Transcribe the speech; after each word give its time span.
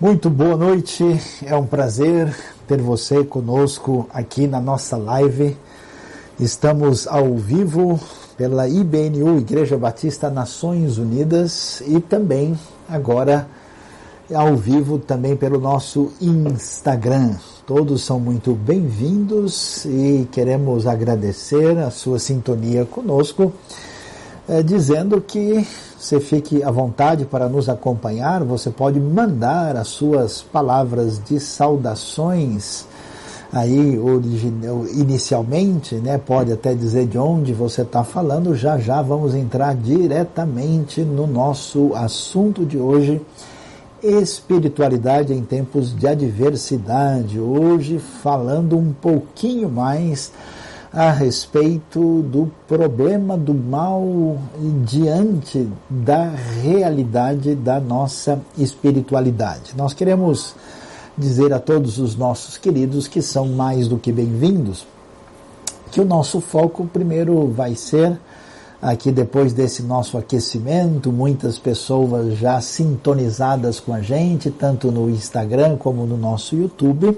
Muito 0.00 0.28
boa 0.28 0.56
noite, 0.56 1.04
é 1.46 1.54
um 1.54 1.64
prazer 1.64 2.34
ter 2.66 2.80
você 2.80 3.22
conosco 3.22 4.08
aqui 4.12 4.48
na 4.48 4.60
nossa 4.60 4.96
live. 4.96 5.56
Estamos 6.38 7.06
ao 7.06 7.36
vivo 7.36 8.00
pela 8.36 8.68
IBNU, 8.68 9.38
Igreja 9.38 9.78
Batista 9.78 10.28
Nações 10.28 10.98
Unidas, 10.98 11.80
e 11.86 12.00
também 12.00 12.58
agora 12.88 13.46
ao 14.34 14.56
vivo 14.56 14.98
também 14.98 15.36
pelo 15.36 15.60
nosso 15.60 16.12
Instagram. 16.20 17.36
Todos 17.64 18.02
são 18.02 18.18
muito 18.18 18.52
bem-vindos 18.52 19.84
e 19.84 20.28
queremos 20.32 20.88
agradecer 20.88 21.78
a 21.78 21.92
sua 21.92 22.18
sintonia 22.18 22.84
conosco, 22.84 23.52
eh, 24.48 24.62
dizendo 24.62 25.20
que 25.20 25.66
você 25.98 26.20
fique 26.20 26.62
à 26.62 26.70
vontade 26.70 27.24
para 27.24 27.48
nos 27.48 27.68
acompanhar. 27.68 28.44
Você 28.44 28.70
pode 28.70 29.00
mandar 29.00 29.76
as 29.76 29.88
suas 29.88 30.42
palavras 30.42 31.18
de 31.24 31.40
saudações 31.40 32.86
aí 33.54 33.98
inicialmente, 34.92 35.94
né? 35.94 36.18
Pode 36.18 36.52
até 36.52 36.74
dizer 36.74 37.06
de 37.06 37.16
onde 37.16 37.52
você 37.54 37.82
está 37.82 38.02
falando. 38.02 38.54
Já 38.54 38.78
já 38.78 39.00
vamos 39.00 39.34
entrar 39.34 39.74
diretamente 39.76 41.02
no 41.02 41.26
nosso 41.26 41.94
assunto 41.94 42.66
de 42.66 42.76
hoje. 42.76 43.22
Espiritualidade 44.02 45.32
em 45.32 45.42
tempos 45.42 45.96
de 45.96 46.06
adversidade. 46.06 47.40
Hoje 47.40 47.98
falando 47.98 48.76
um 48.76 48.92
pouquinho 48.92 49.70
mais 49.70 50.32
a 50.94 51.10
respeito 51.10 52.22
do 52.22 52.50
problema 52.68 53.36
do 53.36 53.52
mal 53.52 54.38
diante 54.84 55.68
da 55.90 56.30
realidade 56.62 57.54
da 57.54 57.80
nossa 57.80 58.40
espiritualidade. 58.56 59.72
Nós 59.76 59.92
queremos 59.92 60.54
dizer 61.18 61.52
a 61.52 61.58
todos 61.58 61.98
os 61.98 62.16
nossos 62.16 62.56
queridos 62.56 63.08
que 63.08 63.20
são 63.20 63.48
mais 63.48 63.88
do 63.88 63.98
que 63.98 64.12
bem-vindos 64.12 64.86
que 65.94 66.00
o 66.00 66.04
nosso 66.04 66.40
foco 66.40 66.86
primeiro 66.86 67.46
vai 67.46 67.76
ser 67.76 68.18
aqui 68.82 69.12
depois 69.12 69.52
desse 69.52 69.80
nosso 69.80 70.18
aquecimento, 70.18 71.12
muitas 71.12 71.56
pessoas 71.56 72.36
já 72.36 72.60
sintonizadas 72.60 73.78
com 73.78 73.94
a 73.94 74.00
gente, 74.00 74.50
tanto 74.50 74.90
no 74.90 75.08
Instagram 75.08 75.76
como 75.76 76.04
no 76.04 76.16
nosso 76.16 76.56
YouTube. 76.56 77.16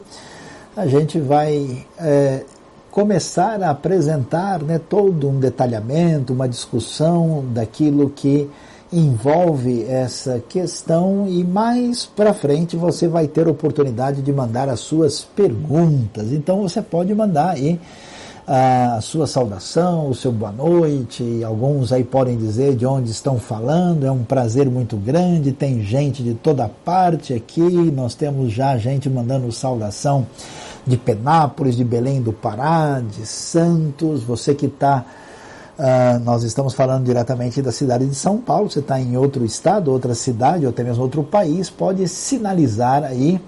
A 0.76 0.86
gente 0.86 1.18
vai 1.18 1.86
é, 1.98 2.44
começar 2.96 3.62
a 3.62 3.68
apresentar 3.68 4.62
né, 4.62 4.78
todo 4.78 5.28
um 5.28 5.38
detalhamento, 5.38 6.32
uma 6.32 6.48
discussão 6.48 7.44
daquilo 7.52 8.08
que 8.08 8.48
envolve 8.90 9.84
essa 9.84 10.42
questão 10.48 11.26
e 11.28 11.44
mais 11.44 12.06
para 12.06 12.32
frente 12.32 12.74
você 12.74 13.06
vai 13.06 13.28
ter 13.28 13.46
oportunidade 13.48 14.22
de 14.22 14.32
mandar 14.32 14.70
as 14.70 14.80
suas 14.80 15.20
perguntas. 15.20 16.32
Então 16.32 16.62
você 16.62 16.80
pode 16.80 17.14
mandar 17.14 17.50
aí 17.50 17.78
a 18.46 18.98
sua 19.02 19.26
saudação, 19.26 20.08
o 20.08 20.14
seu 20.14 20.32
boa 20.32 20.52
noite. 20.52 21.44
Alguns 21.44 21.92
aí 21.92 22.02
podem 22.02 22.38
dizer 22.38 22.76
de 22.76 22.86
onde 22.86 23.10
estão 23.10 23.38
falando. 23.38 24.06
É 24.06 24.10
um 24.10 24.24
prazer 24.24 24.70
muito 24.70 24.96
grande. 24.96 25.52
Tem 25.52 25.82
gente 25.82 26.22
de 26.22 26.32
toda 26.32 26.66
parte 26.66 27.34
aqui. 27.34 27.60
Nós 27.60 28.14
temos 28.14 28.52
já 28.52 28.78
gente 28.78 29.10
mandando 29.10 29.52
saudação 29.52 30.26
de 30.86 30.96
Penápolis, 30.96 31.76
de 31.76 31.84
Belém 31.84 32.22
do 32.22 32.32
Pará, 32.32 33.00
de 33.00 33.26
Santos, 33.26 34.22
você 34.22 34.54
que 34.54 34.66
está, 34.66 35.04
uh, 35.78 35.82
ah, 35.82 36.20
nós 36.24 36.44
estamos 36.44 36.74
falando 36.74 37.04
diretamente 37.04 37.60
da 37.60 37.72
cidade 37.72 38.06
de 38.06 38.14
São 38.14 38.38
Paulo, 38.38 38.70
você 38.70 38.78
está 38.78 39.00
em 39.00 39.16
outro 39.16 39.44
estado, 39.44 39.90
outra 39.90 40.14
cidade, 40.14 40.64
ou 40.64 40.70
até 40.70 40.84
mesmo 40.84 41.02
outro 41.02 41.24
país, 41.24 41.68
pode 41.68 42.06
sinalizar 42.06 43.02
aí 43.02 43.40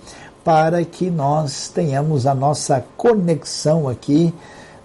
para 0.45 0.85
que 0.85 1.11
nós 1.11 1.69
tenhamos 1.69 2.27
a 2.27 2.35
nossa 2.35 2.85
conexão 2.97 3.89
aqui 3.89 4.35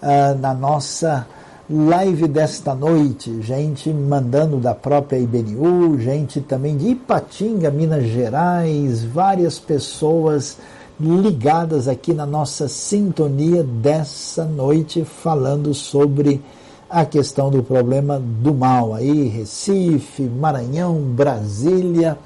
uh, 0.01 0.37
na 0.37 0.53
nossa 0.53 1.25
live 1.69 2.27
desta 2.27 2.75
noite, 2.75 3.41
gente 3.41 3.89
mandando 3.91 4.57
da 4.57 4.75
própria 4.75 5.17
IBNU, 5.17 5.97
gente 5.97 6.41
também 6.41 6.77
de 6.77 6.89
Ipatinga, 6.89 7.71
Minas 7.71 8.03
Gerais, 8.03 9.03
várias 9.03 9.57
pessoas 9.57 10.57
ligadas 11.03 11.89
aqui 11.89 12.13
na 12.13 12.25
nossa 12.25 12.69
sintonia 12.69 13.61
dessa 13.61 14.45
noite, 14.45 15.03
falando 15.03 15.73
sobre 15.73 16.41
a 16.89 17.03
questão 17.03 17.49
do 17.49 17.61
problema 17.61 18.17
do 18.19 18.53
mal. 18.53 18.93
Aí, 18.93 19.27
Recife, 19.27 20.23
Maranhão, 20.23 21.01
Brasília. 21.01 22.17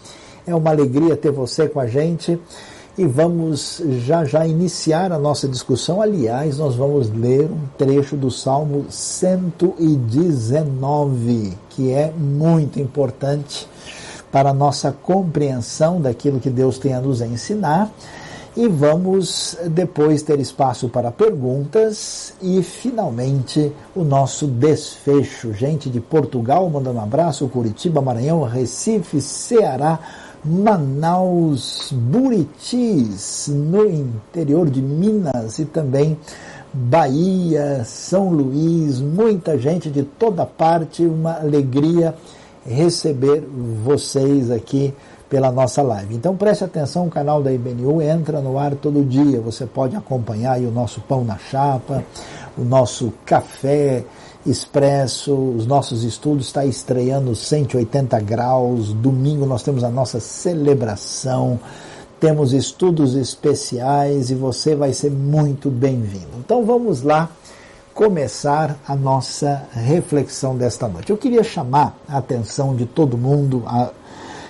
É 0.46 0.54
uma 0.54 0.70
alegria 0.70 1.18
ter 1.18 1.32
você 1.32 1.68
com 1.68 1.80
a 1.80 1.88
gente 1.88 2.40
e 2.98 3.06
vamos 3.06 3.82
já 4.06 4.26
já 4.26 4.46
iniciar 4.46 5.12
a 5.12 5.18
nossa 5.18 5.48
discussão. 5.48 6.00
Aliás, 6.02 6.60
nós 6.60 6.76
vamos 6.76 7.12
ler 7.12 7.46
um 7.46 7.66
trecho 7.78 8.16
do 8.16 8.30
Salmo 8.30 8.86
119, 8.90 11.58
que 11.70 11.92
é 11.92 12.12
muito 12.12 12.80
importante 12.80 13.68
para 14.32 14.52
a 14.52 14.54
nossa 14.54 14.92
compreensão 14.92 16.00
daquilo 16.00 16.40
que 16.40 16.52
Deus 16.52 16.78
tem 16.78 16.94
a 16.94 17.02
nos 17.02 17.22
ensinar 17.22 17.92
e 18.58 18.68
vamos 18.68 19.56
depois 19.70 20.24
ter 20.24 20.40
espaço 20.40 20.90
para 20.90 21.12
perguntas 21.12 22.34
e 22.42 22.64
finalmente 22.64 23.72
o 23.96 24.04
nosso 24.04 24.48
desfecho. 24.48 25.54
Gente 25.54 25.92
de 25.92 26.02
Portugal 26.02 26.68
mandando 26.68 26.98
um 26.98 27.04
abraço, 27.04 27.48
Curitiba, 27.50 28.02
Maranhão, 28.02 28.42
Recife, 28.42 29.22
Ceará, 29.22 30.00
Manaus, 30.44 31.92
Buritis, 31.92 33.48
no 33.48 33.86
interior 33.86 34.68
de 34.72 34.82
Minas 34.82 35.60
e 35.60 35.66
também 35.66 36.18
Bahia, 36.74 37.84
São 37.86 38.30
Luís, 38.30 39.00
muita 39.00 39.56
gente 39.60 39.88
de 39.92 40.02
toda 40.02 40.48
parte, 40.48 41.04
uma 41.04 41.34
alegria 41.34 42.16
receber 42.66 43.48
vocês 43.86 44.50
aqui 44.50 44.94
pela 45.30 45.52
nossa 45.52 45.82
live. 45.82 46.16
Então 46.16 46.36
preste 46.36 46.64
atenção, 46.64 47.08
o 47.08 47.10
canal 47.10 47.42
da 47.42 47.52
IBNU 47.52 48.02
entra 48.02 48.42
no 48.42 48.58
ar 48.58 48.76
todo 48.76 49.04
dia. 49.04 49.42
Você 49.42 49.66
pode 49.66 49.96
acompanhar 49.96 50.60
o 50.60 50.72
nosso 50.72 51.02
pão 51.02 51.24
na 51.24 51.38
chapa, 51.38 52.04
o 52.58 52.64
nosso 52.64 53.14
café 53.26 54.04
expresso, 54.46 55.34
os 55.34 55.68
nossos 55.68 56.04
estudos 56.04 56.48
está 56.48 56.66
estreando 56.66 57.36
180 57.36 58.20
graus. 58.22 58.94
Domingo 58.94 59.46
nós 59.46 59.64
temos 59.64 59.84
a 59.84 59.90
nossa 59.90 60.20
celebração. 60.20 61.60
Temos 62.20 62.54
estudos 62.54 63.16
especiais 63.16 64.32
e 64.32 64.36
você 64.36 64.74
vai 64.74 64.92
ser 64.94 65.12
muito 65.12 65.70
bem-vindo. 65.70 66.38
Então 66.40 66.66
vamos 66.66 67.04
lá 67.04 67.30
começar 67.94 68.78
a 68.88 68.96
nossa 68.96 69.64
reflexão 69.72 70.56
desta 70.56 70.88
noite. 70.88 71.10
Eu 71.12 71.18
queria 71.18 71.44
chamar 71.44 71.98
a 72.08 72.18
atenção 72.18 72.76
de 72.76 72.86
todo 72.86 73.18
mundo, 73.18 73.64
a 73.68 73.92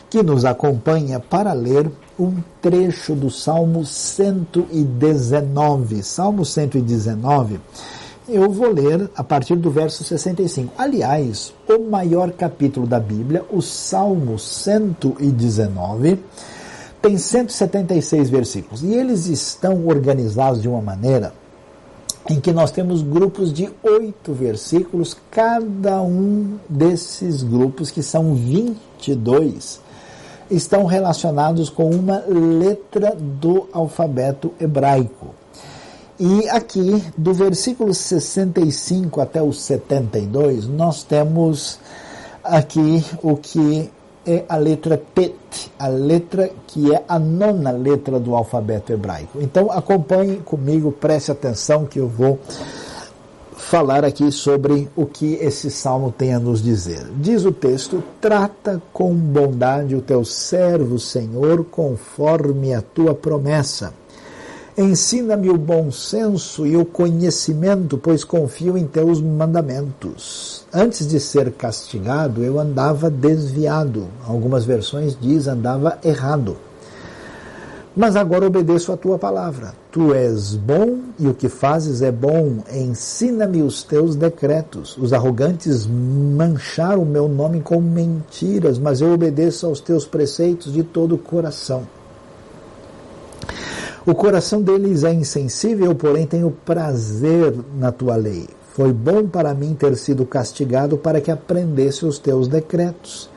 que 0.10 0.24
nos 0.24 0.46
acompanha 0.46 1.20
para 1.20 1.52
ler 1.54 1.92
um 2.20 2.34
trecho 2.62 3.14
do 3.14 3.30
Salmo 3.30 3.86
119. 3.86 6.02
Salmo 6.04 6.44
119, 6.46 7.60
eu 8.28 8.50
vou 8.50 8.72
ler 8.72 9.08
a 9.16 9.24
partir 9.24 9.56
do 9.56 9.70
verso 9.70 10.04
65. 10.04 10.74
Aliás, 10.78 11.54
o 11.68 11.78
maior 11.80 12.32
capítulo 12.32 12.88
da 12.88 13.00
Bíblia, 13.00 13.46
o 13.52 13.62
Salmo 13.62 14.40
119, 14.40 16.20
tem 17.02 17.18
176 17.18 18.30
versículos 18.30 18.84
e 18.84 18.94
eles 18.94 19.28
estão 19.28 19.88
organizados 19.88 20.62
de 20.62 20.68
uma 20.68 20.82
maneira 20.82 21.34
em 22.30 22.42
que 22.42 22.52
nós 22.52 22.72
temos 22.72 23.02
grupos 23.02 23.54
de 23.54 23.70
oito 23.82 24.34
versículos, 24.34 25.16
cada 25.32 26.02
um 26.02 26.58
desses 26.68 27.42
grupos, 27.42 27.90
que 27.90 28.04
são 28.04 28.36
22, 28.36 29.80
estão 30.50 30.86
relacionados 30.86 31.70
com 31.70 31.90
uma 31.90 32.24
letra 32.28 33.16
do 33.16 33.68
alfabeto 33.72 34.54
hebraico. 34.60 35.36
E 36.20 36.50
aqui, 36.50 37.04
do 37.16 37.34
versículo 37.34 37.94
65 37.94 39.22
até 39.22 39.42
o 39.42 39.54
72, 39.54 40.68
nós 40.68 41.04
temos 41.04 41.80
aqui 42.44 43.06
o 43.22 43.36
que 43.38 43.92
é 44.26 44.44
a 44.50 44.58
letra 44.58 45.02
Tet, 45.16 45.72
a 45.80 45.88
letra 45.88 46.50
que 46.68 46.94
é 46.94 47.04
a 47.08 47.18
nona 47.18 47.72
letra 47.72 48.20
do 48.20 48.36
alfabeto 48.36 48.92
hebraico. 48.92 49.40
Então 49.42 49.72
acompanhe 49.72 50.38
comigo, 50.38 50.92
preste 50.92 51.32
atenção 51.32 51.86
que 51.86 52.00
eu 52.00 52.08
vou 52.08 52.40
falar 53.58 54.06
aqui 54.06 54.32
sobre 54.32 54.88
o 54.96 55.06
que 55.06 55.34
esse 55.36 55.70
salmo 55.70 56.14
tem 56.16 56.34
a 56.34 56.40
nos 56.40 56.62
dizer. 56.62 57.06
Diz 57.20 57.44
o 57.44 57.52
texto: 57.52 58.04
Trata 58.22 58.82
com 58.94 59.14
bondade 59.14 59.96
o 59.96 60.02
teu 60.02 60.24
servo, 60.24 61.00
Senhor, 61.00 61.66
conforme 61.66 62.74
a 62.74 62.82
tua 62.82 63.14
promessa. 63.14 63.94
Ensina-me 64.78 65.50
o 65.50 65.58
bom 65.58 65.92
senso 65.92 66.68
e 66.68 66.78
o 66.78 66.86
conhecimento, 66.86 67.98
pois 67.98 68.24
confio 68.24 68.78
em 68.78 68.86
teus 68.86 69.20
mandamentos. 69.20 70.66
Antes 70.72 71.08
de 71.08 71.20
ser 71.20 71.52
castigado, 71.54 72.44
eu 72.44 72.60
andava 72.60 73.10
desviado. 73.10 74.06
Algumas 74.24 74.66
versões 74.66 75.18
diz 75.20 75.48
andava 75.48 75.98
errado. 76.04 76.58
Mas 77.98 78.16
agora 78.16 78.46
obedeço 78.46 78.92
a 78.92 78.98
tua 78.98 79.18
palavra. 79.18 79.74
Tu 79.92 80.14
és 80.14 80.54
bom 80.54 81.00
e 81.18 81.28
o 81.28 81.34
que 81.34 81.50
fazes 81.50 82.04
é 82.04 82.12
bom. 82.12 82.60
Ensina-me 82.72 83.64
os 83.64 83.82
teus 83.82 84.16
decretos. 84.16 84.96
Os 85.00 85.14
arrogantes 85.14 85.88
mancharam 85.88 87.02
o 87.02 87.06
meu 87.08 87.28
nome 87.28 87.60
com 87.60 87.82
mentiras, 87.82 88.78
mas 88.78 89.02
eu 89.02 89.12
obedeço 89.12 89.66
aos 89.66 89.80
teus 89.80 90.06
preceitos 90.06 90.72
de 90.72 90.84
todo 90.84 91.16
o 91.16 91.18
coração. 91.18 91.88
O 94.06 94.14
coração 94.14 94.62
deles 94.62 95.04
é 95.04 95.12
insensível, 95.12 95.96
porém 95.96 96.28
tenho 96.28 96.52
prazer 96.52 97.52
na 97.80 97.92
tua 97.92 98.16
lei. 98.16 98.48
Foi 98.76 98.94
bom 98.94 99.28
para 99.28 99.56
mim 99.56 99.74
ter 99.74 99.98
sido 99.98 100.24
castigado 100.24 101.00
para 101.00 101.20
que 101.20 101.32
aprendesse 101.32 102.06
os 102.06 102.20
teus 102.20 102.48
decretos. 102.48 103.28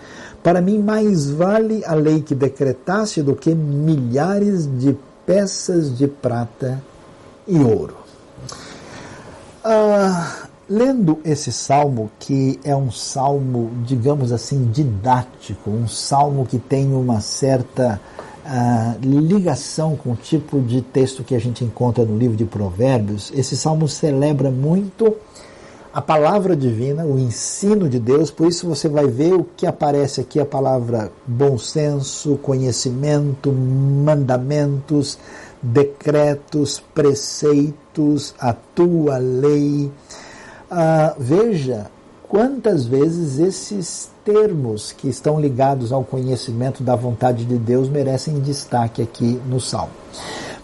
Para 0.43 0.61
mim, 0.61 0.79
mais 0.79 1.31
vale 1.31 1.85
a 1.85 1.95
lei 1.95 2.23
que 2.23 2.35
decretaste 2.35 3.23
do 3.23 3.37
que 3.37 3.55
milhares 3.55 4.67
de 4.79 4.97
peças 5.27 5.97
de 5.97 6.09
prata 6.09 6.83
e 7.47 7.59
ouro. 7.59 7.97
Ah, 9.63 10.47
lendo 10.69 11.19
esse 11.25 11.53
salmo, 11.53 12.11
que 12.19 12.59
é 12.65 12.75
um 12.75 12.91
salmo, 12.91 13.71
digamos 13.85 14.33
assim, 14.33 14.71
didático, 14.73 15.69
um 15.69 15.87
salmo 15.87 16.47
que 16.47 16.59
tem 16.59 16.95
uma 16.95 17.21
certa 17.21 18.01
ah, 18.47 18.95
ligação 19.03 19.97
com 19.97 20.13
o 20.13 20.17
tipo 20.17 20.61
de 20.61 20.81
texto 20.81 21.23
que 21.23 21.35
a 21.35 21.39
gente 21.39 21.65
encontra 21.65 22.05
no 22.05 22.17
livro 22.17 22.37
de 22.37 22.45
Provérbios, 22.47 23.31
esse 23.35 23.57
salmo 23.57 23.87
celebra 23.87 24.51
muito 24.51 25.15
a 25.93 26.01
palavra 26.01 26.55
divina, 26.55 27.05
o 27.05 27.19
ensino 27.19 27.89
de 27.89 27.99
Deus, 27.99 28.31
por 28.31 28.47
isso 28.47 28.67
você 28.67 28.89
vai 28.89 29.07
ver 29.09 29.35
o 29.35 29.45
que 29.45 29.67
aparece 29.67 30.21
aqui 30.21 30.39
a 30.39 30.47
palavra 30.47 31.11
bom 31.27 31.59
senso, 31.59 32.37
conhecimento, 32.37 33.53
mandamentos, 33.53 35.19
decretos, 35.61 36.81
preceitos, 36.95 38.35
a 38.39 38.53
tua 38.53 39.19
lei. 39.19 39.91
Ah, 40.71 41.15
veja 41.19 41.91
quantas 42.29 42.87
vezes 42.87 43.41
esses 43.41 44.09
termos 44.25 44.93
que 44.93 45.09
estão 45.09 45.41
ligados 45.41 45.93
ao 45.93 46.05
conhecimento 46.05 46.85
da 46.85 46.95
vontade 46.95 47.45
de 47.45 47.59
Deus 47.59 47.89
merecem 47.89 48.39
destaque 48.39 49.03
aqui 49.03 49.41
no 49.47 49.61
Salmo. 49.61 49.91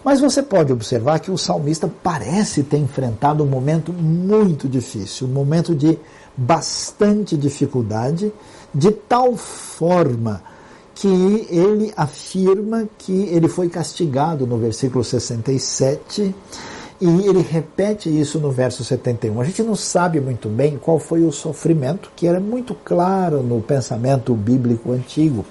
Mas 0.07 0.21
você 0.21 0.41
pode 0.41 0.73
observar 0.73 1.19
que 1.19 1.33
o 1.33 1.37
salmista 1.37 1.91
parece 2.01 2.63
ter 2.63 2.77
enfrentado 2.77 3.43
um 3.43 3.47
momento 3.49 3.93
muito 3.93 4.69
difícil, 4.69 5.27
um 5.27 5.33
momento 5.33 5.75
de 5.75 5.99
bastante 6.37 7.37
dificuldade, 7.37 8.33
de 8.73 8.93
tal 8.93 9.35
forma 9.37 10.45
que 10.95 11.49
ele 11.51 11.93
afirma 11.97 12.89
que 12.97 13.23
ele 13.25 13.49
foi 13.49 13.69
castigado 13.69 14.47
no 14.47 14.57
versículo 14.59 15.03
67 15.03 16.33
e 17.01 17.07
ele 17.27 17.43
repete 17.43 18.09
isso 18.09 18.39
no 18.39 18.53
verso 18.53 18.85
71. 18.85 19.41
A 19.41 19.45
gente 19.45 19.65
não 19.65 19.75
sabe 19.75 20.21
muito 20.21 20.49
bem 20.49 20.79
qual 20.81 21.01
foi 21.01 21.25
o 21.25 21.33
sofrimento, 21.33 22.13
que 22.15 22.29
era 22.29 22.39
muito 22.39 22.77
claro 22.77 23.43
no 23.43 23.61
pensamento 23.61 24.33
bíblico 24.35 24.93
antigo. 24.93 25.45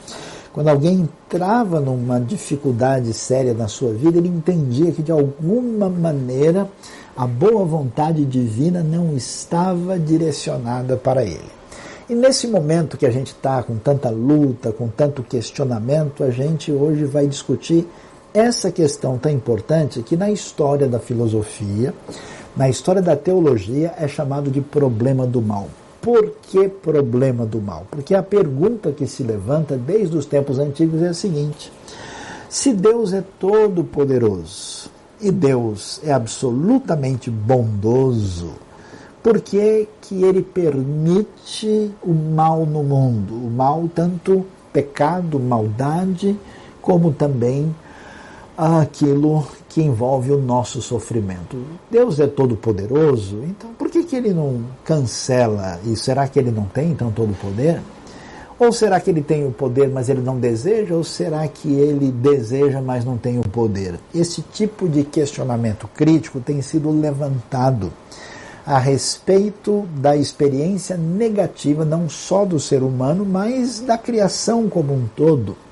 Quando 0.55 0.69
alguém 0.69 1.01
entrava 1.01 1.81
numa 1.81 2.17
dificuldade 2.17 3.11
séria 3.13 3.53
na 3.53 3.67
sua 3.67 3.91
vida, 3.91 4.19
ele 4.19 4.29
entendia 4.29 4.89
que 4.93 5.03
de 5.03 5.11
alguma 5.11 5.89
maneira 5.89 6.69
a 7.13 7.27
boa 7.27 7.65
vontade 7.65 8.23
divina 8.23 8.81
não 8.81 9.17
estava 9.17 9.99
direcionada 9.99 10.95
para 10.95 11.25
ele. 11.25 11.51
E 12.09 12.15
nesse 12.15 12.47
momento 12.47 12.95
que 12.97 13.05
a 13.05 13.11
gente 13.11 13.33
está 13.33 13.61
com 13.63 13.75
tanta 13.75 14.09
luta, 14.09 14.71
com 14.71 14.87
tanto 14.87 15.23
questionamento, 15.23 16.23
a 16.23 16.29
gente 16.29 16.71
hoje 16.71 17.03
vai 17.03 17.27
discutir 17.27 17.85
essa 18.33 18.71
questão 18.71 19.17
tão 19.17 19.33
importante 19.33 20.01
que 20.03 20.15
na 20.15 20.31
história 20.31 20.87
da 20.87 20.99
filosofia, 20.99 21.93
na 22.55 22.69
história 22.69 23.01
da 23.01 23.17
teologia, 23.17 23.93
é 23.97 24.07
chamado 24.07 24.49
de 24.49 24.61
problema 24.61 25.27
do 25.27 25.41
mal. 25.41 25.67
Por 26.05 26.33
que 26.43 26.69
problema 26.69 27.47
do 27.47 27.59
mal? 27.59 27.87
Porque 27.89 28.13
a 28.13 28.21
pergunta 28.21 28.91
que 28.91 29.07
se 29.07 29.23
levanta 29.23 29.75
desde 29.75 30.15
os 30.15 30.27
tempos 30.27 30.59
antigos 30.59 31.01
é 31.01 31.07
a 31.07 31.13
seguinte: 31.15 31.73
se 32.47 32.73
Deus 32.73 33.11
é 33.11 33.23
todo 33.39 33.83
poderoso 33.83 34.87
e 35.19 35.31
Deus 35.31 35.99
é 36.03 36.13
absolutamente 36.13 37.31
bondoso, 37.31 38.51
por 39.23 39.41
que, 39.41 39.87
que 39.99 40.23
ele 40.23 40.43
permite 40.43 41.91
o 42.03 42.13
mal 42.13 42.67
no 42.67 42.83
mundo? 42.83 43.33
O 43.33 43.49
mal, 43.49 43.89
tanto 43.89 44.45
pecado, 44.71 45.39
maldade, 45.39 46.39
como 46.83 47.13
também 47.13 47.75
aquilo 48.55 49.43
que 49.75 49.81
envolve 49.81 50.31
o 50.31 50.37
nosso 50.37 50.81
sofrimento. 50.81 51.57
Deus 51.91 52.17
é 52.21 52.27
todo 52.27 52.55
poderoso, 52.55 53.43
então 53.43 53.71
por 53.73 53.89
que, 53.89 54.05
que 54.05 54.15
ele 54.15 54.33
não 54.33 54.61
cancela? 54.85 55.81
E 55.85 55.97
será 55.97 56.29
que 56.29 56.39
ele 56.39 56.49
não 56.49 56.63
tem 56.63 56.91
então 56.91 57.11
todo 57.11 57.31
o 57.31 57.35
poder? 57.35 57.81
Ou 58.57 58.71
será 58.71 59.01
que 59.01 59.09
ele 59.09 59.21
tem 59.21 59.45
o 59.45 59.51
poder, 59.51 59.89
mas 59.89 60.07
ele 60.07 60.21
não 60.21 60.39
deseja? 60.39 60.95
Ou 60.95 61.03
será 61.03 61.45
que 61.49 61.67
ele 61.73 62.09
deseja, 62.09 62.81
mas 62.81 63.03
não 63.03 63.17
tem 63.17 63.37
o 63.37 63.41
poder? 63.41 63.99
Esse 64.13 64.41
tipo 64.41 64.87
de 64.87 65.03
questionamento 65.03 65.89
crítico 65.93 66.39
tem 66.39 66.61
sido 66.61 66.89
levantado 66.89 67.91
a 68.65 68.79
respeito 68.79 69.85
da 69.97 70.15
experiência 70.15 70.95
negativa, 70.95 71.83
não 71.83 72.07
só 72.07 72.45
do 72.45 72.61
ser 72.61 72.81
humano, 72.81 73.25
mas 73.25 73.81
da 73.81 73.97
criação 73.97 74.69
como 74.69 74.93
um 74.93 75.05
todo 75.05 75.64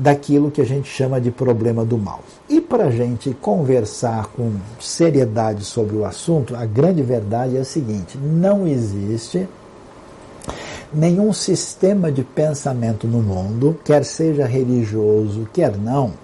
daquilo 0.00 0.50
que 0.50 0.62
a 0.62 0.64
gente 0.64 0.88
chama 0.88 1.20
de 1.20 1.30
problema 1.30 1.84
do 1.84 1.98
mal. 1.98 2.20
E 2.48 2.58
para 2.58 2.86
a 2.86 2.90
gente 2.90 3.34
conversar 3.34 4.28
com 4.28 4.52
seriedade 4.80 5.62
sobre 5.62 5.94
o 5.94 6.06
assunto, 6.06 6.56
a 6.56 6.64
grande 6.64 7.02
verdade 7.02 7.58
é 7.58 7.60
a 7.60 7.64
seguinte: 7.64 8.16
não 8.16 8.66
existe 8.66 9.46
nenhum 10.92 11.34
sistema 11.34 12.10
de 12.10 12.24
pensamento 12.24 13.06
no 13.06 13.20
mundo, 13.20 13.78
quer 13.84 14.02
seja 14.04 14.46
religioso, 14.46 15.46
quer 15.52 15.76
não, 15.76 16.14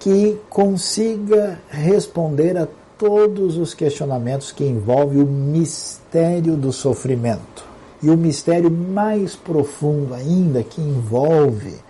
que 0.00 0.36
consiga 0.50 1.60
responder 1.68 2.56
a 2.58 2.66
todos 2.98 3.56
os 3.56 3.72
questionamentos 3.72 4.50
que 4.50 4.64
envolvem 4.64 5.22
o 5.22 5.26
mistério 5.26 6.56
do 6.56 6.72
sofrimento. 6.72 7.64
E 8.02 8.10
o 8.10 8.16
mistério 8.16 8.70
mais 8.70 9.36
profundo 9.36 10.12
ainda, 10.12 10.62
que 10.62 10.80
envolve 10.80 11.85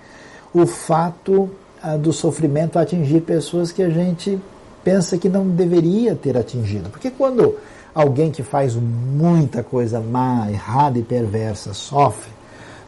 o 0.60 0.66
fato 0.66 1.50
ah, 1.82 1.96
do 1.96 2.12
sofrimento 2.12 2.78
atingir 2.78 3.20
pessoas 3.20 3.70
que 3.70 3.82
a 3.82 3.90
gente 3.90 4.40
pensa 4.82 5.18
que 5.18 5.28
não 5.28 5.46
deveria 5.48 6.14
ter 6.14 6.36
atingido. 6.36 6.88
Porque 6.88 7.10
quando 7.10 7.56
alguém 7.94 8.30
que 8.30 8.42
faz 8.42 8.75
muita 8.75 9.62
coisa 9.62 10.00
má, 10.00 10.50
errada 10.50 10.98
e 10.98 11.02
perversa 11.02 11.75
sofre, 11.75 12.30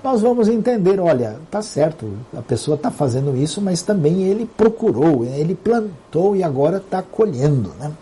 nós 0.03 0.23
vamos 0.23 0.49
entender, 0.49 1.01
olha, 1.01 1.37
tá 1.51 1.61
certo, 1.61 2.09
a 2.35 2.41
pessoa 2.41 2.77
está 2.77 2.91
fazendo 2.91 3.37
isso, 3.37 3.61
mas 3.61 3.83
também 3.83 4.23
ele 4.23 4.47
procurou, 4.47 5.25
ele 5.25 5.55
plantou 5.55 6.37
e 6.37 6.43
agora 6.43 6.79
está 6.79 7.03
colhendo. 7.03 7.73
Né? 7.81 7.93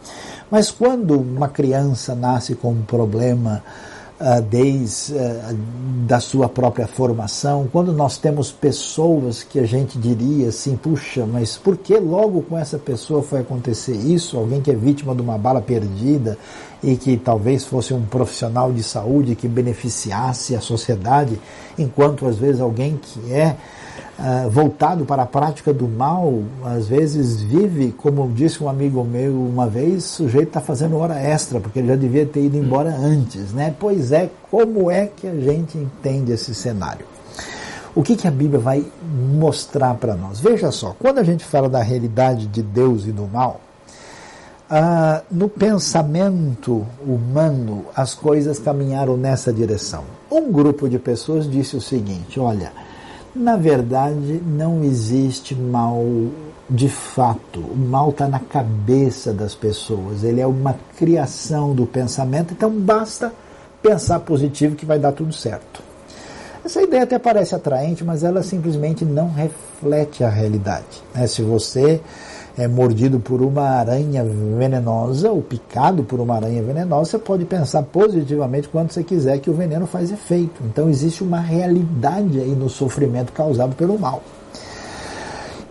Mas 0.50 0.70
quando 0.70 1.18
uma 1.18 1.48
criança 1.48 2.14
nasce 2.14 2.54
com 2.54 2.70
um 2.70 2.82
problema 2.82 3.62
desde 4.48 5.12
uh, 5.12 5.56
da 6.06 6.20
sua 6.20 6.48
própria 6.48 6.86
formação, 6.86 7.68
quando 7.70 7.92
nós 7.92 8.16
temos 8.16 8.50
pessoas 8.50 9.42
que 9.42 9.58
a 9.58 9.66
gente 9.66 9.98
diria 9.98 10.48
assim, 10.48 10.76
puxa, 10.76 11.26
mas 11.26 11.56
por 11.56 11.76
que 11.76 11.94
logo 11.98 12.42
com 12.42 12.56
essa 12.56 12.78
pessoa 12.78 13.22
foi 13.22 13.40
acontecer 13.40 13.94
isso? 13.94 14.38
Alguém 14.38 14.60
que 14.60 14.70
é 14.70 14.74
vítima 14.74 15.14
de 15.14 15.20
uma 15.20 15.36
bala 15.36 15.60
perdida 15.60 16.38
e 16.82 16.96
que 16.96 17.16
talvez 17.16 17.64
fosse 17.64 17.92
um 17.92 18.02
profissional 18.02 18.72
de 18.72 18.82
saúde 18.82 19.34
que 19.34 19.48
beneficiasse 19.48 20.54
a 20.54 20.60
sociedade, 20.60 21.38
enquanto 21.78 22.26
às 22.26 22.36
vezes 22.36 22.60
alguém 22.60 22.98
que 23.00 23.32
é 23.32 23.56
uh, 24.18 24.50
voltado 24.50 25.04
para 25.04 25.22
a 25.22 25.26
prática 25.26 25.72
do 25.72 25.88
mal, 25.88 26.42
às 26.64 26.88
vezes 26.88 27.40
vive, 27.40 27.92
como 27.92 28.30
disse 28.32 28.62
um 28.62 28.68
amigo 28.68 29.04
meu 29.04 29.32
uma 29.32 29.66
vez, 29.66 30.04
o 30.04 30.08
sujeito 30.08 30.48
está 30.48 30.60
fazendo 30.60 30.96
hora 30.96 31.18
extra, 31.18 31.60
porque 31.60 31.78
ele 31.78 31.88
já 31.88 31.96
devia 31.96 32.26
ter 32.26 32.44
ido 32.44 32.56
embora 32.56 32.90
antes. 32.90 33.52
Né? 33.52 33.74
Pois 33.78 34.12
é, 34.12 34.30
como 34.50 34.90
é 34.90 35.06
que 35.06 35.26
a 35.26 35.34
gente 35.34 35.78
entende 35.78 36.32
esse 36.32 36.54
cenário? 36.54 37.06
O 37.94 38.02
que, 38.02 38.14
que 38.14 38.28
a 38.28 38.30
Bíblia 38.30 38.60
vai 38.60 38.84
mostrar 39.38 39.94
para 39.94 40.14
nós? 40.14 40.38
Veja 40.38 40.70
só, 40.70 40.94
quando 40.98 41.18
a 41.18 41.22
gente 41.22 41.44
fala 41.44 41.68
da 41.68 41.82
realidade 41.82 42.46
de 42.46 42.62
Deus 42.62 43.06
e 43.06 43.10
do 43.10 43.26
mal, 43.26 43.60
ah, 44.68 45.22
no 45.30 45.48
pensamento 45.48 46.84
humano 47.00 47.86
as 47.94 48.14
coisas 48.14 48.58
caminharam 48.58 49.16
nessa 49.16 49.52
direção. 49.52 50.04
Um 50.30 50.50
grupo 50.50 50.88
de 50.88 50.98
pessoas 50.98 51.48
disse 51.48 51.76
o 51.76 51.80
seguinte: 51.80 52.40
olha, 52.40 52.72
na 53.36 53.56
verdade, 53.56 54.42
não 54.44 54.82
existe 54.82 55.54
mal 55.54 56.02
de 56.68 56.88
fato. 56.88 57.60
O 57.60 57.76
mal 57.76 58.10
está 58.10 58.26
na 58.26 58.40
cabeça 58.40 59.32
das 59.32 59.54
pessoas. 59.54 60.24
Ele 60.24 60.40
é 60.40 60.46
uma 60.46 60.74
criação 60.96 61.74
do 61.74 61.86
pensamento. 61.86 62.52
Então, 62.52 62.70
basta 62.70 63.32
pensar 63.82 64.20
positivo 64.20 64.74
que 64.74 64.86
vai 64.86 64.98
dar 64.98 65.12
tudo 65.12 65.32
certo. 65.32 65.82
Essa 66.64 66.82
ideia 66.82 67.04
até 67.04 67.18
parece 67.18 67.54
atraente, 67.54 68.02
mas 68.02 68.24
ela 68.24 68.42
simplesmente 68.42 69.04
não 69.04 69.30
reflete 69.30 70.24
a 70.24 70.28
realidade. 70.28 71.02
Né? 71.14 71.26
Se 71.28 71.40
você 71.42 72.00
é 72.58 72.66
mordido 72.66 73.20
por 73.20 73.42
uma 73.42 73.62
aranha 73.62 74.24
venenosa 74.24 75.30
ou 75.30 75.42
picado 75.42 76.02
por 76.02 76.20
uma 76.20 76.36
aranha 76.36 76.62
venenosa, 76.62 77.10
você 77.10 77.18
pode 77.18 77.44
pensar 77.44 77.82
positivamente 77.82 78.68
quando 78.68 78.90
você 78.90 79.04
quiser 79.04 79.38
que 79.38 79.50
o 79.50 79.54
veneno 79.54 79.86
faz 79.86 80.10
efeito. 80.10 80.62
Então 80.64 80.88
existe 80.88 81.22
uma 81.22 81.40
realidade 81.40 82.40
aí 82.40 82.54
no 82.54 82.68
sofrimento 82.68 83.32
causado 83.32 83.74
pelo 83.76 83.98
mal. 83.98 84.22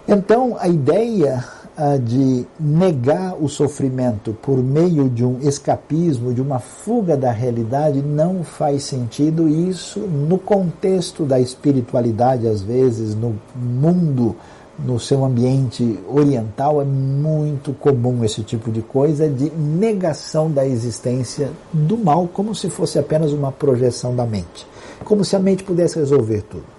Então 0.07 0.55
a 0.59 0.67
ideia 0.67 1.43
ah, 1.77 1.97
de 1.97 2.45
negar 2.57 3.35
o 3.37 3.49
sofrimento 3.49 4.31
por 4.41 4.57
meio 4.59 5.09
de 5.09 5.25
um 5.25 5.39
escapismo, 5.41 6.33
de 6.33 6.41
uma 6.41 6.57
fuga 6.57 7.17
da 7.17 7.31
realidade, 7.31 8.01
não 8.01 8.45
faz 8.45 8.83
sentido. 8.83 9.49
Isso 9.49 9.99
no 9.99 10.37
contexto 10.37 11.25
da 11.25 11.37
espiritualidade, 11.37 12.47
às 12.47 12.61
vezes, 12.61 13.13
no 13.13 13.35
mundo 13.53 14.37
no 14.77 14.99
seu 14.99 15.23
ambiente 15.23 15.99
oriental 16.07 16.81
é 16.81 16.85
muito 16.85 17.73
comum 17.73 18.23
esse 18.23 18.43
tipo 18.43 18.71
de 18.71 18.81
coisa 18.81 19.27
de 19.29 19.49
negação 19.51 20.51
da 20.51 20.65
existência 20.65 21.51
do 21.71 21.97
mal, 21.97 22.27
como 22.27 22.53
se 22.53 22.69
fosse 22.69 22.99
apenas 22.99 23.31
uma 23.31 23.51
projeção 23.51 24.15
da 24.15 24.25
mente, 24.25 24.67
como 25.03 25.23
se 25.23 25.35
a 25.35 25.39
mente 25.39 25.63
pudesse 25.63 25.97
resolver 25.97 26.41
tudo. 26.43 26.75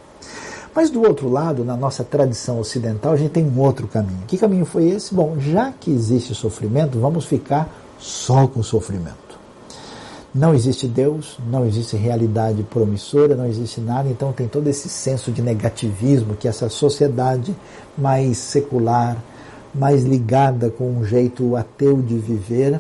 Mas 0.75 0.91
do 0.91 1.01
outro 1.01 1.31
lado, 1.31 1.65
na 1.65 1.75
nossa 1.75 2.05
tradição 2.05 2.61
ocidental, 2.61 3.13
a 3.13 3.17
gente 3.17 3.31
tem 3.31 3.47
um 3.47 3.61
outro 3.61 3.89
caminho. 3.89 4.21
Que 4.27 4.37
caminho 4.37 4.67
foi 4.67 4.89
esse? 4.89 5.15
Bom, 5.15 5.37
já 5.41 5.73
que 5.73 5.91
existe 5.91 6.35
sofrimento, 6.35 6.99
vamos 7.01 7.25
ficar 7.25 7.73
só 7.99 8.47
com 8.47 8.63
sofrimento. 8.63 9.26
Não 10.37 10.55
existe 10.55 10.87
Deus, 10.87 11.39
não 11.51 11.65
existe 11.65 11.97
realidade 11.97 12.63
promissora, 12.63 13.35
não 13.35 13.47
existe 13.47 13.81
nada, 13.81 14.11
então 14.11 14.35
tem 14.35 14.47
todo 14.47 14.69
esse 14.69 14.87
senso 14.87 15.33
de 15.33 15.41
negativismo 15.41 16.37
que 16.37 16.47
essa 16.47 16.69
sociedade 16.69 17.57
mais 17.97 18.37
secular, 18.37 19.17
mais 19.75 20.05
ligada 20.05 20.69
com 20.69 20.91
um 20.91 21.07
jeito 21.07 21.57
ateu 21.57 22.03
de 22.03 22.19
viver, 22.19 22.79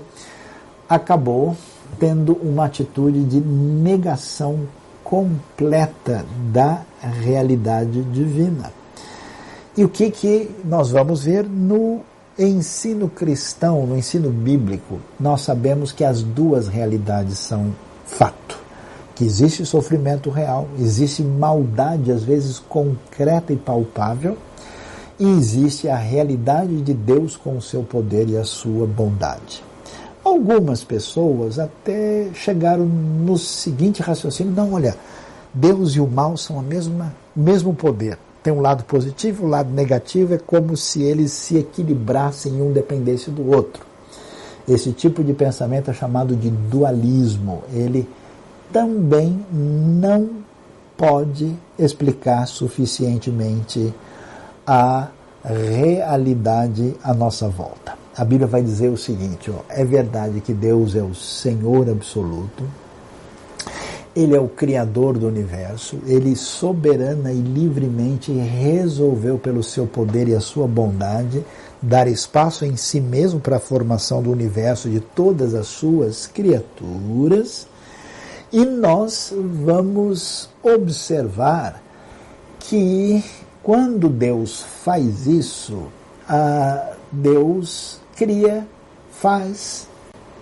acabou 0.87 1.57
tendo 1.99 2.35
uma 2.35 2.67
atitude 2.67 3.25
de 3.25 3.41
negação 3.41 4.69
completa 5.03 6.27
da 6.53 6.83
realidade 7.01 8.03
divina. 8.03 8.71
E 9.75 9.83
o 9.83 9.89
que, 9.89 10.11
que 10.11 10.51
nós 10.63 10.91
vamos 10.91 11.25
ver 11.25 11.45
no 11.45 12.03
ensino 12.39 13.09
cristão, 13.09 13.87
no 13.87 13.97
ensino 13.97 14.31
bíblico, 14.31 15.01
nós 15.19 15.41
sabemos 15.41 15.91
que 15.91 16.05
as 16.05 16.23
duas 16.23 16.69
realidades 16.69 17.39
são 17.39 17.75
fato. 18.05 18.59
Que 19.15 19.25
existe 19.25 19.65
sofrimento 19.65 20.29
real, 20.29 20.69
existe 20.79 21.23
maldade, 21.23 22.13
às 22.13 22.23
vezes 22.23 22.59
concreta 22.59 23.53
e 23.53 23.57
palpável, 23.57 24.37
e 25.19 25.27
existe 25.27 25.89
a 25.89 25.97
realidade 25.97 26.83
de 26.83 26.93
Deus 26.93 27.37
com 27.37 27.57
o 27.57 27.63
seu 27.63 27.83
poder 27.83 28.29
e 28.29 28.37
a 28.37 28.45
sua 28.45 28.87
bondade. 28.87 29.65
Algumas 30.23 30.85
pessoas 30.85 31.59
até 31.59 32.29
chegaram 32.35 32.85
no 32.85 33.39
seguinte 33.39 34.03
raciocínio: 34.03 34.53
não, 34.53 34.75
olha, 34.75 34.95
Deus 35.55 35.93
e 35.93 36.01
o 36.01 36.07
mal 36.07 36.37
são 36.37 36.59
a 36.59 36.63
mesma, 36.63 37.15
mesmo 37.35 37.73
poder 37.73 38.19
tem 38.47 38.53
um 38.53 38.61
lado 38.61 38.85
positivo, 38.85 39.45
um 39.45 39.49
lado 39.49 39.73
negativo, 39.73 40.33
é 40.33 40.39
como 40.39 40.77
se 40.77 41.03
eles 41.03 41.33
se 41.33 41.57
equilibrassem 41.59 42.59
e 42.59 42.63
um 42.63 42.73
dependesse 42.73 43.29
do 43.29 43.51
outro. 43.51 43.85
Esse 44.69 44.93
tipo 44.93 45.25
de 45.25 45.33
pensamento 45.33 45.91
é 45.91 45.93
chamado 45.93 46.37
de 46.37 46.49
dualismo. 46.49 47.65
Ele 47.73 48.09
também 48.73 49.45
não 49.51 50.31
pode 50.97 51.57
explicar 51.77 52.47
suficientemente 52.47 53.93
a 54.65 55.09
realidade 55.45 56.95
à 57.03 57.13
nossa 57.13 57.49
volta. 57.49 57.95
A 58.17 58.25
Bíblia 58.25 58.47
vai 58.47 58.63
dizer 58.63 58.91
o 58.91 58.97
seguinte: 58.97 59.51
ó, 59.51 59.59
é 59.69 59.85
verdade 59.85 60.41
que 60.41 60.55
Deus 60.55 60.95
é 60.95 61.03
o 61.03 61.17
Senhor 61.17 61.91
absoluto, 61.91 62.63
ele 64.17 64.35
é 64.35 64.41
o 64.41 64.49
Criador 64.49 65.19
do 65.19 65.29
universo, 65.29 65.99
ele 66.07 66.35
soberana 66.35 67.31
e 67.31 67.39
livremente 67.39 68.33
resolveu, 68.33 69.39
pelo 69.39 69.63
seu 69.63 69.87
poder 69.87 70.27
e 70.27 70.35
a 70.35 70.41
sua 70.41 70.67
bondade, 70.67 71.45
dar 71.83 72.09
espaço 72.09 72.65
em 72.65 72.77
si 72.77 72.99
mesmo 72.99 73.39
para 73.39 73.57
a 73.57 73.61
formação 73.61 74.23
do 74.23 74.33
universo 74.33 74.89
de 74.89 75.01
todas 75.01 75.55
as 75.55 75.67
suas 75.67 76.27
criaturas. 76.27 77.67
E 78.51 78.65
nós 78.65 79.35
vamos 79.37 80.49
observar 80.63 81.83
que 82.59 83.23
quando 83.63 84.09
Deus 84.09 84.63
faz 84.83 85.27
isso, 85.27 85.89
Deus 87.13 88.01
cria, 88.17 88.67
faz, 89.11 89.87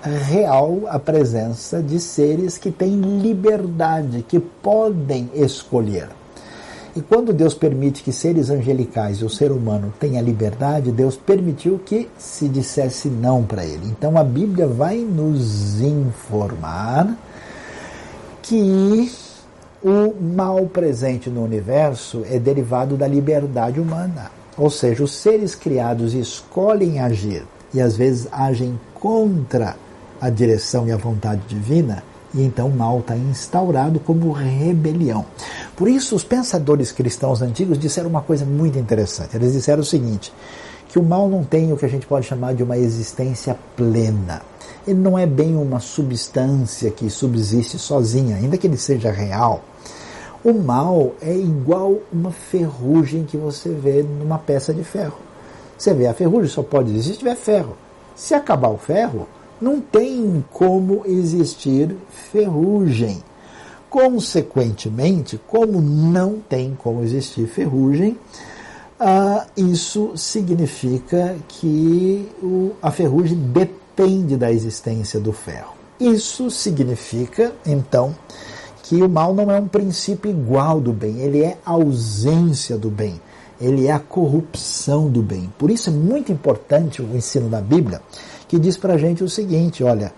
real 0.09 0.83
a 0.89 0.99
presença 0.99 1.83
de 1.83 1.99
seres 1.99 2.59
que 2.59 2.71
têm 2.71 3.01
liberdade, 3.21 4.25
que 4.27 4.39
podem 4.39 5.31
escolher. 5.35 6.09
E 6.97 7.01
quando 7.01 7.33
Deus 7.33 7.55
permite 7.55 8.05
que 8.05 8.13
seres 8.13 8.51
angelicais 8.51 9.19
e 9.19 9.25
o 9.25 9.31
ser 9.31 9.51
humano 9.51 9.93
tenha 9.99 10.23
liberdade, 10.23 10.93
Deus 10.93 11.17
permitiu 11.17 11.81
que 11.85 12.09
se 12.17 12.49
dissesse 12.49 13.09
não 13.09 13.43
para 13.43 13.65
ele. 13.65 13.87
Então 13.87 14.17
a 14.17 14.23
Bíblia 14.23 14.69
vai 14.69 14.99
nos 14.99 15.81
informar 15.81 17.17
que 18.43 19.11
o 19.83 20.15
mal 20.23 20.67
presente 20.67 21.29
no 21.29 21.43
universo 21.43 22.25
é 22.31 22.39
derivado 22.39 22.97
da 22.97 23.09
liberdade 23.09 23.81
humana. 23.81 24.31
Ou 24.57 24.71
seja, 24.71 25.03
os 25.03 25.13
seres 25.15 25.57
criados 25.57 26.15
escolhem 26.15 27.01
agir 27.01 27.43
e 27.73 27.81
às 27.81 27.97
vezes 27.97 28.29
agem 28.31 28.79
contra 28.95 29.75
a 30.21 30.31
direção 30.31 30.87
e 30.87 30.93
a 30.93 30.97
vontade 30.97 31.43
divina, 31.49 32.03
e 32.35 32.43
então 32.43 32.69
o 32.69 32.77
mal 32.77 33.01
está 33.01 33.17
instaurado 33.17 34.01
como 34.01 34.33
rebelião. 34.33 35.25
Por 35.77 35.89
isso, 35.89 36.17
os 36.17 36.25
pensadores 36.25 36.91
cristãos 36.91 37.43
antigos 37.43 37.79
disseram 37.79 38.11
uma 38.11 38.23
coisa 38.23 38.45
muito 38.45 38.79
interessante. 38.79 39.37
Eles 39.37 39.53
disseram 39.53 39.83
o 39.83 39.85
seguinte: 39.85 40.33
que 40.89 40.99
o 40.99 41.03
mal 41.03 41.29
não 41.29 41.45
tem 41.45 41.73
o 41.73 41.77
que 41.77 41.85
a 41.85 41.89
gente 41.89 42.07
pode 42.07 42.27
chamar 42.27 42.55
de 42.55 42.63
uma 42.63 42.77
existência 42.77 43.57
plena. 43.77 44.43
Ele 44.87 44.99
não 44.99 45.19
é 45.19 45.27
bem 45.27 45.57
uma 45.57 45.81
substância 45.81 46.91
que 46.91 47.09
subsiste 47.09 47.79
sozinha, 47.79 48.37
ainda 48.37 48.59
que 48.59 48.67
ele 48.67 48.77
seja 48.77 49.11
real. 49.11 49.65
O 50.45 50.53
mal 50.53 51.13
é 51.23 51.35
igual 51.35 51.99
uma 52.13 52.31
ferrugem 52.31 53.25
que 53.25 53.37
você 53.37 53.71
vê 53.71 54.03
numa 54.03 54.39
peça 54.39 54.75
de 54.75 54.85
ferro. 54.85 55.19
Você 55.77 55.95
vê 55.95 56.07
a 56.07 56.15
ferrugem 56.15 56.51
só 56.51 56.63
pode 56.63 56.91
existir 56.91 57.15
se 57.15 57.19
tiver 57.19 57.35
ferro. 57.35 57.77
Se 58.15 58.35
acabar 58.35 58.69
o 58.69 58.77
ferro, 58.77 59.27
não 59.61 59.81
tem 59.81 60.45
como 60.53 61.03
existir 61.07 61.97
ferrugem. 62.33 63.23
Consequentemente, 63.89 65.41
como 65.47 65.81
não 65.81 66.41
tem 66.41 66.77
como 66.77 67.03
existir 67.03 67.47
ferrugem, 67.47 68.19
ah, 68.99 69.47
isso 69.57 70.13
significa 70.17 71.37
que 71.49 72.29
o, 72.43 72.73
a 72.83 72.91
ferrugem 72.91 73.37
depende 73.37 74.37
da 74.37 74.51
existência 74.51 75.21
do 75.21 75.33
ferro. 75.33 75.75
Isso 76.01 76.51
significa, 76.51 77.53
então, 77.65 78.15
que 78.83 79.03
o 79.03 79.09
mal 79.09 79.33
não 79.33 79.51
é 79.51 79.59
um 79.59 79.69
princípio 79.69 80.31
igual 80.31 80.81
do 80.81 80.93
bem, 80.93 81.21
ele 81.21 81.43
é 81.43 81.57
ausência 81.65 82.77
do 82.77 82.91
bem, 82.91 83.21
ele 83.61 83.87
é 83.87 83.93
a 83.93 83.99
corrupção 83.99 85.09
do 85.09 85.23
bem. 85.23 85.53
Por 85.59 85.71
isso 85.71 85.89
é 85.89 85.93
muito 85.93 86.33
importante 86.33 87.01
o 87.01 87.17
ensino 87.17 87.49
da 87.49 87.61
Bíblia 87.61 88.03
que 88.49 88.59
diz 88.59 88.77
para 88.77 88.95
a 88.95 88.99
gente 88.99 89.23
o 89.25 89.29
seguinte: 89.29 89.83
olha, 89.83 90.13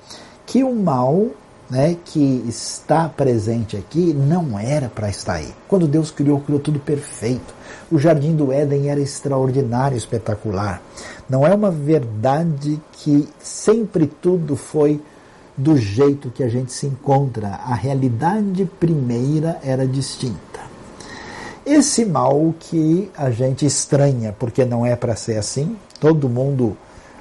que 0.46 0.62
o 0.62 0.74
mal 0.74 1.28
né, 1.68 1.96
que 2.04 2.44
está 2.46 3.08
presente 3.08 3.76
aqui 3.76 4.14
não 4.14 4.58
era 4.58 4.88
para 4.88 5.08
estar 5.08 5.34
aí. 5.34 5.52
Quando 5.68 5.88
Deus 5.88 6.10
criou, 6.10 6.40
criou 6.40 6.60
tudo 6.60 6.78
perfeito. 6.78 7.54
O 7.90 7.98
jardim 7.98 8.34
do 8.34 8.52
Éden 8.52 8.88
era 8.88 9.00
extraordinário, 9.00 9.96
espetacular. 9.96 10.80
Não 11.28 11.46
é 11.46 11.52
uma 11.54 11.70
verdade 11.70 12.80
que 12.92 13.28
sempre 13.40 14.06
tudo 14.06 14.56
foi 14.56 15.00
do 15.56 15.76
jeito 15.76 16.30
que 16.30 16.42
a 16.42 16.48
gente 16.48 16.72
se 16.72 16.86
encontra. 16.86 17.48
A 17.48 17.74
realidade 17.74 18.64
primeira 18.78 19.58
era 19.62 19.86
distinta. 19.86 20.66
Esse 21.64 22.04
mal 22.04 22.54
que 22.60 23.10
a 23.16 23.30
gente 23.30 23.66
estranha, 23.66 24.34
porque 24.38 24.64
não 24.64 24.86
é 24.86 24.94
para 24.94 25.16
ser 25.16 25.36
assim, 25.36 25.76
todo 25.98 26.28
mundo 26.28 26.76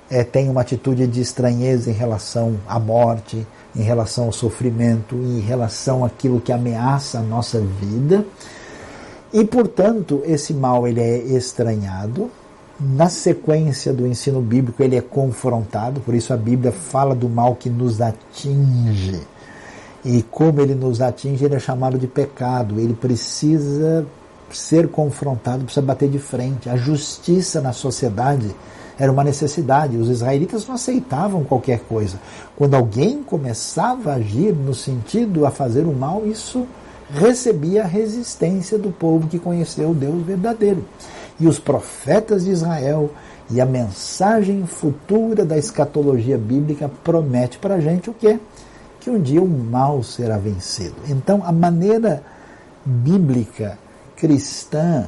é, 0.09 0.23
tem 0.23 0.49
uma 0.49 0.61
atitude 0.61 1.07
de 1.07 1.21
estranheza 1.21 1.89
em 1.89 1.93
relação 1.93 2.57
à 2.67 2.79
morte, 2.79 3.45
em 3.75 3.81
relação 3.81 4.25
ao 4.25 4.31
sofrimento, 4.31 5.15
em 5.15 5.39
relação 5.39 6.05
àquilo 6.05 6.39
que 6.39 6.51
ameaça 6.51 7.19
a 7.19 7.21
nossa 7.21 7.59
vida. 7.59 8.25
E, 9.33 9.43
portanto, 9.43 10.21
esse 10.25 10.53
mal 10.53 10.87
ele 10.87 11.01
é 11.01 11.17
estranhado. 11.17 12.29
Na 12.79 13.09
sequência 13.09 13.93
do 13.93 14.05
ensino 14.05 14.41
bíblico, 14.41 14.83
ele 14.83 14.95
é 14.95 15.01
confrontado, 15.01 16.01
por 16.01 16.13
isso 16.13 16.33
a 16.33 16.37
Bíblia 16.37 16.71
fala 16.71 17.15
do 17.15 17.29
mal 17.29 17.55
que 17.55 17.69
nos 17.69 18.01
atinge. 18.01 19.21
E 20.03 20.21
como 20.21 20.61
ele 20.61 20.75
nos 20.75 21.01
atinge, 21.01 21.43
ele 21.43 21.55
é 21.55 21.59
chamado 21.59 21.97
de 21.97 22.05
pecado. 22.05 22.79
Ele 22.79 22.93
precisa 22.93 24.05
ser 24.57 24.87
confrontado, 24.87 25.63
precisa 25.63 25.85
bater 25.85 26.09
de 26.09 26.19
frente. 26.19 26.69
A 26.69 26.75
justiça 26.75 27.61
na 27.61 27.73
sociedade 27.73 28.53
era 28.97 29.11
uma 29.11 29.23
necessidade. 29.23 29.97
Os 29.97 30.09
israelitas 30.09 30.67
não 30.67 30.75
aceitavam 30.75 31.43
qualquer 31.43 31.79
coisa. 31.81 32.19
Quando 32.55 32.75
alguém 32.75 33.23
começava 33.23 34.11
a 34.11 34.15
agir 34.15 34.53
no 34.53 34.73
sentido 34.73 35.45
a 35.45 35.51
fazer 35.51 35.81
o 35.85 35.93
mal, 35.93 36.25
isso 36.25 36.65
recebia 37.11 37.83
a 37.83 37.87
resistência 37.87 38.77
do 38.77 38.91
povo 38.91 39.27
que 39.27 39.39
conheceu 39.39 39.91
o 39.91 39.95
Deus 39.95 40.25
verdadeiro. 40.25 40.85
E 41.39 41.47
os 41.47 41.59
profetas 41.59 42.45
de 42.45 42.51
Israel 42.51 43.11
e 43.49 43.61
a 43.61 43.65
mensagem 43.65 44.65
futura 44.65 45.45
da 45.45 45.57
escatologia 45.57 46.37
bíblica 46.37 46.89
promete 47.03 47.59
para 47.59 47.75
a 47.75 47.79
gente 47.79 48.09
o 48.09 48.13
quê? 48.13 48.39
que 49.05 49.09
um 49.11 49.21
dia 49.21 49.39
o 49.39 49.47
mal 49.47 50.01
será 50.01 50.35
vencido. 50.35 50.95
Então, 51.07 51.43
a 51.45 51.51
maneira 51.51 52.23
bíblica, 52.83 53.77
cristã, 54.15 55.05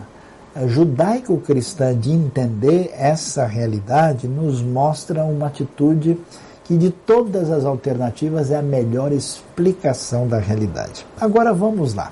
judaico-cristã 0.65 1.97
de 1.97 2.11
entender 2.11 2.91
essa 2.97 3.45
realidade 3.45 4.27
nos 4.27 4.61
mostra 4.61 5.23
uma 5.23 5.47
atitude 5.47 6.17
que 6.63 6.75
de 6.75 6.89
todas 6.89 7.49
as 7.49 7.63
alternativas 7.63 8.51
é 8.51 8.57
a 8.57 8.61
melhor 8.61 9.11
explicação 9.11 10.27
da 10.27 10.37
realidade. 10.37 11.05
Agora 11.19 11.53
vamos 11.53 11.93
lá. 11.93 12.11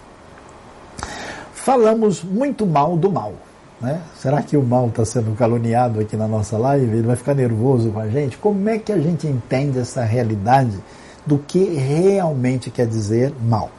Falamos 1.54 2.24
muito 2.24 2.66
mal 2.66 2.96
do 2.96 3.12
mal. 3.12 3.34
Né? 3.82 4.00
Será 4.18 4.42
que 4.42 4.56
o 4.56 4.64
mal 4.64 4.88
está 4.88 5.04
sendo 5.04 5.36
caluniado 5.36 6.00
aqui 6.00 6.16
na 6.16 6.28
nossa 6.28 6.58
live? 6.58 6.86
Ele 6.86 7.08
vai 7.08 7.16
ficar 7.16 7.34
nervoso 7.34 7.92
com 7.92 8.00
a 8.00 8.08
gente? 8.08 8.38
Como 8.38 8.70
é 8.70 8.78
que 8.78 8.92
a 8.92 9.00
gente 9.00 9.28
entende 9.28 9.80
essa 9.80 10.04
realidade? 10.04 10.80
do 11.26 11.40
que 11.40 11.64
realmente 11.64 12.70
quer 12.70 12.88
dizer 12.88 13.34
mal. 13.42 13.70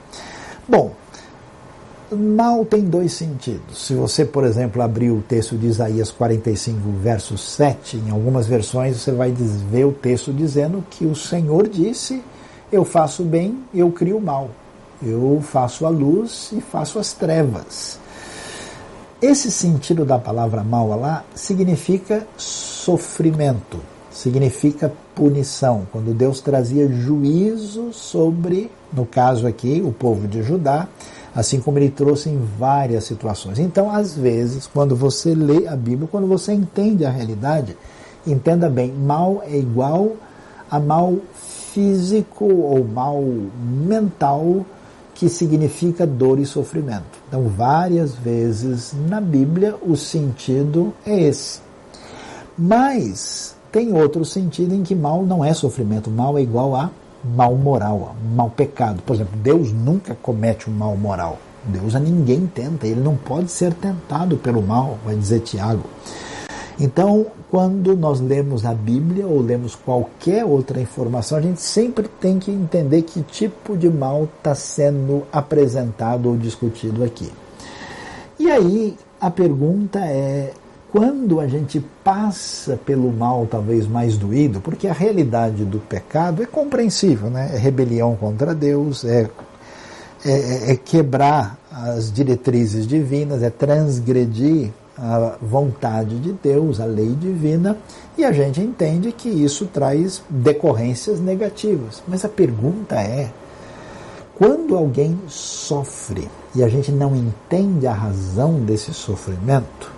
Bom, 0.69 0.93
mal 2.15 2.65
tem 2.65 2.83
dois 2.83 3.13
sentidos. 3.13 3.87
Se 3.87 3.95
você, 3.95 4.25
por 4.25 4.45
exemplo, 4.45 4.83
abrir 4.83 5.11
o 5.11 5.23
texto 5.23 5.57
de 5.57 5.67
Isaías 5.67 6.11
45, 6.11 6.79
verso 7.01 7.37
7, 7.37 7.97
em 7.97 8.11
algumas 8.11 8.47
versões 8.47 8.97
você 8.97 9.13
vai 9.13 9.33
ver 9.33 9.85
o 9.85 9.93
texto 9.93 10.33
dizendo 10.33 10.85
que 10.91 11.05
o 11.07 11.15
Senhor 11.15 11.69
disse: 11.69 12.23
Eu 12.71 12.85
faço 12.85 13.23
bem, 13.23 13.59
eu 13.75 13.91
crio 13.91 14.21
mal. 14.21 14.51
Eu 15.03 15.41
faço 15.43 15.85
a 15.85 15.89
luz 15.89 16.53
e 16.53 16.61
faço 16.61 16.99
as 16.99 17.13
trevas. 17.13 17.99
Esse 19.21 19.51
sentido 19.51 20.05
da 20.05 20.19
palavra 20.19 20.63
mal 20.63 20.89
lá 20.99 21.25
significa 21.35 22.27
sofrimento 22.37 23.79
significa 24.17 24.93
punição, 25.15 25.87
quando 25.93 26.15
Deus 26.15 26.41
trazia 26.41 26.89
juízo 26.89 27.93
sobre, 27.93 28.71
no 28.93 29.05
caso 29.05 29.47
aqui, 29.47 29.83
o 29.85 29.93
povo 29.93 30.27
de 30.27 30.43
Judá, 30.43 30.89
assim 31.37 31.61
como 31.61 31.79
ele 31.79 31.91
trouxe 31.91 32.31
em 32.31 32.39
várias 32.59 33.05
situações. 33.05 33.59
Então, 33.59 33.91
às 33.91 34.15
vezes, 34.15 34.67
quando 34.67 34.97
você 34.97 35.35
lê 35.35 35.69
a 35.69 35.77
Bíblia, 35.77 36.09
quando 36.11 36.27
você 36.27 36.55
entende 36.55 37.05
a 37.05 37.11
realidade, 37.11 37.77
entenda 38.27 38.71
bem, 38.71 38.91
mal 38.91 39.43
é 39.47 39.55
igual 39.55 40.13
a 40.71 40.81
mal 40.81 41.15
físico 41.75 42.47
ou 42.47 42.83
mal 42.83 43.23
mental, 43.23 44.65
que 45.15 45.29
significa 45.29 46.07
dor 46.07 46.39
e 46.39 46.47
sofrimento. 46.47 47.05
Então, 47.29 47.49
várias 47.49 48.15
vezes 48.15 48.95
na 49.07 49.21
Bíblia 49.21 49.75
o 49.87 49.95
sentido 49.95 50.95
é 51.05 51.21
esse. 51.21 51.61
Mas 52.57 53.55
tem 53.71 53.93
outro 53.93 54.25
sentido 54.25 54.75
em 54.75 54.83
que 54.83 54.95
mal 54.95 55.23
não 55.23 55.45
é 55.45 55.53
sofrimento, 55.53 56.11
mal 56.11 56.39
é 56.39 56.43
igual 56.43 56.75
a 56.75 56.91
mal 57.25 57.55
moral, 57.55 58.15
mal 58.35 58.51
pecado. 58.51 59.03
Por 59.03 59.15
exemplo, 59.15 59.39
Deus 59.39 59.73
nunca 59.73 60.15
comete 60.15 60.71
um 60.71 60.73
mal 60.73 60.97
moral. 60.97 61.39
Deus 61.65 61.95
a 61.95 62.01
ninguém 62.01 62.47
tenta, 62.47 62.87
ele 62.87 63.01
não 63.01 63.17
pode 63.17 63.51
ser 63.51 63.75
tentado 63.75 64.37
pelo 64.37 64.63
mal, 64.63 64.99
vai 65.05 65.17
dizer 65.17 65.41
Tiago. 65.41 65.85
Então, 66.79 67.27
quando 67.51 67.97
nós 67.97 68.21
lemos 68.21 68.67
a 68.67 68.75
Bíblia 68.75 69.27
ou 69.27 69.41
lemos 69.41 69.75
qualquer 69.75 70.45
outra 70.45 70.81
informação, 70.81 71.39
a 71.39 71.41
gente 71.41 71.61
sempre 71.61 72.07
tem 72.07 72.39
que 72.39 72.51
entender 72.51 73.03
que 73.03 73.23
tipo 73.23 73.77
de 73.77 73.89
mal 73.89 74.29
está 74.37 74.55
sendo 74.55 75.23
apresentado 75.33 76.29
ou 76.29 76.37
discutido 76.37 77.03
aqui. 77.03 77.33
E 78.39 78.51
aí 78.51 78.97
a 79.21 79.31
pergunta 79.31 80.01
é: 80.01 80.53
quando 80.97 81.41
a 81.41 81.47
gente 81.47 81.79
passa 82.03 82.81
pelo 82.87 83.13
mal 83.13 83.47
talvez 83.47 83.87
mais 83.87 84.17
doído, 84.17 84.63
porque 84.63 84.89
a 84.89 84.95
realidade 84.95 85.63
do 85.63 85.79
pecado 85.79 86.43
é 86.43 86.47
compreensível, 86.47 87.29
né? 87.29 87.51
É 87.53 87.59
rebelião 87.59 88.17
contra 88.17 88.55
Deus, 88.55 89.05
é, 89.05 89.29
é, 90.25 90.73
é 90.73 90.77
quebrar 90.77 91.59
as 91.71 92.11
diretrizes 92.11 92.87
divinas, 92.87 93.43
é 93.43 93.51
transgredir 93.51 94.71
a 94.97 95.37
vontade 95.43 96.19
de 96.19 96.33
Deus, 96.33 96.81
a 96.81 96.87
lei 96.87 97.15
divina, 97.15 97.77
e 98.17 98.25
a 98.25 98.33
gente 98.33 98.63
entende 98.63 99.13
que 99.13 99.29
isso 99.29 99.67
traz 99.67 100.23
decorrências 100.31 101.21
negativas. 101.21 102.03
Mas 102.09 102.25
a 102.25 102.29
pergunta 102.31 102.95
é: 102.95 103.31
quando 104.35 104.75
alguém 104.75 105.21
sofre 105.29 106.27
e 106.55 106.65
a 106.65 106.71
gente 106.71 106.91
não 106.91 107.15
entende 107.15 107.87
a 107.87 107.93
razão 107.93 108.55
desse 108.61 108.95
sofrimento, 108.95 109.96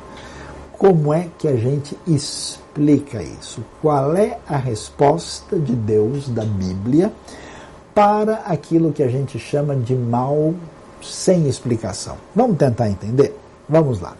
como 0.78 1.12
é 1.12 1.28
que 1.36 1.48
a 1.48 1.56
gente 1.56 1.98
explica 2.06 3.20
isso? 3.20 3.64
Qual 3.82 4.16
é 4.16 4.38
a 4.48 4.56
resposta 4.56 5.58
de 5.58 5.74
Deus 5.74 6.28
da 6.28 6.44
Bíblia 6.44 7.12
para 7.92 8.34
aquilo 8.46 8.92
que 8.92 9.02
a 9.02 9.08
gente 9.08 9.40
chama 9.40 9.74
de 9.74 9.96
mal 9.96 10.54
sem 11.02 11.48
explicação? 11.48 12.16
Vamos 12.32 12.56
tentar 12.58 12.88
entender? 12.88 13.36
Vamos 13.68 14.00
lá. 14.00 14.16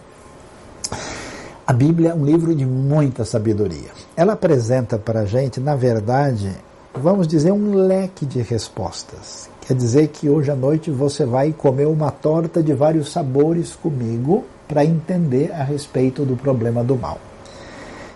A 1.65 1.73
Bíblia 1.73 2.11
é 2.11 2.15
um 2.15 2.25
livro 2.25 2.53
de 2.53 2.67
muita 2.67 3.25
sabedoria. 3.25 3.91
Ela 4.17 4.33
apresenta 4.33 4.99
para 4.99 5.21
a 5.21 5.25
gente, 5.25 5.61
na 5.61 5.77
verdade, 5.77 6.51
vamos 6.93 7.29
dizer, 7.29 7.53
um 7.53 7.87
leque 7.87 8.27
de 8.27 8.43
respostas. 8.43 9.49
Quer 9.61 9.75
dizer 9.75 10.09
que 10.09 10.29
hoje 10.29 10.51
à 10.51 10.57
noite 10.57 10.91
você 10.91 11.25
vai 11.25 11.53
comer 11.53 11.87
uma 11.87 12.11
torta 12.11 12.61
de 12.61 12.73
vários 12.73 13.13
sabores 13.13 13.77
comigo 13.77 14.45
para 14.69 14.85
entender 14.85 15.51
a 15.53 15.65
respeito 15.65 16.25
do 16.25 16.37
problema 16.37 16.85
do 16.85 16.97
mal. 16.97 17.19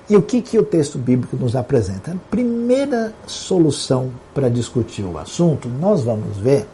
E 0.08 0.16
o 0.16 0.22
que, 0.22 0.42
que 0.42 0.58
o 0.58 0.62
texto 0.62 0.98
bíblico 0.98 1.36
nos 1.36 1.56
apresenta? 1.56 2.12
A 2.12 2.16
primeira 2.30 3.14
solução 3.26 4.10
para 4.34 4.50
discutir 4.50 5.02
o 5.02 5.16
assunto, 5.16 5.68
nós 5.68 6.02
vamos 6.02 6.36
ver 6.36 6.66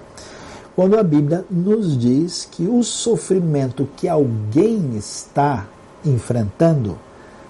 quando 0.74 0.98
a 0.98 1.02
Bíblia 1.02 1.44
nos 1.50 1.98
diz 1.98 2.48
que 2.50 2.66
o 2.66 2.82
sofrimento 2.82 3.88
que 3.96 4.08
alguém 4.08 4.96
está 4.96 5.66
enfrentando 6.04 6.96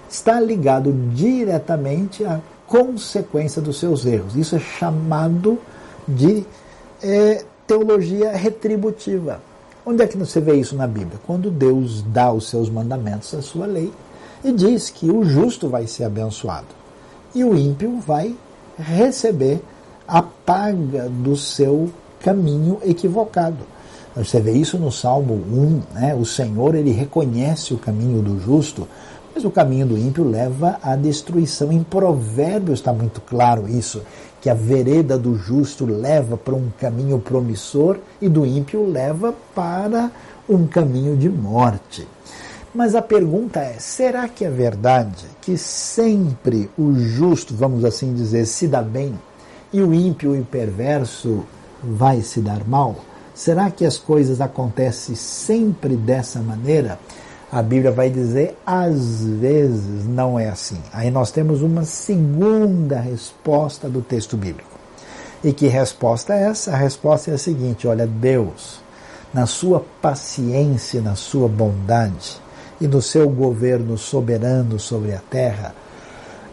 está 0.09 0.41
ligado 0.41 0.93
diretamente 1.14 2.25
à 2.25 2.41
consequência 2.67 3.61
dos 3.61 3.79
seus 3.79 4.07
erros. 4.07 4.35
Isso 4.35 4.57
é 4.57 4.59
chamado 4.59 5.59
de 6.07 6.45
é, 7.03 7.45
teologia 7.67 8.33
retributiva. 8.33 9.41
Onde 9.90 10.03
é 10.03 10.07
que 10.07 10.18
você 10.18 10.38
vê 10.38 10.55
isso 10.57 10.77
na 10.77 10.87
Bíblia? 10.87 11.18
Quando 11.27 11.51
Deus 11.51 12.03
dá 12.03 12.31
os 12.31 12.51
seus 12.51 12.68
mandamentos, 12.68 13.33
a 13.33 13.40
sua 13.40 13.64
lei, 13.64 13.90
e 14.44 14.53
diz 14.53 14.90
que 14.90 15.11
o 15.11 15.24
justo 15.24 15.66
vai 15.66 15.87
ser 15.87 16.05
abençoado 16.05 16.66
e 17.35 17.42
o 17.42 17.57
ímpio 17.57 17.98
vai 17.98 18.37
receber 18.77 19.62
a 20.07 20.20
paga 20.20 21.09
do 21.09 21.35
seu 21.35 21.88
caminho 22.20 22.79
equivocado. 22.85 23.64
Você 24.14 24.38
vê 24.38 24.53
isso 24.53 24.77
no 24.77 24.92
Salmo 24.92 25.33
1, 25.33 25.83
né? 25.98 26.14
o 26.14 26.27
Senhor 26.27 26.74
ele 26.74 26.90
reconhece 26.90 27.72
o 27.72 27.79
caminho 27.79 28.20
do 28.20 28.38
justo, 28.38 28.87
mas 29.35 29.42
o 29.42 29.51
caminho 29.51 29.87
do 29.87 29.96
ímpio 29.96 30.22
leva 30.22 30.79
à 30.83 30.96
destruição. 30.96 31.72
Em 31.72 31.83
Provérbios 31.83 32.81
está 32.81 32.92
muito 32.92 33.22
claro 33.22 33.66
isso 33.66 34.03
que 34.40 34.48
a 34.48 34.55
vereda 34.55 35.18
do 35.18 35.37
justo 35.37 35.85
leva 35.85 36.37
para 36.37 36.55
um 36.55 36.70
caminho 36.81 37.18
promissor 37.18 37.98
e 38.20 38.29
do 38.29 38.46
ímpio 38.46 38.87
leva 38.87 39.35
para 39.55 40.11
um 40.48 40.66
caminho 40.66 41.16
de 41.16 41.29
morte. 41.29 42.07
Mas 42.74 42.94
a 42.94 43.03
pergunta 43.03 43.61
é: 43.61 43.74
será 43.79 44.29
que 44.29 44.44
é 44.44 44.51
verdade 44.51 45.27
que 45.40 45.57
sempre 45.57 46.70
o 46.79 46.94
justo, 46.94 47.55
vamos 47.55 47.85
assim 47.85 48.14
dizer, 48.14 48.46
se 48.46 48.68
dá 48.68 48.83
bem 48.83 49.18
e 49.72 49.83
o 49.83 49.92
ímpio 49.92 50.37
e 50.37 50.42
perverso 50.42 51.44
vai 51.83 52.22
se 52.22 52.40
dar 52.40 52.66
mal? 52.66 52.96
Será 53.35 53.70
que 53.70 53.85
as 53.85 53.96
coisas 53.96 54.40
acontecem 54.40 55.14
sempre 55.14 55.96
dessa 55.96 56.40
maneira? 56.40 56.98
A 57.51 57.63
Bíblia 57.63 57.91
vai 57.91 58.11
dizer, 58.11 58.59
às 58.67 59.25
vezes 59.25 60.07
não 60.07 60.39
é 60.39 60.49
assim. 60.49 60.79
Aí 60.93 61.11
nós 61.11 61.31
temos 61.31 61.63
uma 61.63 61.85
segunda 61.85 63.01
resposta 63.01 63.89
do 63.89 64.03
texto 64.03 64.37
bíblico. 64.37 64.79
E 65.43 65.53
que 65.53 65.67
resposta 65.67 66.35
é 66.35 66.43
essa? 66.43 66.73
A 66.73 66.77
resposta 66.77 67.31
é 67.31 67.35
a 67.35 67.39
seguinte: 67.39 67.87
olha, 67.87 68.07
Deus, 68.07 68.81
na 69.33 69.47
sua 69.47 69.85
paciência, 70.03 71.01
na 71.01 71.15
sua 71.15 71.49
bondade 71.49 72.39
e 72.81 72.87
no 72.87 73.01
seu 73.01 73.31
governo 73.31 73.97
soberano 73.97 74.79
sobre 74.79 75.15
a 75.15 75.21
terra, 75.31 75.75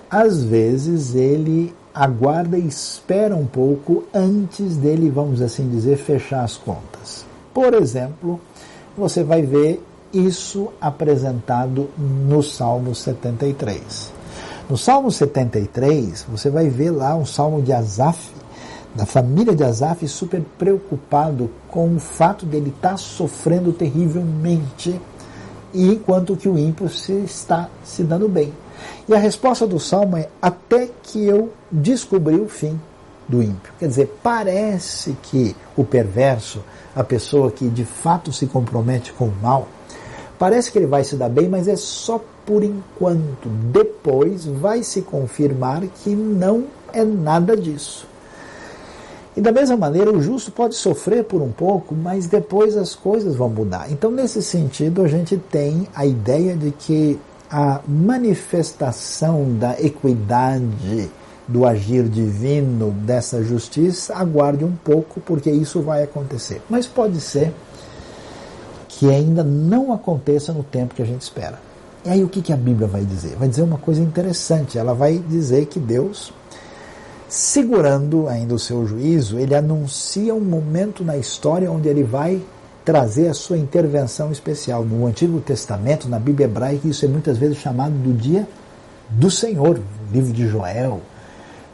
às 0.09 0.43
vezes 0.43 1.13
ele 1.13 1.75
aguarda 1.93 2.57
e 2.57 2.67
espera 2.67 3.35
um 3.35 3.45
pouco 3.45 4.03
antes 4.13 4.77
dele, 4.77 5.09
vamos 5.09 5.41
assim 5.41 5.67
dizer, 5.69 5.97
fechar 5.97 6.43
as 6.43 6.55
contas. 6.55 7.25
Por 7.53 7.73
exemplo, 7.73 8.39
você 8.97 9.23
vai 9.23 9.41
ver 9.41 9.83
isso 10.15 10.69
apresentado 10.79 11.89
no 11.97 12.41
Salmo 12.41 12.95
73. 12.95 14.13
No 14.69 14.77
Salmo 14.77 15.11
73, 15.11 16.25
você 16.29 16.49
vai 16.49 16.69
ver 16.69 16.89
lá 16.89 17.15
um 17.15 17.25
salmo 17.25 17.61
de 17.61 17.71
Asaf, 17.71 18.31
da 18.95 19.05
família 19.05 19.53
de 19.53 19.63
Asaf, 19.63 20.07
super 20.07 20.41
preocupado 20.57 21.51
com 21.67 21.95
o 21.95 21.99
fato 21.99 22.45
dele 22.45 22.73
estar 22.75 22.91
tá 22.91 22.97
sofrendo 22.97 23.73
terrivelmente, 23.73 24.99
enquanto 25.73 26.37
que 26.37 26.47
o 26.47 26.57
ímpio 26.57 26.89
se 26.89 27.13
está 27.13 27.69
se 27.83 28.03
dando 28.03 28.29
bem. 28.29 28.53
E 29.07 29.13
a 29.13 29.19
resposta 29.19 29.67
do 29.67 29.79
salmo 29.79 30.17
é: 30.17 30.29
até 30.41 30.89
que 31.03 31.23
eu 31.23 31.51
descobri 31.69 32.35
o 32.35 32.47
fim 32.47 32.79
do 33.27 33.43
ímpio. 33.43 33.73
Quer 33.77 33.87
dizer, 33.87 34.17
parece 34.23 35.15
que 35.23 35.55
o 35.75 35.83
perverso, 35.83 36.63
a 36.95 37.03
pessoa 37.03 37.51
que 37.51 37.67
de 37.67 37.83
fato 37.83 38.31
se 38.31 38.47
compromete 38.47 39.11
com 39.13 39.25
o 39.25 39.35
mal, 39.41 39.67
parece 40.37 40.71
que 40.71 40.77
ele 40.77 40.85
vai 40.85 41.03
se 41.03 41.15
dar 41.15 41.29
bem, 41.29 41.47
mas 41.47 41.67
é 41.67 41.75
só 41.75 42.23
por 42.45 42.63
enquanto. 42.63 43.47
Depois 43.71 44.45
vai 44.45 44.83
se 44.83 45.01
confirmar 45.01 45.81
que 46.03 46.09
não 46.09 46.65
é 46.93 47.03
nada 47.03 47.55
disso. 47.55 48.07
E 49.35 49.41
da 49.41 49.51
mesma 49.51 49.75
maneira, 49.75 50.11
o 50.11 50.21
justo 50.21 50.49
pode 50.51 50.75
sofrer 50.75 51.25
por 51.25 51.41
um 51.41 51.51
pouco, 51.51 51.93
mas 51.93 52.25
depois 52.25 52.77
as 52.77 52.95
coisas 52.95 53.35
vão 53.35 53.49
mudar. 53.49 53.91
Então, 53.91 54.09
nesse 54.09 54.41
sentido, 54.41 55.01
a 55.01 55.07
gente 55.09 55.35
tem 55.35 55.87
a 55.93 56.05
ideia 56.05 56.55
de 56.55 56.71
que 56.71 57.19
a 57.51 57.81
manifestação 57.85 59.57
da 59.59 59.79
equidade 59.79 61.09
do 61.47 61.65
agir 61.65 62.03
divino 62.03 62.91
dessa 62.91 63.43
justiça, 63.43 64.15
aguarde 64.15 64.65
um 64.65 64.75
pouco, 64.75 65.19
porque 65.19 65.51
isso 65.51 65.81
vai 65.81 66.03
acontecer. 66.03 66.61
Mas 66.69 66.87
pode 66.87 67.19
ser 67.19 67.53
que 68.97 69.09
ainda 69.09 69.43
não 69.43 69.91
aconteça 69.91 70.53
no 70.53 70.63
tempo 70.63 70.95
que 70.95 71.01
a 71.01 71.05
gente 71.05 71.21
espera. 71.21 71.59
E 72.05 72.09
aí 72.09 72.23
o 72.23 72.29
que, 72.29 72.41
que 72.41 72.53
a 72.53 72.57
Bíblia 72.57 72.87
vai 72.87 73.03
dizer? 73.03 73.35
Vai 73.35 73.47
dizer 73.47 73.63
uma 73.63 73.77
coisa 73.77 74.01
interessante. 74.01 74.77
Ela 74.77 74.93
vai 74.93 75.17
dizer 75.17 75.65
que 75.65 75.79
Deus, 75.79 76.31
segurando 77.27 78.27
ainda 78.29 78.53
o 78.53 78.59
seu 78.59 78.85
juízo, 78.85 79.37
ele 79.37 79.53
anuncia 79.53 80.33
um 80.33 80.39
momento 80.39 81.03
na 81.03 81.17
história 81.17 81.69
onde 81.69 81.89
ele 81.89 82.03
vai 82.03 82.41
trazer 82.85 83.27
a 83.27 83.33
sua 83.33 83.57
intervenção 83.57 84.31
especial. 84.31 84.85
No 84.85 85.07
Antigo 85.07 85.41
Testamento, 85.41 86.07
na 86.07 86.19
Bíblia 86.19 86.45
hebraica, 86.45 86.87
isso 86.87 87.03
é 87.03 87.07
muitas 87.07 87.37
vezes 87.37 87.57
chamado 87.57 87.93
do 87.93 88.13
dia 88.13 88.47
do 89.09 89.29
Senhor. 89.29 89.79
livro 90.11 90.31
de 90.31 90.47
Joel, 90.47 91.01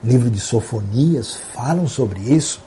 livro 0.03 0.29
de 0.29 0.39
Sofonias 0.39 1.35
falam 1.53 1.87
sobre 1.87 2.19
isso. 2.21 2.61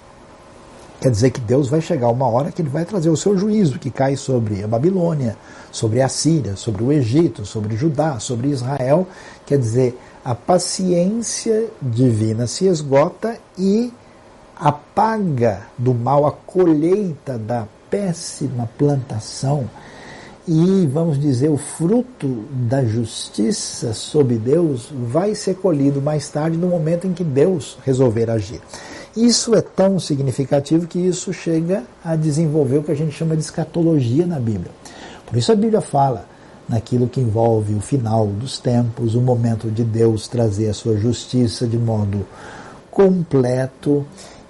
Quer 1.01 1.11
dizer 1.11 1.31
que 1.31 1.41
Deus 1.41 1.69
vai 1.69 1.81
chegar 1.81 2.09
uma 2.09 2.27
hora 2.27 2.51
que 2.51 2.63
ele 2.63 2.69
vai 2.69 2.85
trazer 2.85 3.11
o 3.11 3.17
seu 3.17 3.37
juízo, 3.37 3.79
que 3.79 3.91
cai 3.91 4.17
sobre 4.17 4.63
a 4.63 4.69
Babilônia, 4.69 5.37
sobre 5.71 6.01
a 6.01 6.09
Síria, 6.09 6.57
sobre 6.57 6.83
o 6.83 6.93
Egito, 6.93 7.45
sobre 7.45 7.77
Judá, 7.77 8.19
sobre 8.19 8.49
Israel. 8.49 9.07
Quer 9.45 9.59
dizer, 9.59 9.99
a 10.25 10.35
paciência 10.35 11.67
divina 11.83 12.47
se 12.47 12.67
esgota 12.67 13.37
e 13.59 13.93
a 14.57 14.73
paga 14.73 15.63
do 15.77 15.93
mal, 15.93 16.27
a 16.27 16.33
colheita 16.33 17.37
da 17.37 17.67
péssima 17.91 18.69
plantação 18.79 19.69
e, 20.47 20.87
vamos 20.87 21.19
dizer, 21.19 21.49
o 21.49 21.57
fruto 21.57 22.45
da 22.51 22.85
justiça 22.85 23.95
sob 23.95 24.37
Deus 24.37 24.91
vai 24.93 25.35
ser 25.35 25.55
colhido 25.57 26.03
mais 26.03 26.29
tarde, 26.29 26.59
no 26.59 26.69
momento 26.69 27.07
em 27.07 27.15
que 27.15 27.25
Deus 27.25 27.79
resolver 27.83 28.31
agir. 28.31 28.61
Isso 29.17 29.55
é 29.55 29.61
tão 29.61 30.01
significativo 30.01 30.89
que 30.89 30.99
isso 30.99 31.33
chega 31.33 31.85
a 32.05 32.17
desenvolver 32.17 32.79
o 32.79 32.83
que 32.83 32.91
a 32.91 32.97
gente 32.97 33.13
chama 33.13 33.37
de 33.37 33.43
escatologia 33.43 34.27
na 34.27 34.41
Bíblia. 34.41 34.73
Por 35.25 35.39
isso 35.39 35.53
a 35.53 35.55
Bíblia 35.55 35.81
fala 35.81 36.27
naquilo 36.69 37.09
que 37.09 37.21
envolve 37.21 37.75
o 37.75 37.81
final 37.81 38.27
dos 38.27 38.59
tempos, 38.59 39.15
o 39.15 39.21
momento 39.21 39.71
de 39.71 39.85
Deus 39.85 40.27
trazer 40.27 40.69
a 40.69 40.75
sua 40.75 40.97
justiça 40.97 41.65
de 41.65 41.79
modo 41.79 42.27
completo 42.91 44.05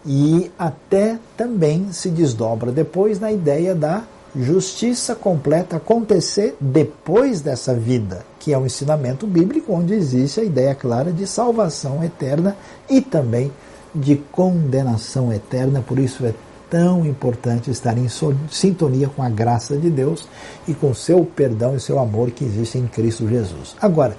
e 0.07 0.51
até 0.59 1.19
também 1.37 1.93
se 1.93 2.09
desdobra 2.09 2.73
depois 2.73 3.21
na 3.21 3.31
ideia 3.31 3.75
da 3.75 4.05
justiça 4.35 5.15
completa 5.15 5.77
acontecer 5.77 6.57
depois 6.59 7.41
dessa 7.41 7.75
vida, 7.75 8.25
que 8.41 8.53
é 8.53 8.59
um 8.59 8.67
ensinamento 8.67 9.27
bíblico 9.27 9.73
onde 9.73 9.95
existe 9.95 10.41
a 10.41 10.45
ideia 10.45 10.75
clara 10.75 11.13
de 11.13 11.27
salvação 11.27 12.03
eterna 12.03 12.57
e 12.89 13.01
também 13.01 13.53
de 13.95 14.17
condenação 14.17 15.33
eterna, 15.33 15.83
por 15.87 15.99
isso 15.99 16.27
é 16.27 16.35
tão 16.69 17.07
importante 17.07 17.71
estar 17.71 17.97
em 17.97 18.09
sintonia 18.51 19.09
com 19.09 19.23
a 19.23 19.29
graça 19.29 19.77
de 19.77 19.89
Deus 19.89 20.27
e 20.67 20.75
com 20.75 20.93
seu 20.93 21.25
perdão 21.25 21.77
e 21.77 21.81
seu 21.81 21.99
amor 21.99 22.31
que 22.31 22.45
existe 22.45 22.79
em 22.79 22.87
Cristo 22.87 23.29
Jesus. 23.29 23.77
Agora, 23.81 24.17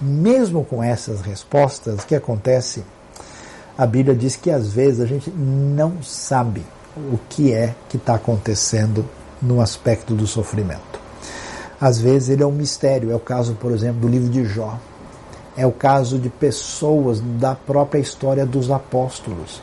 mesmo 0.00 0.64
com 0.64 0.82
essas 0.82 1.20
respostas, 1.20 2.02
o 2.02 2.06
que 2.06 2.14
acontece? 2.14 2.82
A 3.76 3.86
Bíblia 3.86 4.14
diz 4.14 4.36
que 4.36 4.50
às 4.50 4.72
vezes 4.72 5.00
a 5.00 5.06
gente 5.06 5.30
não 5.30 6.02
sabe 6.02 6.64
o 6.96 7.18
que 7.28 7.52
é 7.52 7.74
que 7.88 7.96
está 7.96 8.14
acontecendo 8.14 9.04
no 9.40 9.60
aspecto 9.60 10.14
do 10.14 10.26
sofrimento. 10.26 11.00
Às 11.78 11.98
vezes 11.98 12.30
ele 12.30 12.42
é 12.42 12.46
um 12.46 12.52
mistério, 12.52 13.10
é 13.10 13.14
o 13.14 13.20
caso, 13.20 13.54
por 13.54 13.72
exemplo, 13.72 14.00
do 14.00 14.08
livro 14.08 14.28
de 14.28 14.44
Jó 14.44 14.78
é 15.60 15.66
o 15.66 15.72
caso 15.72 16.18
de 16.18 16.30
pessoas 16.30 17.20
da 17.38 17.54
própria 17.54 18.00
história 18.00 18.46
dos 18.46 18.70
apóstolos. 18.70 19.60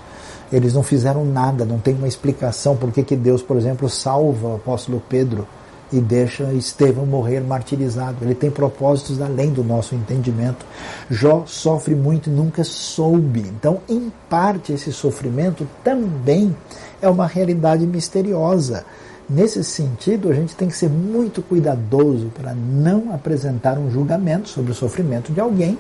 Eles 0.54 0.76
não 0.76 0.84
fizeram 0.84 1.26
nada, 1.26 1.66
não 1.66 1.80
tem 1.80 1.96
uma 1.96 2.08
explicação 2.08 2.78
por 2.78 2.92
que, 2.92 3.16
Deus, 3.16 3.42
por 3.42 3.58
exemplo, 3.58 3.90
salva 3.90 4.48
o 4.48 4.56
apóstolo 4.58 5.02
Pedro 5.10 5.48
e 5.92 6.00
deixa 6.00 6.54
Estevão 6.54 7.04
morrer 7.04 7.40
martirizado. 7.42 8.18
Ele 8.22 8.36
tem 8.36 8.52
propósitos 8.52 9.20
além 9.20 9.52
do 9.52 9.64
nosso 9.64 9.96
entendimento. 9.96 10.64
Jó 11.10 11.44
sofre 11.48 11.96
muito 11.96 12.30
e 12.30 12.34
nunca 12.34 12.64
soube. 12.64 13.40
Então, 13.40 13.80
em 13.90 14.12
parte, 14.30 14.74
esse 14.74 14.94
sofrimento 14.94 15.68
também 15.84 16.56
é 17.02 17.10
uma 17.10 17.26
realidade 17.26 17.88
misteriosa. 17.88 18.86
Nesse 19.30 19.62
sentido, 19.64 20.30
a 20.30 20.34
gente 20.34 20.56
tem 20.56 20.70
que 20.70 20.78
ser 20.78 20.90
muito 20.90 21.42
cuidadoso 21.42 22.32
para 22.34 22.54
não 22.54 23.14
apresentar 23.14 23.78
um 23.78 23.92
julgamento 23.92 24.48
sobre 24.48 24.72
o 24.72 24.76
sofrimento 24.76 25.34
de 25.34 25.42
alguém 25.42 25.78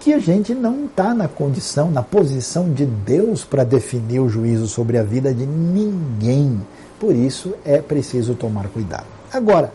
que 0.00 0.12
a 0.12 0.18
gente 0.18 0.54
não 0.54 0.86
está 0.86 1.14
na 1.14 1.28
condição, 1.28 1.90
na 1.90 2.02
posição 2.02 2.72
de 2.72 2.84
Deus 2.84 3.44
para 3.44 3.62
definir 3.62 4.20
o 4.20 4.28
juízo 4.28 4.66
sobre 4.66 4.98
a 4.98 5.02
vida 5.02 5.32
de 5.32 5.46
ninguém. 5.46 6.60
Por 6.98 7.14
isso 7.14 7.54
é 7.64 7.80
preciso 7.80 8.34
tomar 8.34 8.68
cuidado. 8.68 9.06
Agora, 9.32 9.72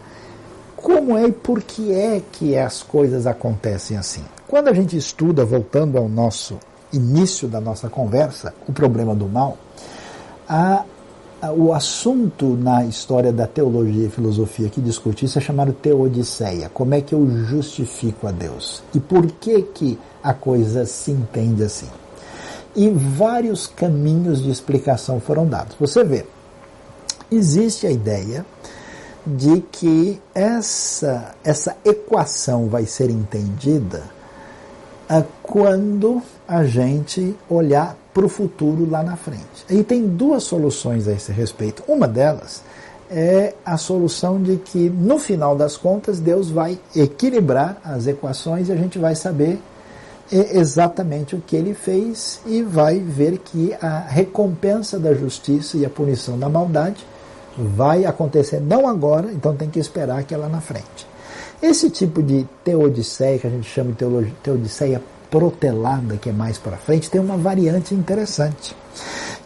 como 0.76 1.18
é 1.18 1.28
e 1.28 1.32
por 1.32 1.62
que 1.62 1.94
é 1.94 2.22
que 2.32 2.58
as 2.58 2.84
coisas 2.84 3.26
acontecem 3.26 3.96
assim? 3.96 4.24
Quando 4.46 4.68
a 4.68 4.74
gente 4.74 4.98
estuda, 4.98 5.46
voltando 5.46 5.98
ao 5.98 6.10
nosso 6.10 6.58
início 6.92 7.48
da 7.48 7.62
nossa 7.62 7.90
conversa, 7.90 8.54
o 8.68 8.74
problema 8.74 9.16
do 9.16 9.28
mal, 9.28 9.58
a 10.48 10.84
o 11.52 11.74
assunto 11.74 12.56
na 12.56 12.86
história 12.86 13.32
da 13.32 13.46
teologia 13.46 14.08
e 14.08 14.10
filosofia 14.10 14.70
que 14.70 14.80
discute 14.80 15.26
isso 15.26 15.38
é 15.38 15.42
chamado 15.42 15.74
teodiceia. 15.74 16.70
Como 16.70 16.94
é 16.94 17.02
que 17.02 17.14
eu 17.14 17.28
justifico 17.46 18.28
a 18.28 18.32
Deus? 18.32 18.82
E 18.94 19.00
por 19.00 19.26
que 19.28 19.62
que 19.62 20.00
a 20.24 20.34
coisa 20.34 20.86
se 20.86 21.12
entende 21.12 21.64
assim? 21.64 21.90
E 22.76 22.90
vários 22.90 23.68
caminhos 23.68 24.42
de 24.42 24.50
explicação 24.50 25.20
foram 25.20 25.46
dados. 25.46 25.76
Você 25.80 26.04
vê, 26.04 26.26
existe 27.30 27.86
a 27.86 27.92
ideia 27.92 28.46
de 29.26 29.62
que 29.72 30.22
essa, 30.34 31.36
essa 31.44 31.76
equação 31.86 32.68
vai 32.68 32.86
ser 32.86 33.10
entendida 33.10 34.04
quando 35.42 36.22
a 36.48 36.64
gente 36.64 37.36
olhar 37.50 37.96
para 38.14 38.26
o 38.26 38.30
futuro 38.30 38.90
lá 38.90 39.02
na 39.02 39.16
frente. 39.16 39.66
E 39.70 39.84
tem 39.84 40.08
duas 40.08 40.44
soluções 40.44 41.08
a 41.08 41.14
esse 41.14 41.32
respeito. 41.32 41.84
Uma 41.88 42.08
delas 42.08 42.62
é 43.10 43.54
a 43.66 43.78
solução 43.78 44.42
de 44.42 44.58
que, 44.58 44.90
no 44.90 45.20
final 45.20 45.56
das 45.56 45.78
contas, 45.78 46.20
Deus 46.20 46.50
vai 46.50 46.80
equilibrar 46.96 47.78
as 47.84 48.08
equações 48.08 48.70
e 48.70 48.72
a 48.72 48.76
gente 48.76 48.98
vai 48.98 49.16
saber 49.16 49.60
exatamente 50.32 51.36
o 51.36 51.42
que 51.42 51.56
ele 51.56 51.74
fez 51.74 52.40
e 52.46 52.64
vai 52.64 52.98
ver 53.00 53.38
que 53.38 53.74
a 53.80 54.00
recompensa 54.00 54.98
da 54.98 55.14
justiça 55.14 55.78
e 55.78 55.86
a 55.86 55.90
punição 55.90 56.40
da 56.40 56.50
maldade 56.50 57.06
vai 57.56 58.06
acontecer 58.06 58.60
não 58.60 58.88
agora, 58.88 59.32
então 59.32 59.56
tem 59.56 59.70
que 59.70 59.80
esperar 59.80 60.24
que 60.24 60.34
é 60.34 60.38
lá 60.38 60.50
na 60.50 60.62
frente. 60.62 61.08
Esse 61.62 61.90
tipo 61.90 62.24
de 62.24 62.48
teodiceia, 62.64 63.38
que 63.38 63.48
a 63.48 63.50
gente 63.50 63.70
chama 63.70 63.92
de 63.92 64.32
teodiceia 64.42 65.02
protelada, 65.34 66.16
que 66.16 66.30
é 66.30 66.32
mais 66.32 66.60
para 66.60 66.78
frente, 66.78 67.10
tem 67.10 67.20
uma 67.20 67.36
variante 67.36 67.96
interessante, 67.96 68.76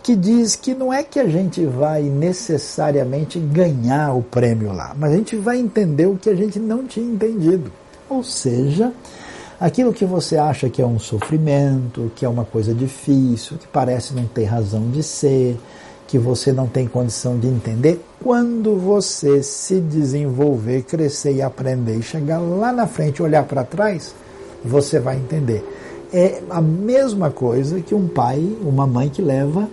que 0.03 0.17
diz 0.17 0.53
que 0.53 0.75
não 0.75 0.91
é 0.91 1.01
que 1.01 1.17
a 1.17 1.29
gente 1.29 1.65
vai 1.65 2.01
necessariamente 2.01 3.39
ganhar 3.39 4.13
o 4.13 4.21
prêmio 4.21 4.73
lá, 4.73 4.93
mas 4.99 5.13
a 5.13 5.15
gente 5.15 5.37
vai 5.37 5.57
entender 5.57 6.05
o 6.05 6.17
que 6.17 6.29
a 6.29 6.35
gente 6.35 6.59
não 6.59 6.85
tinha 6.85 7.09
entendido. 7.09 7.71
Ou 8.09 8.21
seja, 8.21 8.91
Aquilo 9.59 9.91
que 9.91 10.05
você 10.05 10.37
acha 10.37 10.69
que 10.69 10.83
é 10.83 10.85
um 10.85 10.99
sofrimento, 10.99 12.11
que 12.15 12.23
é 12.23 12.29
uma 12.29 12.45
coisa 12.45 12.75
difícil, 12.75 13.57
que 13.57 13.65
parece 13.65 14.13
não 14.13 14.25
ter 14.25 14.43
razão 14.43 14.91
de 14.91 15.01
ser, 15.01 15.57
que 16.07 16.19
você 16.19 16.53
não 16.53 16.67
tem 16.67 16.87
condição 16.87 17.39
de 17.39 17.47
entender, 17.47 17.99
quando 18.23 18.77
você 18.77 19.41
se 19.41 19.81
desenvolver, 19.81 20.83
crescer 20.83 21.33
e 21.33 21.41
aprender 21.41 21.95
e 21.95 22.03
chegar 22.03 22.37
lá 22.37 22.71
na 22.71 22.85
frente, 22.85 23.23
olhar 23.23 23.45
para 23.45 23.63
trás, 23.63 24.13
você 24.63 24.99
vai 24.99 25.17
entender. 25.17 25.63
É 26.13 26.41
a 26.49 26.61
mesma 26.61 27.29
coisa 27.29 27.81
que 27.81 27.93
um 27.93 28.07
pai, 28.07 28.39
uma 28.61 28.87
mãe 28.87 29.09
que 29.09 29.21
leva 29.21 29.67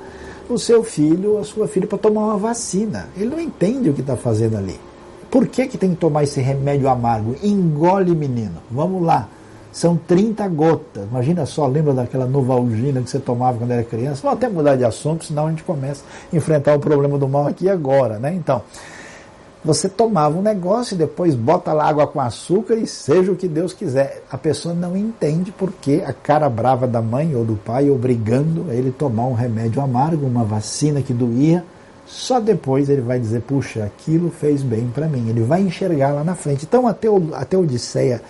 o 0.48 0.58
seu 0.58 0.82
filho, 0.82 1.38
a 1.38 1.44
sua 1.44 1.68
filha 1.68 1.86
para 1.86 1.98
tomar 1.98 2.24
uma 2.24 2.36
vacina. 2.36 3.08
Ele 3.16 3.30
não 3.30 3.40
entende 3.40 3.88
o 3.88 3.94
que 3.94 4.00
está 4.00 4.16
fazendo 4.16 4.56
ali. 4.56 4.78
Por 5.30 5.46
que, 5.46 5.66
que 5.66 5.78
tem 5.78 5.90
que 5.90 5.96
tomar 5.96 6.22
esse 6.22 6.40
remédio 6.40 6.88
amargo? 6.88 7.34
Engole, 7.42 8.14
menino. 8.14 8.56
Vamos 8.70 9.02
lá. 9.02 9.28
São 9.72 9.96
30 9.96 10.46
gotas. 10.48 11.04
Imagina 11.10 11.44
só, 11.44 11.66
lembra 11.66 11.92
daquela 11.92 12.26
novalgina 12.26 13.02
que 13.02 13.10
você 13.10 13.18
tomava 13.18 13.58
quando 13.58 13.72
era 13.72 13.82
criança? 13.82 14.20
Vamos 14.22 14.38
até 14.38 14.48
mudar 14.48 14.76
de 14.76 14.84
assunto, 14.84 15.24
senão 15.24 15.48
a 15.48 15.50
gente 15.50 15.64
começa 15.64 16.04
a 16.32 16.36
enfrentar 16.36 16.76
o 16.76 16.78
problema 16.78 17.18
do 17.18 17.28
mal 17.28 17.48
aqui 17.48 17.68
agora, 17.68 18.18
né? 18.20 18.32
Então, 18.32 18.62
você 19.64 19.88
tomava 19.88 20.38
um 20.38 20.42
negócio 20.42 20.94
e 20.94 20.98
depois 20.98 21.34
bota 21.34 21.72
lá 21.72 21.88
água 21.88 22.06
com 22.06 22.20
açúcar 22.20 22.74
e 22.74 22.86
seja 22.86 23.32
o 23.32 23.36
que 23.36 23.48
Deus 23.48 23.72
quiser. 23.72 24.22
A 24.30 24.36
pessoa 24.36 24.74
não 24.74 24.94
entende 24.94 25.50
porque 25.52 26.02
a 26.06 26.12
cara 26.12 26.50
brava 26.50 26.86
da 26.86 27.00
mãe 27.00 27.34
ou 27.34 27.46
do 27.46 27.56
pai 27.56 27.88
obrigando 27.88 28.66
ele 28.70 28.90
a 28.90 28.98
tomar 28.98 29.24
um 29.24 29.32
remédio 29.32 29.80
amargo, 29.80 30.26
uma 30.26 30.44
vacina 30.44 31.00
que 31.00 31.14
doía. 31.14 31.64
Só 32.04 32.38
depois 32.38 32.90
ele 32.90 33.00
vai 33.00 33.18
dizer, 33.18 33.40
puxa, 33.40 33.84
aquilo 33.84 34.30
fez 34.30 34.62
bem 34.62 34.90
para 34.94 35.08
mim. 35.08 35.30
Ele 35.30 35.40
vai 35.40 35.62
enxergar 35.62 36.12
lá 36.12 36.22
na 36.22 36.34
frente. 36.34 36.66
Então, 36.66 36.86
até, 36.86 37.08
o, 37.08 37.30
até 37.32 37.56
Odisseia 37.56 38.20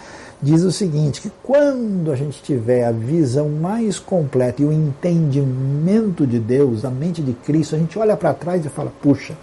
diz 0.40 0.62
o 0.62 0.70
seguinte, 0.70 1.20
que 1.20 1.32
quando 1.42 2.12
a 2.12 2.16
gente 2.16 2.40
tiver 2.42 2.84
a 2.84 2.92
visão 2.92 3.48
mais 3.48 3.98
completa 3.98 4.62
e 4.62 4.64
o 4.64 4.72
entendimento 4.72 6.24
de 6.24 6.38
Deus, 6.38 6.84
a 6.84 6.90
mente 6.90 7.20
de 7.22 7.32
Cristo, 7.32 7.74
a 7.74 7.78
gente 7.78 7.98
olha 7.98 8.16
para 8.16 8.34
trás 8.34 8.64
e 8.64 8.68
fala, 8.68 8.92
puxa, 9.02 9.34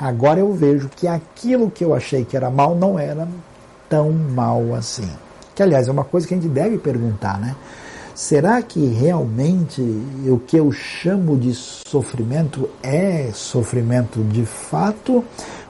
agora 0.00 0.40
eu 0.40 0.52
vejo 0.54 0.88
que 0.88 1.06
aquilo 1.06 1.70
que 1.70 1.84
eu 1.84 1.94
achei 1.94 2.24
que 2.24 2.36
era 2.36 2.50
mal 2.50 2.74
não 2.74 2.98
era 2.98 3.28
tão 3.88 4.10
mal 4.10 4.74
assim. 4.74 5.08
Que, 5.54 5.62
aliás, 5.62 5.88
é 5.88 5.92
uma 5.92 6.04
coisa 6.04 6.26
que 6.26 6.32
a 6.32 6.36
gente 6.36 6.48
deve 6.48 6.78
perguntar, 6.78 7.38
né? 7.38 7.54
Será 8.14 8.60
que 8.62 8.84
realmente 8.86 9.80
o 10.26 10.38
que 10.38 10.56
eu 10.56 10.70
chamo 10.72 11.36
de 11.36 11.54
sofrimento 11.54 12.68
é 12.82 13.30
sofrimento 13.32 14.22
de 14.24 14.44
fato 14.44 15.24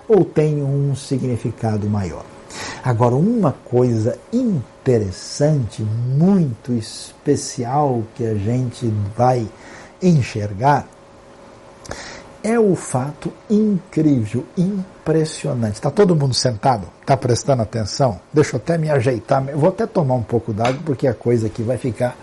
ou 0.09 0.25
tem 0.25 0.63
um 0.63 0.95
significado 0.95 1.89
maior? 1.89 2.25
Agora, 2.83 3.15
uma 3.15 3.53
coisa 3.53 4.19
interessante, 4.33 5.83
muito 5.83 6.73
especial 6.73 8.03
que 8.15 8.25
a 8.25 8.35
gente 8.35 8.93
vai 9.17 9.47
enxergar 10.03 10.89
é 12.43 12.59
o 12.59 12.75
fato 12.75 13.33
incrível, 13.49 14.45
impressionante. 14.57 15.75
Está 15.75 15.91
todo 15.91 16.17
mundo 16.17 16.35
sentado? 16.35 16.87
Está 17.01 17.17
prestando 17.17 17.63
atenção? 17.63 18.21
Deixa 18.33 18.57
eu 18.57 18.59
até 18.59 18.79
me 18.79 18.91
ajeitar. 18.91 19.43
Vou 19.55 19.69
até 19.69 19.87
tomar 19.87 20.15
um 20.15 20.23
pouco 20.23 20.53
d'água 20.53 20.81
porque 20.85 21.07
a 21.07 21.15
coisa 21.15 21.47
aqui 21.47 21.63
vai 21.63 21.77
ficar 21.77 22.17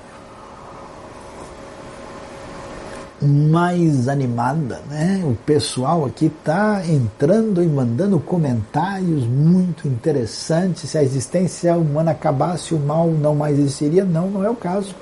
mais 3.22 4.08
animada, 4.08 4.80
né? 4.90 5.24
O 5.26 5.34
pessoal 5.34 6.06
aqui 6.06 6.28
está 6.28 6.84
entrando 6.88 7.64
e 7.64 7.68
mandando 7.68 8.20
comentários 8.20 9.26
muito 9.26 9.88
interessantes. 9.88 10.92
Se 10.92 10.98
a 10.98 11.04
existência 11.04 11.76
humana 11.76 12.12
acabasse, 12.12 12.76
o 12.76 12.80
mal 12.80 13.08
não 13.08 13.34
mais 13.34 13.58
existiria? 13.58 14.06
Não, 14.06 14.30
não 14.30 14.44
é 14.44 14.50
o 14.50 14.56
caso. 14.56 14.94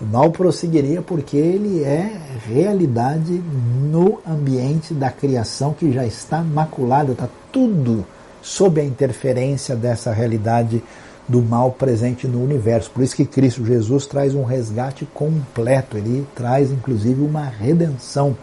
O 0.00 0.06
mal 0.06 0.30
prosseguiria 0.30 1.02
porque 1.02 1.36
ele 1.36 1.84
é 1.84 2.10
realidade 2.46 3.32
no 3.32 4.18
ambiente 4.26 4.94
da 4.94 5.10
criação 5.10 5.74
que 5.74 5.92
já 5.92 6.06
está 6.06 6.42
maculado, 6.42 7.12
está 7.12 7.28
tudo 7.52 8.06
sob 8.40 8.80
a 8.80 8.84
interferência 8.84 9.76
dessa 9.76 10.10
realidade 10.10 10.82
do 11.28 11.42
mal 11.42 11.72
presente 11.72 12.26
no 12.26 12.42
universo. 12.42 12.90
Por 12.90 13.04
isso 13.04 13.14
que 13.14 13.26
Cristo 13.26 13.64
Jesus 13.64 14.06
traz 14.06 14.34
um 14.34 14.42
resgate 14.42 15.04
completo, 15.12 15.98
ele 15.98 16.26
traz 16.34 16.70
inclusive 16.70 17.20
uma 17.20 17.44
redenção 17.44 18.34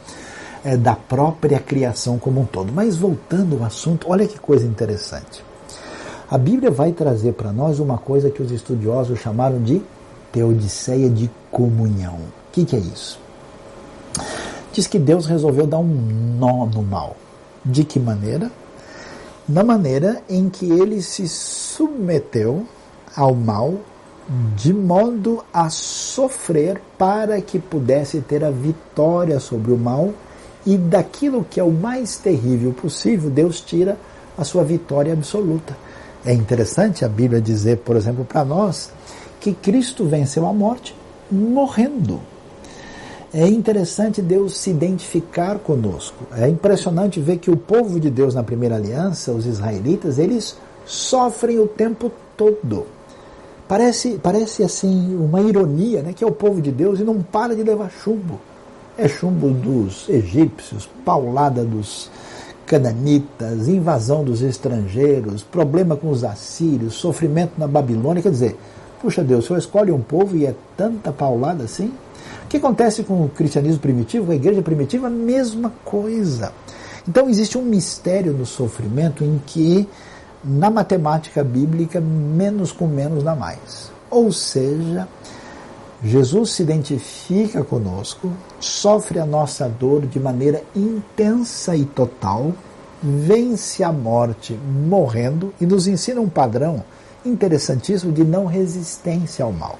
é, 0.63 0.77
da 0.77 0.95
própria 0.95 1.59
criação 1.59 2.19
como 2.19 2.41
um 2.41 2.45
todo. 2.45 2.71
Mas 2.71 2.95
voltando 2.95 3.57
ao 3.57 3.63
assunto, 3.63 4.07
olha 4.09 4.27
que 4.27 4.39
coisa 4.39 4.65
interessante. 4.65 5.43
A 6.29 6.37
Bíblia 6.37 6.69
vai 6.69 6.91
trazer 6.91 7.33
para 7.33 7.51
nós 7.51 7.79
uma 7.79 7.97
coisa 7.97 8.29
que 8.29 8.43
os 8.43 8.51
estudiosos 8.51 9.19
chamaram 9.19 9.59
de 9.61 9.81
teodiceia 10.37 11.09
de 11.09 11.31
comunhão. 11.49 12.13
O 12.13 12.51
que, 12.51 12.63
que 12.63 12.75
é 12.75 12.79
isso? 12.79 13.19
Diz 14.71 14.85
que 14.85 14.99
Deus 14.99 15.25
resolveu 15.25 15.65
dar 15.65 15.79
um 15.79 16.37
nó 16.39 16.67
no 16.67 16.83
mal. 16.83 17.15
De 17.65 17.83
que 17.83 17.99
maneira? 17.99 18.51
Na 19.49 19.63
maneira 19.63 20.21
em 20.29 20.47
que 20.47 20.69
ele 20.69 21.01
se 21.01 21.27
submeteu 21.27 22.67
ao 23.15 23.33
mal 23.33 23.73
de 24.55 24.71
modo 24.71 25.43
a 25.51 25.71
sofrer 25.71 26.79
para 26.99 27.41
que 27.41 27.57
pudesse 27.57 28.19
ter 28.21 28.43
a 28.43 28.51
vitória 28.51 29.39
sobre 29.39 29.71
o 29.71 29.77
mal 29.77 30.13
e 30.65 30.77
daquilo 30.77 31.47
que 31.49 31.59
é 31.59 31.63
o 31.63 31.71
mais 31.71 32.17
terrível 32.17 32.73
possível, 32.73 33.31
Deus 33.31 33.59
tira 33.59 33.97
a 34.37 34.43
sua 34.43 34.63
vitória 34.63 35.13
absoluta. 35.13 35.75
É 36.23 36.31
interessante 36.31 37.03
a 37.03 37.09
Bíblia 37.09 37.41
dizer, 37.41 37.77
por 37.77 37.95
exemplo, 37.95 38.23
para 38.23 38.45
nós 38.45 38.91
que 39.39 39.53
Cristo 39.53 40.05
venceu 40.05 40.45
a 40.47 40.53
morte 40.53 40.95
morrendo. 41.31 42.19
É 43.33 43.45
interessante 43.47 44.21
Deus 44.21 44.57
se 44.57 44.69
identificar 44.69 45.59
conosco. 45.59 46.25
É 46.31 46.47
impressionante 46.47 47.19
ver 47.19 47.37
que 47.37 47.51
o 47.51 47.57
povo 47.57 47.99
de 47.99 48.09
Deus 48.09 48.33
na 48.33 48.43
primeira 48.43 48.75
aliança, 48.75 49.31
os 49.31 49.45
israelitas, 49.45 50.17
eles 50.17 50.57
sofrem 50.85 51.59
o 51.59 51.67
tempo 51.67 52.11
todo. 52.37 52.85
Parece, 53.67 54.17
parece 54.23 54.63
assim 54.63 55.13
uma 55.15 55.41
ironia, 55.41 56.01
né, 56.01 56.13
que 56.13 56.23
é 56.23 56.27
o 56.27 56.31
povo 56.31 56.61
de 56.61 56.71
Deus 56.71 57.01
e 57.01 57.03
não 57.03 57.21
para 57.21 57.53
de 57.53 57.63
levar 57.63 57.91
chumbo. 57.91 58.39
É 58.97 59.07
chumbo 59.09 59.49
dos 59.49 60.07
egípcios, 60.07 60.89
paulada 61.03 61.65
dos 61.65 62.09
cananitas, 62.65 63.67
invasão 63.67 64.23
dos 64.23 64.41
estrangeiros, 64.41 65.43
problema 65.43 65.95
com 65.95 66.09
os 66.09 66.23
assírios, 66.23 66.95
sofrimento 66.95 67.53
na 67.57 67.67
Babilônia. 67.67 68.23
Quer 68.23 68.31
dizer, 68.31 68.57
puxa 69.01 69.23
Deus, 69.23 69.45
senhor 69.45 69.59
escolhe 69.59 69.91
um 69.91 70.01
povo 70.01 70.35
e 70.35 70.45
é 70.45 70.55
tanta 70.75 71.11
paulada 71.11 71.63
assim? 71.63 71.93
O 72.45 72.47
que 72.47 72.57
acontece 72.57 73.03
com 73.03 73.25
o 73.25 73.29
cristianismo 73.29 73.79
primitivo, 73.79 74.31
a 74.31 74.35
igreja 74.35 74.61
primitiva? 74.61 75.09
Mesma 75.09 75.71
coisa. 75.83 76.51
Então 77.07 77.29
existe 77.29 77.57
um 77.57 77.63
mistério 77.63 78.33
no 78.33 78.45
sofrimento 78.45 79.23
em 79.23 79.41
que 79.45 79.87
na 80.43 80.69
matemática 80.69 81.43
bíblica, 81.43 81.99
menos 81.99 82.71
com 82.71 82.87
menos 82.87 83.23
dá 83.23 83.35
mais. 83.35 83.91
Ou 84.09 84.31
seja, 84.31 85.07
Jesus 86.03 86.51
se 86.51 86.63
identifica 86.63 87.63
conosco, 87.63 88.31
sofre 88.59 89.19
a 89.19 89.25
nossa 89.25 89.67
dor 89.67 90.05
de 90.05 90.19
maneira 90.19 90.63
intensa 90.75 91.75
e 91.75 91.85
total, 91.85 92.53
vence 93.01 93.83
a 93.83 93.91
morte 93.91 94.53
morrendo 94.53 95.53
e 95.59 95.65
nos 95.65 95.87
ensina 95.87 96.21
um 96.21 96.29
padrão 96.29 96.83
interessantíssimo 97.27 98.11
de 98.11 98.23
não 98.23 98.45
resistência 98.45 99.43
ao 99.43 99.51
mal. 99.51 99.77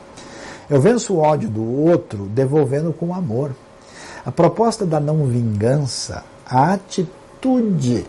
Eu 0.69 0.81
venço 0.81 1.13
o 1.13 1.19
ódio 1.19 1.49
do 1.49 1.63
outro 1.63 2.25
devolvendo 2.25 2.91
com 2.91 3.13
amor. 3.13 3.51
A 4.25 4.31
proposta 4.31 4.85
da 4.85 4.99
não 4.99 5.25
vingança, 5.25 6.23
a 6.45 6.73
atitude 6.73 8.05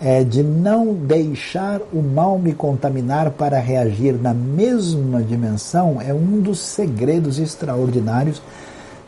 é, 0.00 0.22
de 0.22 0.42
não 0.42 0.94
deixar 0.94 1.80
o 1.92 2.00
mal 2.02 2.38
me 2.38 2.52
contaminar 2.52 3.30
para 3.32 3.58
reagir 3.58 4.14
na 4.14 4.34
mesma 4.34 5.22
dimensão 5.22 6.00
é 6.00 6.12
um 6.12 6.40
dos 6.40 6.60
segredos 6.60 7.38
extraordinários 7.38 8.40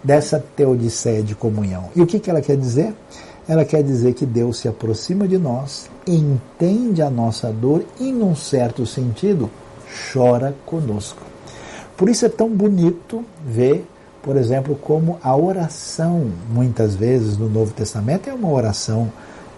dessa 0.02 0.42
teodiceia 0.56 1.22
de 1.22 1.34
comunhão. 1.34 1.90
E 1.94 2.00
o 2.00 2.06
que, 2.06 2.18
que 2.18 2.30
ela 2.30 2.40
quer 2.40 2.56
dizer? 2.56 2.94
Ela 3.46 3.64
quer 3.64 3.82
dizer 3.82 4.14
que 4.14 4.26
Deus 4.26 4.58
se 4.58 4.68
aproxima 4.68 5.26
de 5.26 5.38
nós, 5.38 5.88
entende 6.06 7.00
a 7.00 7.10
nossa 7.10 7.50
dor 7.50 7.84
e, 7.98 8.12
num 8.12 8.34
certo 8.34 8.84
sentido, 8.84 9.50
chora 10.12 10.54
conosco. 10.66 11.22
Por 11.96 12.08
isso 12.08 12.24
é 12.24 12.28
tão 12.28 12.48
bonito 12.48 13.24
ver, 13.44 13.86
por 14.22 14.36
exemplo, 14.36 14.76
como 14.76 15.18
a 15.22 15.36
oração, 15.36 16.30
muitas 16.48 16.94
vezes 16.94 17.36
no 17.36 17.48
Novo 17.48 17.72
Testamento, 17.72 18.28
é 18.30 18.32
uma 18.32 18.50
oração 18.50 19.10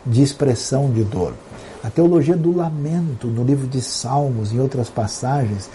de 0.07 0.23
expressão 0.23 0.91
de 0.91 1.05
dor. 1.05 1.35
A 1.83 1.91
teologia 1.91 2.37
do 2.37 2.55
lamento, 2.55 3.27
no 3.27 3.43
livro 3.43 3.67
de 3.67 3.81
Salmos, 3.81 4.53
em 4.53 4.61
outras 4.61 4.89
passagens, 4.89 5.69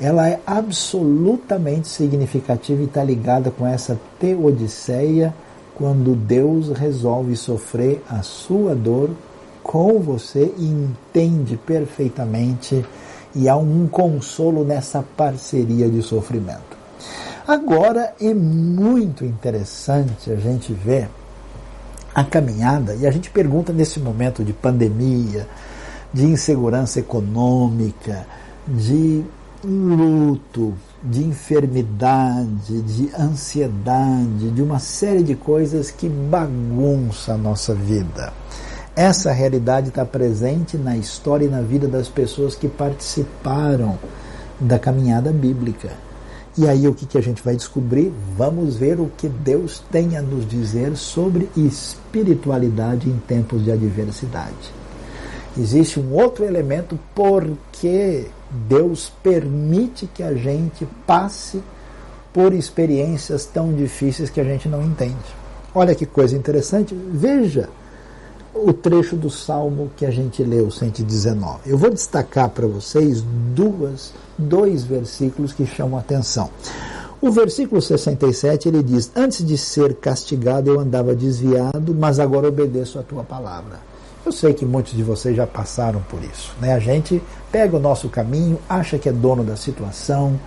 ela 0.00 0.28
é 0.28 0.40
absolutamente 0.46 1.88
significativa 1.88 2.82
e 2.82 2.84
está 2.84 3.02
ligada 3.02 3.50
com 3.50 3.66
essa 3.66 3.98
teodiceia, 4.18 5.34
quando 5.74 6.16
Deus 6.16 6.70
resolve 6.70 7.36
sofrer 7.36 8.02
a 8.08 8.22
sua 8.22 8.74
dor 8.74 9.10
com 9.62 10.00
você 10.00 10.52
e 10.56 10.64
entende 10.64 11.56
perfeitamente 11.56 12.84
E 13.38 13.48
há 13.48 13.56
um 13.56 13.86
consolo 13.86 14.64
nessa 14.64 15.00
parceria 15.16 15.88
de 15.88 16.02
sofrimento. 16.02 16.76
Agora 17.46 18.12
é 18.20 18.34
muito 18.34 19.24
interessante 19.24 20.32
a 20.32 20.34
gente 20.34 20.72
ver 20.72 21.08
a 22.12 22.24
caminhada, 22.24 22.96
e 22.96 23.06
a 23.06 23.12
gente 23.12 23.30
pergunta 23.30 23.72
nesse 23.72 24.00
momento 24.00 24.42
de 24.42 24.52
pandemia, 24.52 25.46
de 26.12 26.24
insegurança 26.24 26.98
econômica, 26.98 28.26
de 28.66 29.24
luto, 29.62 30.74
de 31.00 31.22
enfermidade, 31.22 32.82
de 32.82 33.08
ansiedade, 33.16 34.50
de 34.50 34.60
uma 34.60 34.80
série 34.80 35.22
de 35.22 35.36
coisas 35.36 35.92
que 35.92 36.08
bagunça 36.08 37.34
a 37.34 37.38
nossa 37.38 37.72
vida. 37.72 38.32
Essa 38.98 39.30
realidade 39.30 39.90
está 39.90 40.04
presente 40.04 40.76
na 40.76 40.96
história 40.96 41.44
e 41.44 41.48
na 41.48 41.60
vida 41.60 41.86
das 41.86 42.08
pessoas 42.08 42.56
que 42.56 42.66
participaram 42.66 43.96
da 44.58 44.76
caminhada 44.76 45.30
bíblica. 45.30 45.92
E 46.56 46.66
aí 46.66 46.88
o 46.88 46.92
que, 46.92 47.06
que 47.06 47.16
a 47.16 47.20
gente 47.20 47.40
vai 47.40 47.54
descobrir? 47.54 48.12
Vamos 48.36 48.76
ver 48.76 48.98
o 48.98 49.08
que 49.16 49.28
Deus 49.28 49.80
tem 49.92 50.16
a 50.16 50.20
nos 50.20 50.48
dizer 50.48 50.96
sobre 50.96 51.48
espiritualidade 51.56 53.08
em 53.08 53.16
tempos 53.18 53.62
de 53.62 53.70
adversidade. 53.70 54.72
Existe 55.56 56.00
um 56.00 56.12
outro 56.12 56.44
elemento 56.44 56.98
porque 57.14 58.26
Deus 58.50 59.12
permite 59.22 60.08
que 60.08 60.24
a 60.24 60.34
gente 60.34 60.88
passe 61.06 61.62
por 62.32 62.52
experiências 62.52 63.44
tão 63.44 63.72
difíceis 63.72 64.28
que 64.28 64.40
a 64.40 64.44
gente 64.44 64.68
não 64.68 64.82
entende. 64.82 65.14
Olha 65.72 65.94
que 65.94 66.04
coisa 66.04 66.36
interessante. 66.36 66.96
Veja 67.12 67.68
o 68.64 68.72
trecho 68.72 69.16
do 69.16 69.30
Salmo 69.30 69.90
que 69.96 70.04
a 70.04 70.10
gente 70.10 70.42
leu, 70.42 70.70
119. 70.70 71.60
Eu 71.66 71.78
vou 71.78 71.90
destacar 71.90 72.48
para 72.50 72.66
vocês 72.66 73.22
duas, 73.54 74.12
dois 74.36 74.84
versículos 74.84 75.52
que 75.52 75.66
chamam 75.66 75.98
atenção. 75.98 76.50
O 77.20 77.30
versículo 77.30 77.80
67 77.80 78.68
ele 78.68 78.82
diz: 78.82 79.10
Antes 79.14 79.44
de 79.44 79.56
ser 79.56 79.94
castigado 79.94 80.70
eu 80.70 80.80
andava 80.80 81.14
desviado, 81.14 81.94
mas 81.94 82.18
agora 82.18 82.48
obedeço 82.48 82.98
a 82.98 83.02
tua 83.02 83.24
palavra. 83.24 83.80
Eu 84.24 84.32
sei 84.32 84.52
que 84.52 84.66
muitos 84.66 84.94
de 84.94 85.02
vocês 85.02 85.36
já 85.36 85.46
passaram 85.46 86.00
por 86.08 86.22
isso. 86.22 86.54
Né? 86.60 86.74
A 86.74 86.78
gente 86.78 87.22
pega 87.50 87.76
o 87.76 87.80
nosso 87.80 88.08
caminho, 88.08 88.58
acha 88.68 88.98
que 88.98 89.08
é 89.08 89.12
dono 89.12 89.42
da 89.42 89.56
situação, 89.56 90.38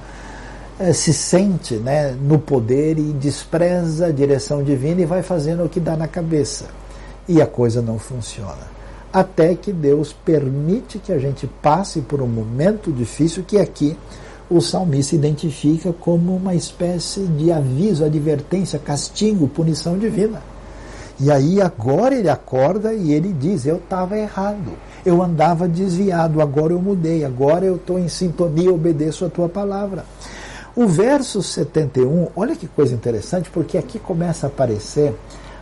é, 0.79 0.93
se 0.93 1.13
sente 1.13 1.75
né, 1.75 2.11
no 2.11 2.37
poder 2.37 2.97
e 2.99 3.13
despreza 3.13 4.07
a 4.07 4.11
direção 4.11 4.63
divina 4.63 5.01
e 5.01 5.05
vai 5.05 5.23
fazendo 5.23 5.63
o 5.63 5.69
que 5.69 5.79
dá 5.79 5.97
na 5.97 6.07
cabeça 6.07 6.80
e 7.27 7.41
a 7.41 7.47
coisa 7.47 7.81
não 7.81 7.99
funciona. 7.99 8.69
Até 9.11 9.55
que 9.55 9.73
Deus 9.73 10.13
permite 10.13 10.97
que 10.97 11.11
a 11.11 11.19
gente 11.19 11.45
passe 11.45 12.01
por 12.01 12.21
um 12.21 12.27
momento 12.27 12.91
difícil 12.91 13.43
que 13.43 13.57
aqui 13.57 13.97
o 14.49 14.61
salmista 14.61 15.15
identifica 15.15 15.93
como 15.93 16.35
uma 16.35 16.53
espécie 16.53 17.21
de 17.21 17.51
aviso, 17.51 18.03
advertência, 18.03 18.79
castigo, 18.79 19.47
punição 19.47 19.97
divina. 19.97 20.41
E 21.19 21.29
aí 21.29 21.61
agora 21.61 22.15
ele 22.15 22.29
acorda 22.29 22.93
e 22.93 23.13
ele 23.13 23.31
diz: 23.31 23.65
Eu 23.65 23.77
estava 23.77 24.17
errado, 24.17 24.73
eu 25.05 25.21
andava 25.21 25.67
desviado, 25.67 26.41
agora 26.41 26.73
eu 26.73 26.81
mudei, 26.81 27.23
agora 27.23 27.65
eu 27.65 27.75
estou 27.75 27.99
em 27.99 28.07
sintonia, 28.07 28.73
obedeço 28.73 29.23
a 29.23 29.29
tua 29.29 29.47
palavra. 29.47 30.03
O 30.75 30.87
verso 30.87 31.43
71, 31.43 32.29
olha 32.35 32.55
que 32.55 32.65
coisa 32.65 32.93
interessante, 32.93 33.49
porque 33.49 33.77
aqui 33.77 33.99
começa 33.99 34.47
a 34.47 34.49
aparecer 34.49 35.13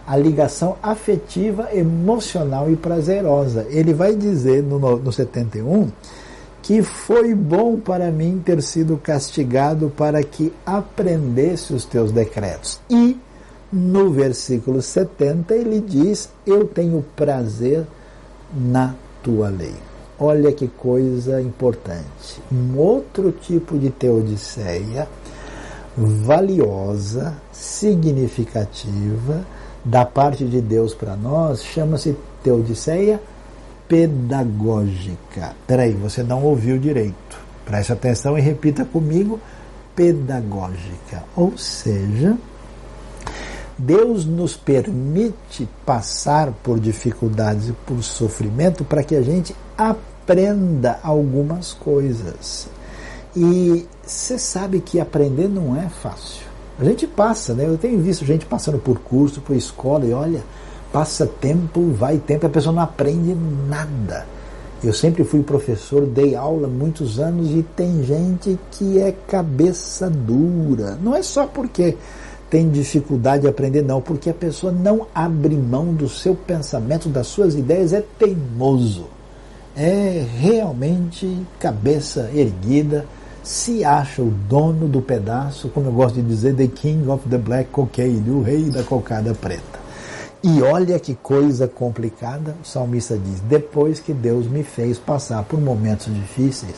a 0.09 0.17
ligação 0.17 0.75
afetiva, 0.81 1.69
emocional 1.71 2.71
e 2.71 2.75
prazerosa. 2.75 3.67
Ele 3.69 3.93
vai 3.93 4.15
dizer 4.15 4.63
no, 4.63 4.97
no 4.97 5.11
71 5.11 5.91
que 6.63 6.81
foi 6.81 7.35
bom 7.35 7.79
para 7.79 8.09
mim 8.09 8.41
ter 8.43 8.59
sido 8.63 8.97
castigado 8.97 9.93
para 9.95 10.23
que 10.23 10.51
aprendesse 10.65 11.75
os 11.75 11.85
teus 11.85 12.11
decretos. 12.11 12.79
E 12.89 13.19
no 13.71 14.09
versículo 14.09 14.81
70 14.81 15.53
ele 15.53 15.79
diz: 15.79 16.27
Eu 16.43 16.65
tenho 16.65 17.05
prazer 17.15 17.85
na 18.51 18.95
tua 19.21 19.49
lei. 19.49 19.75
Olha 20.17 20.51
que 20.51 20.67
coisa 20.67 21.39
importante. 21.39 22.41
Um 22.51 22.75
outro 22.79 23.31
tipo 23.31 23.77
de 23.77 23.91
teodiceia 23.91 25.07
valiosa, 25.95 27.35
significativa, 27.51 29.45
da 29.89 30.05
parte 30.05 30.45
de 30.45 30.61
Deus 30.61 30.93
para 30.93 31.15
nós 31.15 31.63
chama-se 31.63 32.15
teodiceia 32.43 33.19
pedagógica. 33.87 35.55
Peraí, 35.65 35.93
você 35.93 36.21
não 36.21 36.43
ouviu 36.43 36.77
direito. 36.77 37.39
Preste 37.65 37.91
atenção 37.91 38.37
e 38.37 38.41
repita 38.41 38.85
comigo: 38.85 39.39
pedagógica. 39.95 41.23
Ou 41.35 41.57
seja, 41.57 42.37
Deus 43.77 44.25
nos 44.25 44.55
permite 44.55 45.67
passar 45.83 46.51
por 46.63 46.79
dificuldades 46.79 47.69
e 47.69 47.73
por 47.73 48.03
sofrimento 48.03 48.83
para 48.85 49.01
que 49.01 49.15
a 49.15 49.23
gente 49.23 49.55
aprenda 49.75 50.99
algumas 51.01 51.73
coisas. 51.73 52.67
E 53.35 53.87
você 54.03 54.37
sabe 54.37 54.81
que 54.81 54.99
aprender 54.99 55.47
não 55.47 55.75
é 55.75 55.89
fácil. 55.89 56.48
A 56.79 56.83
gente 56.85 57.05
passa, 57.05 57.53
né? 57.53 57.65
Eu 57.67 57.77
tenho 57.77 57.99
visto 57.99 58.23
gente 58.23 58.45
passando 58.45 58.77
por 58.79 58.99
curso, 58.99 59.41
por 59.41 59.53
escola, 59.53 60.05
e 60.05 60.13
olha, 60.13 60.41
passa 60.93 61.25
tempo, 61.25 61.91
vai 61.91 62.17
tempo, 62.17 62.45
a 62.45 62.49
pessoa 62.49 62.73
não 62.73 62.81
aprende 62.81 63.35
nada. 63.67 64.25
Eu 64.81 64.93
sempre 64.93 65.25
fui 65.25 65.43
professor, 65.43 66.05
dei 66.05 66.37
aula 66.37 66.69
muitos 66.69 67.19
anos 67.19 67.51
e 67.51 67.63
tem 67.75 68.01
gente 68.01 68.57
que 68.71 68.97
é 68.97 69.11
cabeça 69.27 70.09
dura. 70.09 70.97
Não 71.03 71.13
é 71.13 71.21
só 71.21 71.45
porque 71.45 71.97
tem 72.49 72.69
dificuldade 72.69 73.41
de 73.41 73.49
aprender, 73.49 73.81
não, 73.81 74.01
porque 74.01 74.29
a 74.29 74.33
pessoa 74.33 74.71
não 74.71 75.05
abre 75.13 75.55
mão 75.55 75.93
do 75.93 76.07
seu 76.07 76.33
pensamento, 76.33 77.09
das 77.09 77.27
suas 77.27 77.55
ideias, 77.55 77.91
é 77.91 78.01
teimoso. 78.17 79.07
É 79.75 80.25
realmente 80.39 81.45
cabeça 81.59 82.29
erguida 82.33 83.05
se 83.49 83.83
acha 83.83 84.21
o 84.21 84.29
dono 84.29 84.87
do 84.87 85.01
pedaço, 85.01 85.69
como 85.69 85.87
eu 85.87 85.91
gosto 85.91 86.21
de 86.21 86.21
dizer, 86.21 86.55
the 86.55 86.67
king 86.67 87.09
of 87.09 87.27
the 87.27 87.37
black 87.39 87.71
cocaine, 87.71 88.29
o 88.29 88.43
rei 88.43 88.65
da 88.65 88.83
cocada 88.83 89.33
preta. 89.33 89.79
E 90.43 90.61
olha 90.61 90.99
que 90.99 91.15
coisa 91.15 91.67
complicada, 91.67 92.55
o 92.63 92.67
salmista 92.67 93.17
diz: 93.17 93.39
depois 93.39 93.99
que 93.99 94.13
Deus 94.13 94.45
me 94.45 94.61
fez 94.61 94.99
passar 94.99 95.43
por 95.45 95.59
momentos 95.59 96.13
difíceis, 96.13 96.75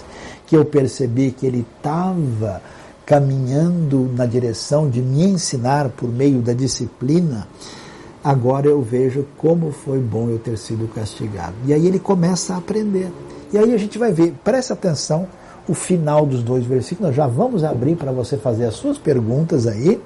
que 0.48 0.56
eu 0.56 0.64
percebi 0.64 1.32
que 1.32 1.46
Ele 1.46 1.68
estava 1.76 2.62
caminhando 3.06 4.10
na 4.16 4.26
direção 4.26 4.90
de 4.90 5.02
me 5.02 5.26
ensinar 5.26 5.90
por 5.90 6.08
meio 6.08 6.42
da 6.42 6.54
disciplina, 6.54 7.50
agora 8.24 8.68
eu 8.68 8.82
vejo 8.82 9.26
como 9.38 9.74
foi 9.74 10.00
bom 10.00 10.30
eu 10.30 10.40
ter 10.40 10.58
sido 10.58 10.88
castigado. 10.88 11.54
E 11.66 11.74
aí 11.74 11.86
ele 11.86 12.00
começa 12.00 12.54
a 12.54 12.60
aprender. 12.60 13.12
E 13.52 13.58
aí 13.58 13.74
a 13.74 13.78
gente 13.78 13.98
vai 13.98 14.14
ver, 14.14 14.34
presta 14.42 14.74
atenção 14.74 15.28
o 15.68 15.74
final 15.74 16.26
dos 16.26 16.44
dois 16.44 16.66
versículos. 16.66 17.10
Nós 17.10 17.16
já 17.16 17.28
vamos 17.28 17.64
abrir 17.64 17.96
para 17.96 18.12
você 18.12 18.38
fazer 18.38 18.66
as 18.66 18.76
suas 18.76 18.98
perguntas 18.98 19.68
aí. 19.68 20.02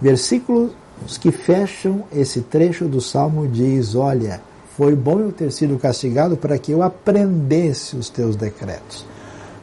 Versículos 0.00 0.72
que 1.20 1.30
fecham 1.30 2.04
esse 2.12 2.40
trecho 2.42 2.86
do 2.86 3.00
Salmo 3.00 3.46
diz: 3.48 3.94
Olha, 3.94 4.40
foi 4.76 4.94
bom 4.94 5.20
eu 5.20 5.32
ter 5.32 5.50
sido 5.52 5.78
castigado 5.78 6.36
para 6.36 6.58
que 6.58 6.72
eu 6.72 6.82
aprendesse 6.82 7.96
os 7.96 8.08
teus 8.08 8.36
decretos. 8.36 9.04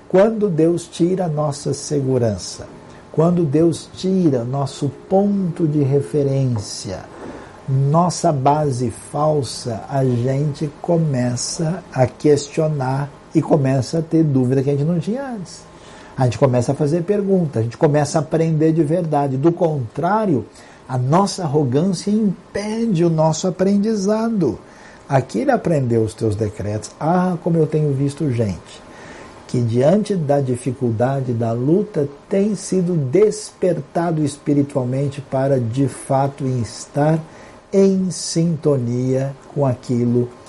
Quando 0.10 0.50
Deus 0.50 0.88
tira 0.88 1.26
a 1.26 1.30
nossa 1.30 1.74
segurança, 1.74 2.68
quando 3.12 3.44
Deus 3.44 3.90
tira 3.94 4.44
nosso 4.44 4.90
ponto 5.10 5.68
de 5.68 5.84
referência, 5.84 7.02
nossa 7.68 8.32
base 8.32 8.92
falsa, 9.12 9.84
a 9.88 10.04
gente 10.04 10.70
começa 10.82 11.84
a 11.94 12.06
questionar 12.06 13.10
e 13.34 13.42
começa 13.42 14.00
a 14.00 14.02
ter 14.02 14.24
dúvida 14.24 14.62
que 14.62 14.70
a 14.70 14.74
gente 14.74 14.86
não 14.86 15.00
tinha 15.00 15.24
antes. 15.24 15.62
A 16.16 16.26
gente 16.26 16.38
começa 16.38 16.72
a 16.72 16.76
fazer 16.76 17.04
perguntas, 17.04 17.62
a 17.62 17.64
gente 17.64 17.78
começa 17.78 18.20
a 18.20 18.22
aprender 18.22 18.72
de 18.72 18.84
verdade. 18.84 19.38
Do 19.38 19.52
contrário, 19.52 20.46
a 20.88 20.98
nossa 20.98 21.44
arrogância 21.44 22.12
impede 22.12 23.04
o 23.04 23.10
nosso 23.10 23.48
aprendizado. 23.48 24.60
Aqui 25.10 25.40
ele 25.40 25.52
aprendeu 25.52 26.04
os 26.04 26.14
teus 26.14 26.36
decretos. 26.36 26.92
Ah, 27.00 27.36
como 27.44 27.58
eu 27.58 27.66
tenho 27.66 27.92
visto 27.94 28.32
gente 28.32 28.84
que 29.54 29.62
diante 29.62 30.16
da 30.16 30.40
dificuldade, 30.40 31.32
da 31.32 31.52
luta, 31.52 32.10
tem 32.28 32.56
sido 32.56 32.96
despertado 32.96 34.26
espiritualmente 34.26 35.22
para 35.22 35.60
de 35.60 35.88
fato 35.88 36.44
estar 36.48 37.20
em 37.72 38.10
sintonia 38.10 39.36
com 39.54 39.64
aquilo 39.64 40.28
que 40.28 40.43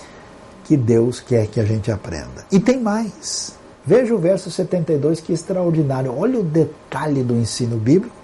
Deus 0.77 1.21
quer 1.21 1.47
que 1.47 1.61
a 1.61 1.65
gente 1.65 1.91
aprenda. 1.91 2.45
E 2.51 2.59
tem 2.59 2.81
mais. 2.81 3.55
Veja 3.85 4.15
o 4.15 4.19
verso 4.19 4.51
72 4.51 5.21
que 5.21 5.33
é 5.33 5.35
extraordinário. 5.35 6.17
Olha 6.17 6.41
o 6.41 6.43
detalhe 6.43 7.23
do 7.23 7.35
ensino 7.35 7.77
bíblico. 7.77 8.17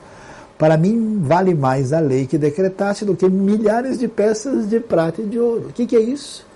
Para 0.56 0.76
mim 0.76 1.20
vale 1.22 1.54
mais 1.54 1.92
a 1.92 2.00
lei 2.00 2.26
que 2.26 2.38
decretasse 2.38 3.04
do 3.04 3.14
que 3.14 3.28
milhares 3.28 3.98
de 3.98 4.08
peças 4.08 4.68
de 4.68 4.80
prata 4.80 5.22
e 5.22 5.26
de 5.26 5.38
ouro. 5.38 5.68
O 5.68 5.72
que, 5.72 5.86
que 5.86 5.96
é 5.96 6.00
isso? 6.00 6.48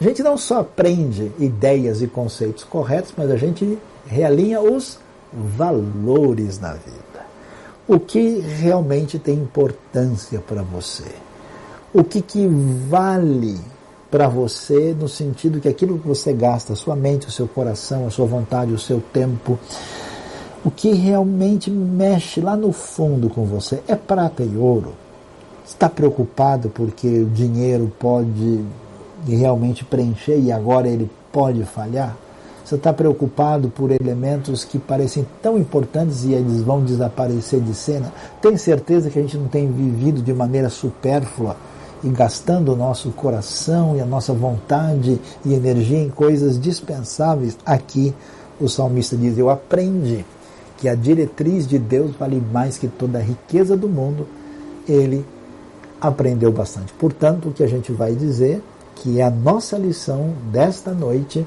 a 0.00 0.04
gente 0.04 0.22
não 0.22 0.36
só 0.36 0.60
aprende 0.60 1.32
ideias 1.38 2.02
e 2.02 2.06
conceitos 2.06 2.64
corretos, 2.64 3.14
mas 3.16 3.30
a 3.30 3.36
gente 3.36 3.78
realinha 4.06 4.60
os 4.60 4.98
valores 5.32 6.60
na 6.60 6.72
vida. 6.72 7.26
O 7.88 7.98
que 7.98 8.40
realmente 8.40 9.18
tem 9.18 9.36
importância 9.36 10.38
para 10.38 10.62
você? 10.62 11.10
O 11.94 12.04
que, 12.04 12.20
que 12.20 12.46
vale 12.88 13.58
para 14.10 14.28
você 14.28 14.94
no 14.98 15.08
sentido 15.08 15.60
que 15.60 15.68
aquilo 15.68 15.98
que 15.98 16.06
você 16.06 16.32
gasta, 16.32 16.72
a 16.72 16.76
sua 16.76 16.94
mente, 16.94 17.28
o 17.28 17.30
seu 17.30 17.48
coração, 17.48 18.06
a 18.06 18.10
sua 18.10 18.26
vontade, 18.26 18.72
o 18.72 18.78
seu 18.78 19.00
tempo, 19.12 19.58
o 20.64 20.70
que 20.70 20.92
realmente 20.92 21.70
mexe 21.70 22.40
lá 22.40 22.56
no 22.56 22.72
fundo 22.72 23.28
com 23.28 23.44
você 23.44 23.82
é 23.86 23.94
prata 23.94 24.42
e 24.42 24.56
ouro. 24.56 24.94
Está 25.66 25.88
preocupado 25.88 26.68
porque 26.68 27.06
o 27.06 27.26
dinheiro 27.26 27.92
pode 27.98 28.64
realmente 29.26 29.84
preencher 29.84 30.38
e 30.38 30.52
agora 30.52 30.88
ele 30.88 31.10
pode 31.32 31.64
falhar? 31.64 32.16
Você 32.64 32.74
está 32.74 32.92
preocupado 32.92 33.68
por 33.68 33.92
elementos 33.92 34.64
que 34.64 34.76
parecem 34.76 35.24
tão 35.40 35.56
importantes 35.56 36.24
e 36.24 36.32
eles 36.32 36.62
vão 36.62 36.82
desaparecer 36.82 37.60
de 37.60 37.74
cena? 37.74 38.12
Tem 38.42 38.56
certeza 38.56 39.08
que 39.08 39.18
a 39.18 39.22
gente 39.22 39.36
não 39.36 39.46
tem 39.46 39.70
vivido 39.70 40.20
de 40.20 40.32
maneira 40.32 40.68
supérflua 40.68 41.56
e 42.06 42.08
gastando 42.08 42.72
o 42.72 42.76
nosso 42.76 43.10
coração 43.10 43.96
e 43.96 44.00
a 44.00 44.06
nossa 44.06 44.32
vontade 44.32 45.20
e 45.44 45.52
energia 45.52 45.98
em 45.98 46.08
coisas 46.08 46.58
dispensáveis? 46.58 47.58
Aqui 47.66 48.14
o 48.60 48.68
salmista 48.68 49.16
diz: 49.16 49.36
Eu 49.36 49.50
aprendi 49.50 50.24
que 50.78 50.88
a 50.88 50.94
diretriz 50.94 51.66
de 51.66 51.78
Deus 51.78 52.14
vale 52.16 52.40
mais 52.52 52.78
que 52.78 52.86
toda 52.86 53.18
a 53.18 53.22
riqueza 53.22 53.76
do 53.76 53.88
mundo. 53.88 54.26
Ele 54.88 55.26
aprendeu 56.00 56.52
bastante. 56.52 56.92
Portanto, 56.92 57.48
o 57.48 57.52
que 57.52 57.64
a 57.64 57.66
gente 57.66 57.90
vai 57.90 58.14
dizer 58.14 58.62
que 58.94 59.20
é 59.20 59.24
a 59.24 59.30
nossa 59.30 59.76
lição 59.76 60.32
desta 60.52 60.92
noite 60.92 61.44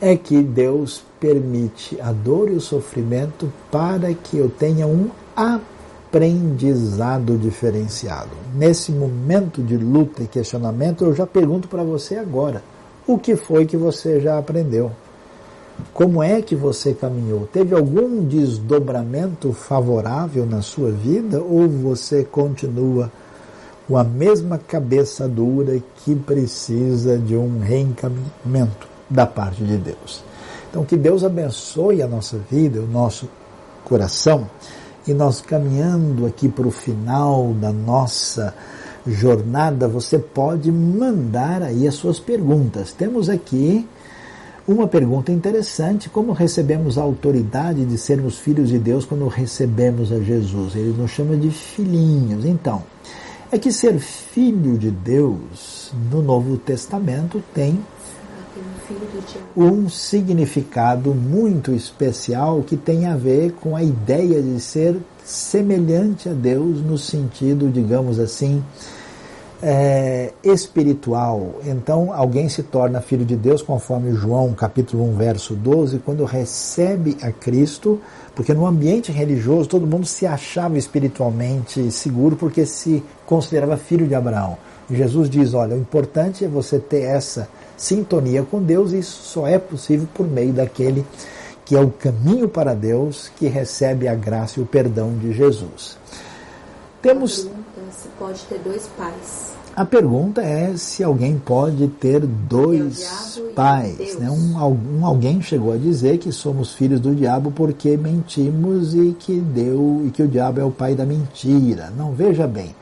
é 0.00 0.16
que 0.16 0.42
Deus 0.42 1.02
permite 1.20 2.00
a 2.00 2.12
dor 2.12 2.50
e 2.50 2.54
o 2.54 2.60
sofrimento 2.60 3.52
para 3.70 4.12
que 4.12 4.38
eu 4.38 4.48
tenha 4.48 4.86
um 4.86 5.08
aprendizado 5.36 5.77
diferenciado. 7.36 8.30
Nesse 8.54 8.92
momento 8.92 9.62
de 9.62 9.76
luta 9.76 10.22
e 10.22 10.26
questionamento, 10.26 11.04
eu 11.04 11.14
já 11.14 11.26
pergunto 11.26 11.68
para 11.68 11.82
você 11.82 12.16
agora: 12.16 12.62
o 13.06 13.18
que 13.18 13.36
foi 13.36 13.66
que 13.66 13.76
você 13.76 14.20
já 14.20 14.38
aprendeu? 14.38 14.90
Como 15.94 16.22
é 16.22 16.42
que 16.42 16.56
você 16.56 16.92
caminhou? 16.92 17.46
Teve 17.52 17.74
algum 17.74 18.24
desdobramento 18.24 19.52
favorável 19.52 20.44
na 20.44 20.60
sua 20.60 20.90
vida 20.90 21.40
ou 21.40 21.68
você 21.68 22.24
continua 22.24 23.12
com 23.86 23.96
a 23.96 24.02
mesma 24.02 24.58
cabeça 24.58 25.28
dura 25.28 25.80
que 26.04 26.16
precisa 26.16 27.16
de 27.16 27.36
um 27.36 27.60
reencaminhamento? 27.60 28.88
da 29.08 29.26
parte 29.26 29.64
de 29.64 29.76
Deus. 29.76 30.22
Então, 30.70 30.84
que 30.84 30.96
Deus 30.96 31.24
abençoe 31.24 32.02
a 32.02 32.06
nossa 32.06 32.38
vida, 32.50 32.80
o 32.80 32.86
nosso 32.86 33.28
coração, 33.84 34.48
e 35.10 35.14
nós 35.14 35.40
caminhando 35.40 36.26
aqui 36.26 36.48
para 36.48 36.66
o 36.66 36.70
final 36.70 37.54
da 37.54 37.72
nossa 37.72 38.54
jornada, 39.06 39.88
você 39.88 40.18
pode 40.18 40.70
mandar 40.70 41.62
aí 41.62 41.88
as 41.88 41.94
suas 41.94 42.20
perguntas. 42.20 42.92
Temos 42.92 43.28
aqui 43.28 43.86
uma 44.66 44.86
pergunta 44.86 45.32
interessante: 45.32 46.08
como 46.10 46.32
recebemos 46.32 46.98
a 46.98 47.02
autoridade 47.02 47.84
de 47.84 47.96
sermos 47.96 48.38
filhos 48.38 48.68
de 48.68 48.78
Deus 48.78 49.04
quando 49.04 49.26
recebemos 49.28 50.12
a 50.12 50.20
Jesus? 50.20 50.76
Ele 50.76 50.94
nos 50.96 51.10
chama 51.10 51.36
de 51.36 51.50
filhinhos. 51.50 52.44
Então, 52.44 52.82
é 53.50 53.58
que 53.58 53.72
ser 53.72 53.98
filho 53.98 54.76
de 54.76 54.90
Deus 54.90 55.90
no 56.10 56.20
Novo 56.20 56.58
Testamento 56.58 57.42
tem 57.54 57.78
um 59.56 59.88
significado 59.88 61.14
muito 61.14 61.72
especial 61.72 62.62
que 62.62 62.76
tem 62.76 63.06
a 63.06 63.16
ver 63.16 63.52
com 63.52 63.76
a 63.76 63.82
ideia 63.82 64.42
de 64.42 64.60
ser 64.60 64.96
semelhante 65.24 66.28
a 66.28 66.32
Deus 66.32 66.80
no 66.80 66.96
sentido, 66.96 67.68
digamos 67.70 68.18
assim, 68.18 68.62
é, 69.62 70.32
espiritual. 70.42 71.56
Então, 71.64 72.12
alguém 72.12 72.48
se 72.48 72.62
torna 72.62 73.00
filho 73.00 73.24
de 73.24 73.36
Deus, 73.36 73.60
conforme 73.60 74.12
João 74.12 74.52
capítulo 74.54 75.04
1, 75.10 75.16
verso 75.16 75.54
12, 75.54 75.98
quando 75.98 76.24
recebe 76.24 77.16
a 77.20 77.30
Cristo, 77.32 78.00
porque 78.34 78.54
no 78.54 78.66
ambiente 78.66 79.10
religioso 79.10 79.68
todo 79.68 79.86
mundo 79.86 80.06
se 80.06 80.26
achava 80.26 80.78
espiritualmente 80.78 81.90
seguro 81.90 82.36
porque 82.36 82.64
se 82.64 83.02
considerava 83.26 83.76
filho 83.76 84.06
de 84.06 84.14
Abraão. 84.14 84.56
Jesus 84.90 85.28
diz: 85.28 85.54
olha, 85.54 85.76
o 85.76 85.78
importante 85.78 86.44
é 86.44 86.48
você 86.48 86.78
ter 86.78 87.02
essa 87.02 87.48
sintonia 87.78 88.42
com 88.42 88.62
Deus, 88.62 88.92
e 88.92 88.98
isso 88.98 89.22
só 89.22 89.46
é 89.46 89.58
possível 89.58 90.06
por 90.12 90.26
meio 90.26 90.52
daquele 90.52 91.06
que 91.64 91.76
é 91.76 91.80
o 91.80 91.90
caminho 91.90 92.48
para 92.48 92.74
Deus, 92.74 93.30
que 93.36 93.46
recebe 93.46 94.08
a 94.08 94.14
graça 94.14 94.58
e 94.58 94.62
o 94.62 94.66
perdão 94.66 95.12
de 95.18 95.34
Jesus. 95.34 95.98
Temos. 97.02 97.42
Pergunta, 97.42 97.92
se 97.92 98.08
pode 98.18 98.40
ter 98.44 98.58
dois 98.60 98.88
pais. 98.96 99.52
A 99.76 99.84
pergunta 99.84 100.40
é 100.40 100.74
se 100.78 101.04
alguém 101.04 101.38
pode 101.38 101.86
ter 101.88 102.20
dois 102.26 103.38
pais. 103.54 104.18
Né? 104.18 104.30
Um, 104.30 104.56
um, 104.98 105.06
alguém 105.06 105.42
chegou 105.42 105.74
a 105.74 105.76
dizer 105.76 106.16
que 106.16 106.32
somos 106.32 106.72
filhos 106.72 107.00
do 107.00 107.14
diabo 107.14 107.52
porque 107.52 107.98
mentimos 107.98 108.94
e 108.94 109.14
que 109.18 109.38
deu 109.38 110.02
e 110.06 110.10
que 110.10 110.22
o 110.22 110.26
diabo 110.26 110.60
é 110.60 110.64
o 110.64 110.70
pai 110.70 110.94
da 110.94 111.04
mentira. 111.04 111.92
Não 111.96 112.12
veja 112.12 112.46
bem. 112.46 112.74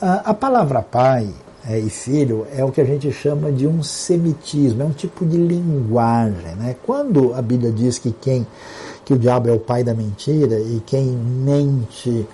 A, 0.00 0.30
a 0.30 0.34
palavra 0.34 0.82
pai 0.82 1.30
é, 1.68 1.78
e 1.78 1.90
filho 1.90 2.46
é 2.54 2.64
o 2.64 2.70
que 2.70 2.80
a 2.80 2.84
gente 2.84 3.12
chama 3.12 3.52
de 3.52 3.66
um 3.66 3.82
semitismo, 3.82 4.82
é 4.82 4.84
um 4.84 4.92
tipo 4.92 5.26
de 5.26 5.36
linguagem. 5.36 6.54
Né? 6.56 6.76
Quando 6.84 7.34
a 7.34 7.42
Bíblia 7.42 7.70
diz 7.70 7.98
que 7.98 8.12
quem 8.12 8.46
que 9.04 9.14
o 9.14 9.18
diabo 9.18 9.48
é 9.48 9.52
o 9.52 9.58
pai 9.58 9.82
da 9.82 9.92
mentira 9.92 10.60
e 10.60 10.80
quem 10.86 11.04
mente 11.04 12.26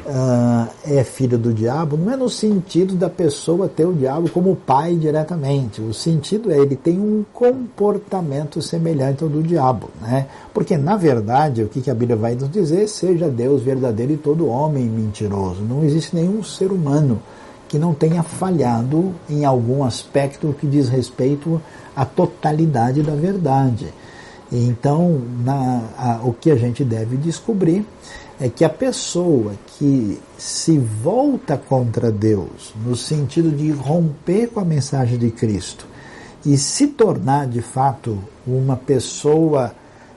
uh, 0.00 0.68
é 0.84 1.02
filho 1.02 1.38
do 1.38 1.54
diabo, 1.54 1.96
não 1.96 2.12
é 2.12 2.16
no 2.16 2.28
sentido 2.28 2.94
da 2.94 3.08
pessoa 3.08 3.68
ter 3.68 3.86
o 3.86 3.94
diabo 3.94 4.28
como 4.28 4.54
pai 4.54 4.94
diretamente. 4.94 5.80
O 5.80 5.94
sentido 5.94 6.52
é 6.52 6.58
ele 6.58 6.76
tem 6.76 6.98
um 6.98 7.24
comportamento 7.32 8.60
semelhante 8.60 9.24
ao 9.24 9.30
do 9.30 9.42
diabo. 9.42 9.88
Né? 10.00 10.26
Porque, 10.52 10.76
na 10.76 10.96
verdade, 10.96 11.62
o 11.62 11.68
que 11.68 11.90
a 11.90 11.94
Bíblia 11.94 12.16
vai 12.16 12.34
nos 12.34 12.50
dizer? 12.50 12.86
Seja 12.88 13.28
Deus 13.28 13.62
verdadeiro 13.62 14.12
e 14.12 14.18
todo 14.18 14.48
homem 14.48 14.84
mentiroso. 14.84 15.62
Não 15.62 15.82
existe 15.82 16.14
nenhum 16.14 16.44
ser 16.44 16.70
humano 16.70 17.20
que 17.68 17.78
não 17.78 17.94
tenha 17.94 18.22
falhado 18.22 19.14
em 19.28 19.44
algum 19.44 19.84
aspecto 19.84 20.54
que 20.58 20.66
diz 20.66 20.88
respeito 20.88 21.60
à 21.94 22.04
totalidade 22.04 23.02
da 23.02 23.14
verdade. 23.14 23.92
Então, 24.50 25.20
na, 25.44 25.82
a, 25.98 26.20
o 26.24 26.32
que 26.32 26.50
a 26.50 26.56
gente 26.56 26.82
deve 26.82 27.16
descobrir 27.16 27.84
é 28.40 28.48
que 28.48 28.64
a 28.64 28.68
pessoa 28.68 29.52
que 29.78 30.18
se 30.38 30.78
volta 30.78 31.56
contra 31.56 32.10
Deus, 32.10 32.72
no 32.84 32.96
sentido 32.96 33.50
de 33.50 33.70
romper 33.70 34.48
com 34.48 34.60
a 34.60 34.64
mensagem 34.64 35.18
de 35.18 35.30
Cristo 35.30 35.86
e 36.46 36.56
se 36.56 36.86
tornar 36.86 37.46
de 37.46 37.60
fato 37.60 38.18
uma 38.46 38.76
pessoa 38.76 39.74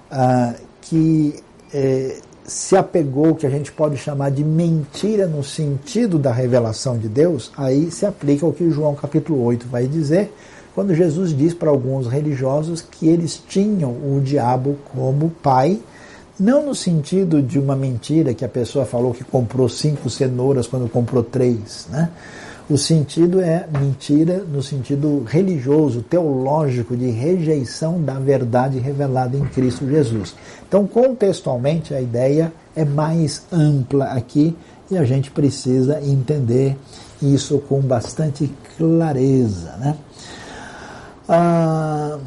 ah, 0.10 0.54
que 0.82 1.36
eh, 1.74 2.22
se 2.46 2.76
apegou, 2.76 3.36
que 3.36 3.46
a 3.46 3.50
gente 3.50 3.72
pode 3.72 3.98
chamar 3.98 4.32
de 4.32 4.44
mentira 4.44 5.28
no 5.28 5.44
sentido 5.44 6.18
da 6.18 6.32
revelação 6.32 6.98
de 6.98 7.08
Deus, 7.08 7.52
aí 7.56 7.92
se 7.92 8.06
aplica 8.06 8.46
o 8.46 8.54
que 8.54 8.70
João 8.70 8.96
capítulo 8.96 9.44
8 9.44 9.68
vai 9.68 9.88
dizer, 9.88 10.34
quando 10.74 10.96
Jesus 10.96 11.36
diz 11.36 11.54
para 11.54 11.70
alguns 11.70 12.08
religiosos 12.08 12.82
que 12.82 13.08
eles 13.08 13.42
tinham 13.48 13.92
o 13.92 14.22
diabo 14.24 14.78
como 14.94 15.30
pai, 15.42 15.80
não 16.40 16.66
no 16.66 16.74
sentido 16.74 17.42
de 17.42 17.60
uma 17.60 17.76
mentira 17.76 18.34
que 18.34 18.44
a 18.44 18.50
pessoa 18.50 18.86
falou 18.86 19.14
que 19.14 19.24
comprou 19.24 19.70
cinco 19.70 20.10
cenouras 20.10 20.66
quando 20.66 20.90
comprou 20.90 21.24
três, 21.24 21.88
né? 21.90 22.10
O 22.72 22.78
sentido 22.78 23.42
é 23.42 23.68
mentira 23.82 24.46
no 24.50 24.64
sentido 24.64 25.26
religioso, 25.28 26.02
teológico, 26.02 26.96
de 26.96 27.10
rejeição 27.10 28.02
da 28.02 28.14
verdade 28.14 28.80
revelada 28.80 29.36
em 29.36 29.44
Cristo 29.44 29.86
Jesus. 29.90 30.34
Então, 30.66 30.88
contextualmente, 30.88 31.94
a 31.94 32.00
ideia 32.00 32.54
é 32.74 32.86
mais 32.86 33.46
ampla 33.52 34.06
aqui 34.06 34.56
e 34.90 34.98
a 34.98 35.04
gente 35.04 35.30
precisa 35.32 36.02
entender 36.02 36.78
isso 37.22 37.60
com 37.60 37.82
bastante 37.82 38.50
clareza. 38.78 39.76
Né? 39.78 39.98
Ah, 41.28 42.18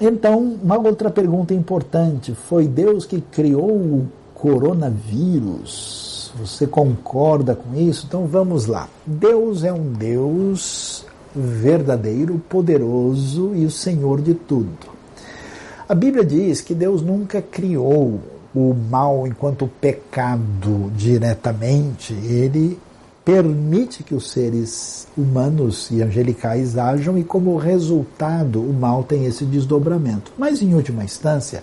então, 0.00 0.56
uma 0.62 0.78
outra 0.78 1.10
pergunta 1.10 1.52
importante: 1.52 2.32
foi 2.32 2.66
Deus 2.66 3.04
que 3.04 3.20
criou 3.20 3.68
o 3.70 4.08
coronavírus? 4.32 6.07
Você 6.40 6.66
concorda 6.66 7.54
com 7.54 7.74
isso? 7.78 8.06
Então 8.06 8.26
vamos 8.26 8.66
lá. 8.66 8.88
Deus 9.06 9.64
é 9.64 9.72
um 9.72 9.92
Deus 9.92 11.04
verdadeiro, 11.34 12.40
poderoso 12.48 13.52
e 13.54 13.64
o 13.64 13.70
Senhor 13.70 14.20
de 14.20 14.34
tudo. 14.34 14.88
A 15.88 15.94
Bíblia 15.94 16.24
diz 16.24 16.60
que 16.60 16.74
Deus 16.74 17.02
nunca 17.02 17.40
criou 17.40 18.20
o 18.54 18.74
mal 18.74 19.26
enquanto 19.26 19.70
pecado 19.80 20.90
diretamente, 20.94 22.12
ele 22.12 22.78
permite 23.24 24.02
que 24.02 24.14
os 24.14 24.30
seres 24.30 25.06
humanos 25.16 25.90
e 25.90 26.02
angelicais 26.02 26.78
ajam 26.78 27.18
e, 27.18 27.24
como 27.24 27.56
resultado, 27.58 28.60
o 28.60 28.72
mal 28.72 29.04
tem 29.04 29.26
esse 29.26 29.44
desdobramento. 29.44 30.32
Mas, 30.38 30.62
em 30.62 30.74
última 30.74 31.04
instância, 31.04 31.62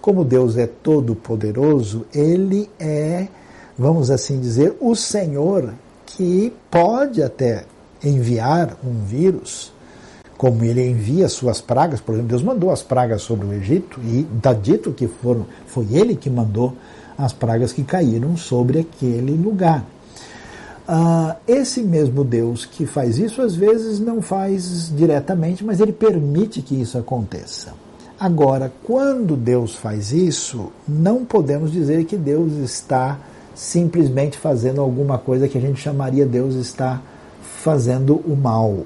como 0.00 0.24
Deus 0.24 0.56
é 0.56 0.68
todo-poderoso, 0.68 2.06
ele 2.14 2.70
é, 2.78 3.26
vamos 3.80 4.10
assim 4.10 4.38
dizer, 4.38 4.76
o 4.78 4.94
Senhor 4.94 5.72
que 6.04 6.52
pode 6.70 7.22
até 7.22 7.64
enviar 8.04 8.76
um 8.84 9.06
vírus, 9.06 9.72
como 10.36 10.62
ele 10.64 10.86
envia 10.86 11.30
suas 11.30 11.62
pragas, 11.62 11.98
por 11.98 12.12
exemplo, 12.12 12.28
Deus 12.28 12.42
mandou 12.42 12.70
as 12.70 12.82
pragas 12.82 13.22
sobre 13.22 13.46
o 13.46 13.52
Egito 13.54 13.98
e 14.04 14.26
está 14.36 14.52
dito 14.52 14.92
que 14.92 15.08
foram, 15.08 15.46
foi 15.66 15.86
ele 15.92 16.14
que 16.14 16.28
mandou 16.28 16.74
as 17.16 17.32
pragas 17.32 17.72
que 17.72 17.82
caíram 17.82 18.36
sobre 18.36 18.80
aquele 18.80 19.32
lugar. 19.32 19.82
Uh, 20.86 21.34
esse 21.48 21.82
mesmo 21.82 22.22
Deus 22.22 22.66
que 22.66 22.84
faz 22.84 23.18
isso, 23.18 23.40
às 23.40 23.54
vezes 23.54 23.98
não 23.98 24.20
faz 24.20 24.92
diretamente, 24.94 25.64
mas 25.64 25.80
ele 25.80 25.92
permite 25.92 26.60
que 26.60 26.78
isso 26.78 26.98
aconteça. 26.98 27.72
Agora, 28.18 28.70
quando 28.82 29.36
Deus 29.36 29.74
faz 29.74 30.12
isso, 30.12 30.70
não 30.86 31.24
podemos 31.24 31.72
dizer 31.72 32.04
que 32.04 32.16
Deus 32.16 32.52
está 32.54 33.18
simplesmente 33.54 34.38
fazendo 34.38 34.80
alguma 34.80 35.18
coisa 35.18 35.48
que 35.48 35.58
a 35.58 35.60
gente 35.60 35.80
chamaria 35.80 36.26
Deus 36.26 36.54
está 36.54 37.00
fazendo 37.40 38.16
o 38.16 38.36
mal. 38.36 38.84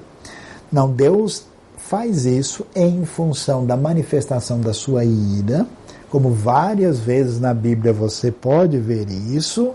Não, 0.71 0.91
Deus 0.91 1.47
faz 1.77 2.25
isso 2.25 2.67
em 2.75 3.05
função 3.05 3.65
da 3.65 3.77
manifestação 3.77 4.61
da 4.61 4.73
sua 4.73 5.05
ira, 5.05 5.67
como 6.11 6.31
várias 6.31 6.99
vezes 6.99 7.39
na 7.39 7.53
Bíblia 7.53 7.93
você 7.93 8.31
pode 8.31 8.79
ver 8.79 9.09
isso, 9.11 9.73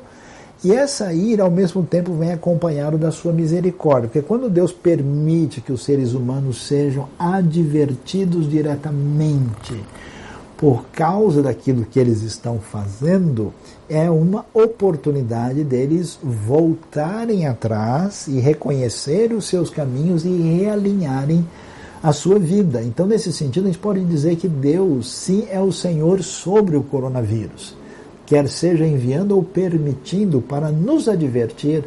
e 0.63 0.73
essa 0.73 1.13
ira 1.13 1.43
ao 1.43 1.51
mesmo 1.51 1.83
tempo 1.83 2.13
vem 2.13 2.33
acompanhado 2.33 2.97
da 2.97 3.11
sua 3.11 3.31
misericórdia, 3.31 4.09
porque 4.09 4.21
quando 4.21 4.49
Deus 4.49 4.73
permite 4.73 5.61
que 5.61 5.71
os 5.71 5.85
seres 5.85 6.13
humanos 6.13 6.67
sejam 6.67 7.07
advertidos 7.17 8.49
diretamente 8.49 9.81
por 10.57 10.83
causa 10.91 11.41
daquilo 11.41 11.85
que 11.85 11.97
eles 11.97 12.21
estão 12.21 12.59
fazendo, 12.59 13.53
é 13.89 14.09
uma 14.09 14.45
oportunidade 14.53 15.63
deles 15.63 16.19
voltarem 16.21 17.47
atrás 17.47 18.27
e 18.27 18.39
reconhecer 18.39 19.33
os 19.33 19.47
seus 19.47 19.69
caminhos 19.71 20.23
e 20.23 20.29
realinharem 20.29 21.45
a 22.01 22.13
sua 22.13 22.37
vida. 22.37 22.81
Então, 22.83 23.07
nesse 23.07 23.33
sentido, 23.33 23.63
a 23.63 23.67
gente 23.67 23.79
pode 23.79 24.05
dizer 24.05 24.35
que 24.35 24.47
Deus 24.47 25.11
sim 25.11 25.47
é 25.49 25.59
o 25.59 25.71
Senhor 25.71 26.21
sobre 26.21 26.77
o 26.77 26.83
coronavírus, 26.83 27.75
quer 28.25 28.47
seja 28.47 28.85
enviando 28.85 29.35
ou 29.35 29.43
permitindo 29.43 30.39
para 30.39 30.69
nos 30.69 31.07
advertir, 31.09 31.83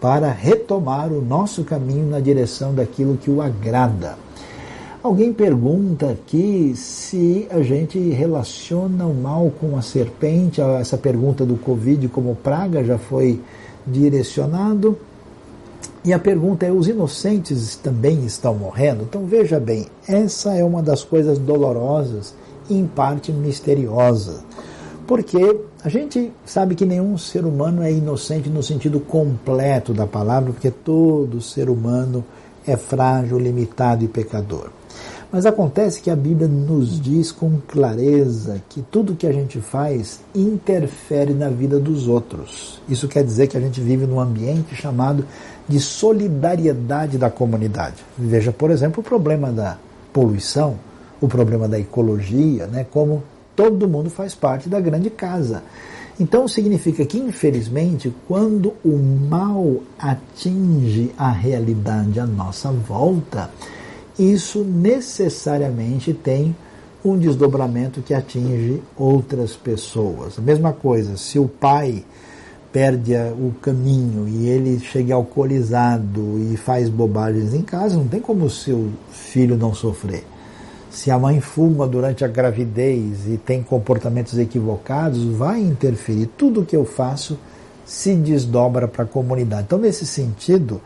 para 0.00 0.30
retomar 0.30 1.12
o 1.12 1.20
nosso 1.20 1.64
caminho 1.64 2.06
na 2.08 2.20
direção 2.20 2.72
daquilo 2.74 3.18
que 3.18 3.30
o 3.30 3.42
agrada. 3.42 4.16
Alguém 5.02 5.32
pergunta 5.32 6.10
aqui 6.10 6.74
se 6.76 7.48
a 7.50 7.62
gente 7.62 7.98
relaciona 8.10 9.06
o 9.06 9.14
mal 9.14 9.50
com 9.58 9.74
a 9.78 9.80
serpente, 9.80 10.60
essa 10.60 10.98
pergunta 10.98 11.46
do 11.46 11.56
Covid 11.56 12.06
como 12.08 12.36
praga 12.36 12.84
já 12.84 12.98
foi 12.98 13.40
direcionado. 13.86 14.98
E 16.04 16.12
a 16.12 16.18
pergunta 16.18 16.66
é: 16.66 16.70
os 16.70 16.86
inocentes 16.86 17.76
também 17.76 18.26
estão 18.26 18.54
morrendo? 18.54 19.04
Então 19.04 19.24
veja 19.24 19.58
bem, 19.58 19.86
essa 20.06 20.52
é 20.52 20.62
uma 20.62 20.82
das 20.82 21.02
coisas 21.02 21.38
dolorosas 21.38 22.34
e 22.68 22.74
em 22.74 22.86
parte 22.86 23.32
misteriosa. 23.32 24.44
Porque 25.06 25.62
a 25.82 25.88
gente 25.88 26.30
sabe 26.44 26.74
que 26.74 26.84
nenhum 26.84 27.16
ser 27.16 27.46
humano 27.46 27.82
é 27.82 27.90
inocente 27.90 28.50
no 28.50 28.62
sentido 28.62 29.00
completo 29.00 29.94
da 29.94 30.06
palavra, 30.06 30.52
porque 30.52 30.70
todo 30.70 31.40
ser 31.40 31.70
humano 31.70 32.22
é 32.66 32.76
frágil, 32.76 33.38
limitado 33.38 34.04
e 34.04 34.08
pecador. 34.08 34.68
Mas 35.32 35.46
acontece 35.46 36.00
que 36.00 36.10
a 36.10 36.16
Bíblia 36.16 36.48
nos 36.48 37.00
diz 37.00 37.30
com 37.30 37.58
clareza 37.68 38.60
que 38.68 38.82
tudo 38.82 39.14
que 39.14 39.26
a 39.26 39.32
gente 39.32 39.60
faz 39.60 40.20
interfere 40.34 41.32
na 41.32 41.48
vida 41.48 41.78
dos 41.78 42.08
outros. 42.08 42.80
Isso 42.88 43.06
quer 43.06 43.22
dizer 43.22 43.46
que 43.46 43.56
a 43.56 43.60
gente 43.60 43.80
vive 43.80 44.06
num 44.06 44.18
ambiente 44.18 44.74
chamado 44.74 45.24
de 45.68 45.78
solidariedade 45.78 47.16
da 47.16 47.30
comunidade. 47.30 47.96
Veja, 48.18 48.50
por 48.50 48.72
exemplo, 48.72 49.00
o 49.00 49.04
problema 49.04 49.52
da 49.52 49.78
poluição, 50.12 50.74
o 51.20 51.28
problema 51.28 51.68
da 51.68 51.78
ecologia, 51.78 52.66
né, 52.66 52.84
como 52.90 53.22
todo 53.54 53.88
mundo 53.88 54.10
faz 54.10 54.34
parte 54.34 54.68
da 54.68 54.80
grande 54.80 55.10
casa. 55.10 55.62
Então 56.18 56.48
significa 56.48 57.06
que, 57.06 57.18
infelizmente, 57.18 58.12
quando 58.26 58.74
o 58.84 58.98
mal 58.98 59.76
atinge 59.96 61.12
a 61.16 61.30
realidade 61.30 62.18
à 62.18 62.26
nossa 62.26 62.70
volta, 62.72 63.48
isso 64.20 64.62
necessariamente 64.62 66.12
tem 66.12 66.54
um 67.04 67.16
desdobramento 67.16 68.02
que 68.02 68.12
atinge 68.12 68.82
outras 68.96 69.56
pessoas. 69.56 70.38
A 70.38 70.42
mesma 70.42 70.72
coisa, 70.72 71.16
se 71.16 71.38
o 71.38 71.48
pai 71.48 72.04
perde 72.72 73.14
o 73.14 73.52
caminho 73.60 74.28
e 74.28 74.46
ele 74.46 74.78
chega 74.78 75.14
alcoolizado 75.14 76.38
e 76.52 76.56
faz 76.56 76.88
bobagens 76.88 77.54
em 77.54 77.62
casa, 77.62 77.96
não 77.96 78.06
tem 78.06 78.20
como 78.20 78.44
o 78.44 78.50
seu 78.50 78.90
filho 79.10 79.56
não 79.56 79.74
sofrer. 79.74 80.24
Se 80.90 81.10
a 81.10 81.18
mãe 81.18 81.40
fuma 81.40 81.86
durante 81.86 82.24
a 82.24 82.28
gravidez 82.28 83.26
e 83.28 83.36
tem 83.38 83.62
comportamentos 83.62 84.38
equivocados, 84.38 85.24
vai 85.24 85.60
interferir. 85.60 86.26
Tudo 86.36 86.64
que 86.64 86.76
eu 86.76 86.84
faço 86.84 87.38
se 87.84 88.14
desdobra 88.14 88.86
para 88.86 89.04
a 89.04 89.06
comunidade. 89.06 89.64
Então, 89.66 89.78
nesse 89.78 90.04
sentido, 90.04 90.80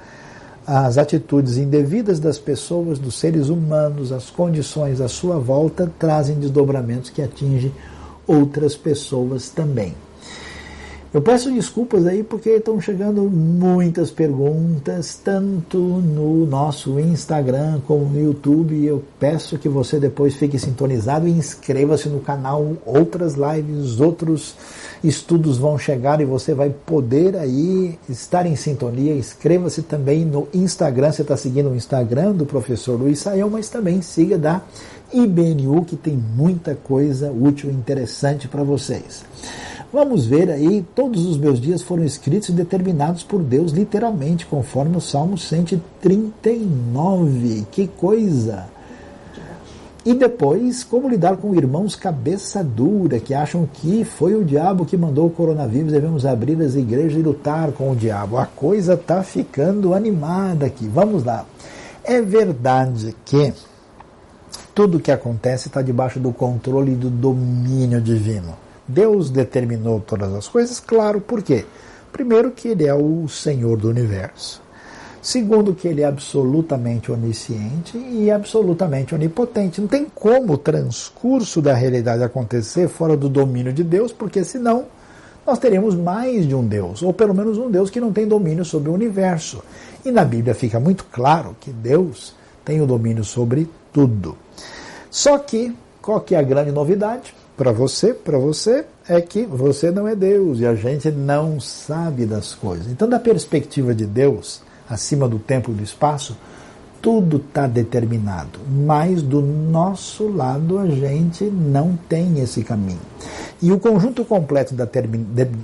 as 0.67 0.97
atitudes 0.97 1.57
indevidas 1.57 2.19
das 2.19 2.39
pessoas, 2.39 2.99
dos 2.99 3.15
seres 3.15 3.49
humanos, 3.49 4.12
as 4.12 4.31
condições 4.31 5.01
à 5.01 5.09
sua 5.09 5.39
volta 5.39 5.91
trazem 5.99 6.39
desdobramentos 6.39 7.11
que 7.11 7.21
atingem 7.21 7.73
outras 8.27 8.75
pessoas 8.75 9.51
também. 9.51 9.95
Eu 11.15 11.23
peço 11.23 11.49
desculpas 11.49 12.07
aí 12.07 12.25
porque 12.25 12.51
estão 12.51 12.81
chegando 12.81 13.23
muitas 13.23 14.11
perguntas, 14.11 15.15
tanto 15.23 15.79
no 15.79 16.45
nosso 16.45 16.99
Instagram 16.99 17.81
como 17.87 18.07
no 18.07 18.21
YouTube. 18.21 18.85
Eu 18.85 19.01
peço 19.21 19.57
que 19.57 19.69
você 19.69 20.01
depois 20.01 20.35
fique 20.35 20.59
sintonizado 20.59 21.29
e 21.29 21.31
inscreva-se 21.31 22.09
no 22.09 22.19
canal. 22.19 22.73
Outras 22.85 23.35
lives, 23.35 24.01
outros 24.01 24.57
estudos 25.05 25.57
vão 25.57 25.79
chegar 25.79 26.21
e 26.21 26.25
você 26.25 26.53
vai 26.53 26.71
poder 26.71 27.37
aí 27.37 27.97
estar 28.09 28.45
em 28.45 28.57
sintonia. 28.57 29.15
Inscreva-se 29.15 29.83
também 29.83 30.25
no 30.25 30.49
Instagram. 30.53 31.12
Você 31.12 31.23
está 31.23 31.37
seguindo 31.37 31.71
o 31.71 31.77
Instagram 31.77 32.33
do 32.33 32.45
professor 32.45 32.99
Luiz 32.99 33.21
Saião, 33.21 33.49
mas 33.49 33.69
também 33.69 34.03
siga 34.03 34.37
da 34.37 34.62
IBNU, 35.12 35.85
que 35.85 35.95
tem 35.95 36.17
muita 36.17 36.75
coisa 36.75 37.31
útil 37.31 37.71
e 37.71 37.73
interessante 37.73 38.49
para 38.49 38.65
vocês. 38.65 39.23
Vamos 39.95 40.26
ver 40.26 40.51
aí, 40.51 40.84
todos 40.92 41.24
os 41.24 41.38
meus 41.38 41.61
dias 41.61 41.80
foram 41.80 42.03
escritos 42.03 42.49
e 42.49 42.53
determinados 42.53 43.22
por 43.22 43.40
Deus, 43.40 43.70
literalmente, 43.70 44.45
conforme 44.45 44.97
o 44.97 45.01
Salmo 45.01 45.38
139. 45.38 47.64
Que 47.70 47.86
coisa! 47.86 48.66
E 50.05 50.12
depois, 50.12 50.82
como 50.82 51.09
lidar 51.09 51.36
com 51.36 51.55
irmãos 51.55 51.95
cabeça 51.95 52.64
dura, 52.64 53.20
que 53.20 53.32
acham 53.32 53.68
que 53.72 54.05
foi 54.05 54.34
o 54.34 54.45
diabo 54.45 54.84
que 54.84 54.97
mandou 54.97 55.28
o 55.28 55.30
coronavírus, 55.30 55.92
devemos 55.92 56.26
abrir 56.26 56.61
as 56.61 56.74
igrejas 56.74 57.16
e 57.16 57.22
lutar 57.22 57.70
com 57.70 57.92
o 57.92 57.97
diabo. 57.97 58.36
A 58.36 58.47
coisa 58.47 58.95
está 58.95 59.22
ficando 59.22 59.95
animada 59.95 60.66
aqui. 60.66 60.88
Vamos 60.88 61.22
lá. 61.22 61.47
É 62.03 62.20
verdade 62.20 63.14
que 63.24 63.55
tudo 64.74 64.99
o 64.99 65.01
que 65.01 65.12
acontece 65.12 65.68
está 65.68 65.80
debaixo 65.80 66.18
do 66.18 66.32
controle 66.32 66.95
e 66.95 66.97
do 66.97 67.09
domínio 67.09 68.01
divino. 68.01 68.64
Deus 68.87 69.30
determinou 69.30 70.01
todas 70.01 70.32
as 70.35 70.49
coisas, 70.49 70.78
claro, 70.80 71.20
por 71.20 71.43
quê? 71.43 71.64
Primeiro, 72.12 72.51
que 72.51 72.68
Ele 72.68 72.87
é 72.87 72.95
o 72.95 73.26
Senhor 73.28 73.76
do 73.76 73.89
universo. 73.89 74.62
Segundo, 75.20 75.74
que 75.74 75.89
Ele 75.89 76.03
é 76.03 76.05
absolutamente 76.05 77.11
onisciente 77.11 77.97
e 77.97 78.30
absolutamente 78.30 79.14
onipotente. 79.14 79.80
Não 79.80 79.89
tem 79.89 80.07
como 80.14 80.53
o 80.53 80.59
transcurso 80.59 81.62
da 81.62 81.72
realidade 81.74 82.22
acontecer 82.22 82.89
fora 82.89 83.16
do 83.16 83.28
domínio 83.28 83.72
de 83.72 83.82
Deus, 83.82 84.12
porque 84.12 84.45
senão 84.45 84.85
nós 85.47 85.59
teríamos 85.59 85.95
mais 85.95 86.47
de 86.47 86.55
um 86.55 86.66
Deus, 86.66 87.03
ou 87.03 87.12
pelo 87.12 87.35
menos 87.35 87.59
um 87.59 87.70
Deus 87.70 87.91
que 87.91 88.01
não 88.01 88.12
tem 88.12 88.28
domínio 88.28 88.64
sobre 88.64 88.91
o 88.91 88.95
universo. 88.95 89.62
E 90.05 90.11
na 90.11 90.24
Bíblia 90.24 90.55
fica 90.55 90.78
muito 90.78 91.05
claro 91.11 91.57
que 91.59 91.70
Deus 91.70 92.35
tem 92.64 92.80
o 92.80 92.87
domínio 92.87 93.24
sobre 93.24 93.68
tudo. 93.93 94.37
Só 95.11 95.39
que, 95.39 95.74
qual 96.03 96.20
que 96.20 96.35
é 96.35 96.39
a 96.39 96.43
grande 96.43 96.70
novidade? 96.70 97.35
Para 97.57 97.73
você, 97.73 98.13
para 98.13 98.39
você, 98.39 98.85
é 99.09 99.21
que 99.21 99.45
você 99.45 99.91
não 99.91 100.09
é 100.09 100.15
Deus 100.15 100.61
e 100.61 100.67
a 100.67 100.75
gente 100.75 101.11
não 101.11 101.61
sabe 101.61 102.27
das 102.27 102.55
coisas. 102.55 102.89
Então, 102.89 103.09
da 103.09 103.19
perspectiva 103.21 103.95
de 103.95 104.07
Deus, 104.07 104.63
acima 104.89 105.29
do 105.29 105.39
tempo 105.39 105.71
e 105.71 105.75
do 105.75 105.83
espaço, 105.83 106.37
tudo 107.05 107.37
está 107.37 107.67
determinado, 107.67 108.59
mas 108.67 109.21
do 109.21 109.43
nosso 109.43 110.27
lado 110.27 110.79
a 110.79 110.87
gente 110.87 111.45
não 111.45 111.99
tem 112.09 112.41
esse 112.41 112.65
caminho. 112.65 112.99
E 113.61 113.71
o 113.71 113.79
conjunto 113.79 114.25
completo 114.25 114.75
da, 114.75 114.89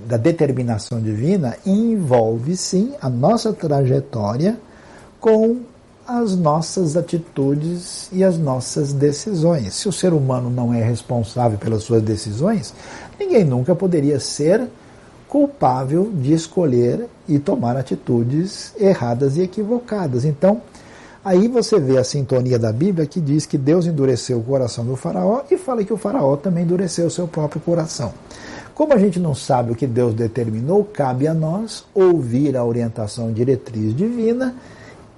da 0.06 0.16
determinação 0.18 1.00
divina 1.00 1.56
envolve, 1.64 2.54
sim, 2.56 2.92
a 3.00 3.08
nossa 3.08 3.54
trajetória 3.54 4.60
com 5.18 5.60
as 6.18 6.34
nossas 6.34 6.96
atitudes 6.96 8.08
e 8.12 8.24
as 8.24 8.36
nossas 8.36 8.92
decisões. 8.92 9.74
Se 9.74 9.88
o 9.88 9.92
ser 9.92 10.12
humano 10.12 10.50
não 10.50 10.74
é 10.74 10.82
responsável 10.82 11.56
pelas 11.56 11.84
suas 11.84 12.02
decisões, 12.02 12.74
ninguém 13.18 13.44
nunca 13.44 13.76
poderia 13.76 14.18
ser 14.18 14.68
culpável 15.28 16.10
de 16.12 16.32
escolher 16.32 17.06
e 17.28 17.38
tomar 17.38 17.76
atitudes 17.76 18.72
erradas 18.76 19.36
e 19.36 19.42
equivocadas. 19.42 20.24
Então, 20.24 20.60
aí 21.24 21.46
você 21.46 21.78
vê 21.78 21.96
a 21.96 22.02
sintonia 22.02 22.58
da 22.58 22.72
Bíblia 22.72 23.06
que 23.06 23.20
diz 23.20 23.46
que 23.46 23.56
Deus 23.56 23.86
endureceu 23.86 24.38
o 24.38 24.42
coração 24.42 24.84
do 24.84 24.96
faraó 24.96 25.42
e 25.48 25.56
fala 25.56 25.84
que 25.84 25.92
o 25.92 25.96
faraó 25.96 26.36
também 26.36 26.64
endureceu 26.64 27.06
o 27.06 27.10
seu 27.10 27.28
próprio 27.28 27.60
coração. 27.60 28.12
Como 28.74 28.92
a 28.92 28.98
gente 28.98 29.20
não 29.20 29.34
sabe 29.34 29.70
o 29.70 29.76
que 29.76 29.86
Deus 29.86 30.12
determinou, 30.12 30.82
cabe 30.82 31.28
a 31.28 31.34
nós 31.34 31.84
ouvir 31.94 32.56
a 32.56 32.64
orientação 32.64 33.32
diretriz 33.32 33.94
divina 33.94 34.56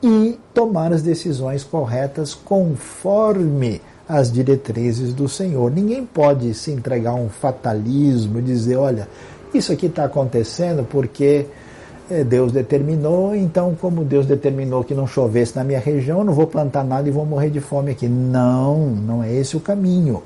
e 0.03 0.39
tomar 0.53 0.93
as 0.93 1.03
decisões 1.03 1.63
corretas 1.63 2.35
conforme 2.35 3.81
as 4.09 4.33
diretrizes 4.33 5.15
do 5.15 5.29
Senhor. 5.29 5.71
Ninguém 5.71 6.05
pode 6.05 6.53
se 6.55 6.73
entregar 6.73 7.13
a 7.13 7.15
um 7.15 7.29
fatalismo 7.29 8.41
e 8.41 8.43
dizer, 8.43 8.77
olha, 8.77 9.09
isso 9.55 9.73
aqui 9.73 9.87
está 9.87 10.05
acontecendo 10.05 10.85
porque 10.85 11.47
eh, 12.11 12.25
Deus 12.25 12.51
determinou, 12.51 13.35
então 13.35 13.77
como 13.81 14.05
Deus 14.05 14.27
determinou 14.27 14.83
que 14.83 14.95
não 14.95 15.07
chovesse 15.07 15.55
na 15.55 15.63
minha 15.63 15.79
região, 15.79 16.19
eu 16.19 16.25
não 16.25 16.35
vou 16.35 16.47
plantar 16.47 16.85
nada 16.85 17.09
e 17.09 17.13
vou 17.13 17.25
morrer 17.25 17.51
de 17.51 17.61
fome 17.61 17.93
aqui. 17.93 18.09
Não, 18.09 18.87
não 18.87 19.23
é 19.23 19.33
esse 19.33 19.57
o 19.57 19.61
caminho. 19.61 20.23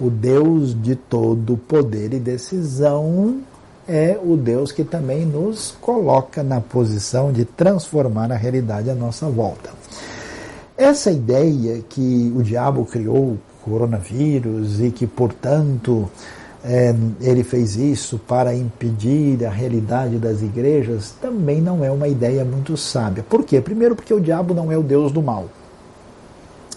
O 0.00 0.08
Deus 0.08 0.80
de 0.80 0.96
todo 0.96 1.56
poder 1.56 2.14
e 2.14 2.18
decisão 2.18 3.42
é 3.88 4.18
o 4.22 4.36
Deus 4.36 4.72
que 4.72 4.84
também 4.84 5.26
nos 5.26 5.76
coloca 5.80 6.42
na 6.42 6.60
posição 6.60 7.32
de 7.32 7.44
transformar 7.44 8.30
a 8.30 8.36
realidade 8.36 8.90
à 8.90 8.94
nossa 8.94 9.28
volta. 9.28 9.70
Essa 10.76 11.10
ideia 11.10 11.82
que 11.88 12.32
o 12.34 12.42
diabo 12.42 12.84
criou 12.84 13.16
o 13.16 13.40
coronavírus 13.64 14.80
e 14.80 14.90
que, 14.90 15.06
portanto, 15.06 16.10
é, 16.64 16.94
ele 17.20 17.42
fez 17.42 17.76
isso 17.76 18.18
para 18.18 18.54
impedir 18.54 19.44
a 19.44 19.50
realidade 19.50 20.18
das 20.18 20.42
igrejas, 20.42 21.12
também 21.20 21.60
não 21.60 21.84
é 21.84 21.90
uma 21.90 22.08
ideia 22.08 22.44
muito 22.44 22.76
sábia. 22.76 23.24
Por 23.28 23.44
quê? 23.44 23.60
Primeiro, 23.60 23.96
porque 23.96 24.14
o 24.14 24.20
diabo 24.20 24.54
não 24.54 24.70
é 24.70 24.76
o 24.76 24.82
Deus 24.82 25.12
do 25.12 25.22
mal. 25.22 25.48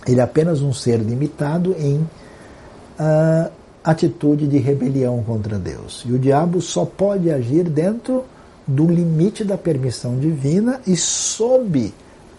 Ele 0.08 0.20
é 0.20 0.24
apenas 0.24 0.62
um 0.62 0.74
ser 0.74 0.98
limitado 0.98 1.76
em 1.80 1.98
uh, 1.98 3.52
atitude 3.86 4.48
de 4.48 4.58
rebelião 4.58 5.22
contra 5.22 5.60
Deus. 5.60 6.04
E 6.08 6.12
o 6.12 6.18
diabo 6.18 6.60
só 6.60 6.84
pode 6.84 7.30
agir 7.30 7.64
dentro 7.70 8.26
do 8.66 8.88
limite 8.88 9.44
da 9.44 9.60
permissão 9.60 10.18
divina 10.18 10.82
e 10.88 10.98
sob 10.98 11.94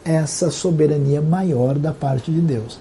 essa 0.04 0.50
soberania 0.50 1.22
maior 1.22 1.78
da 1.78 1.92
parte 1.92 2.32
de 2.32 2.40
Deus. 2.40 2.80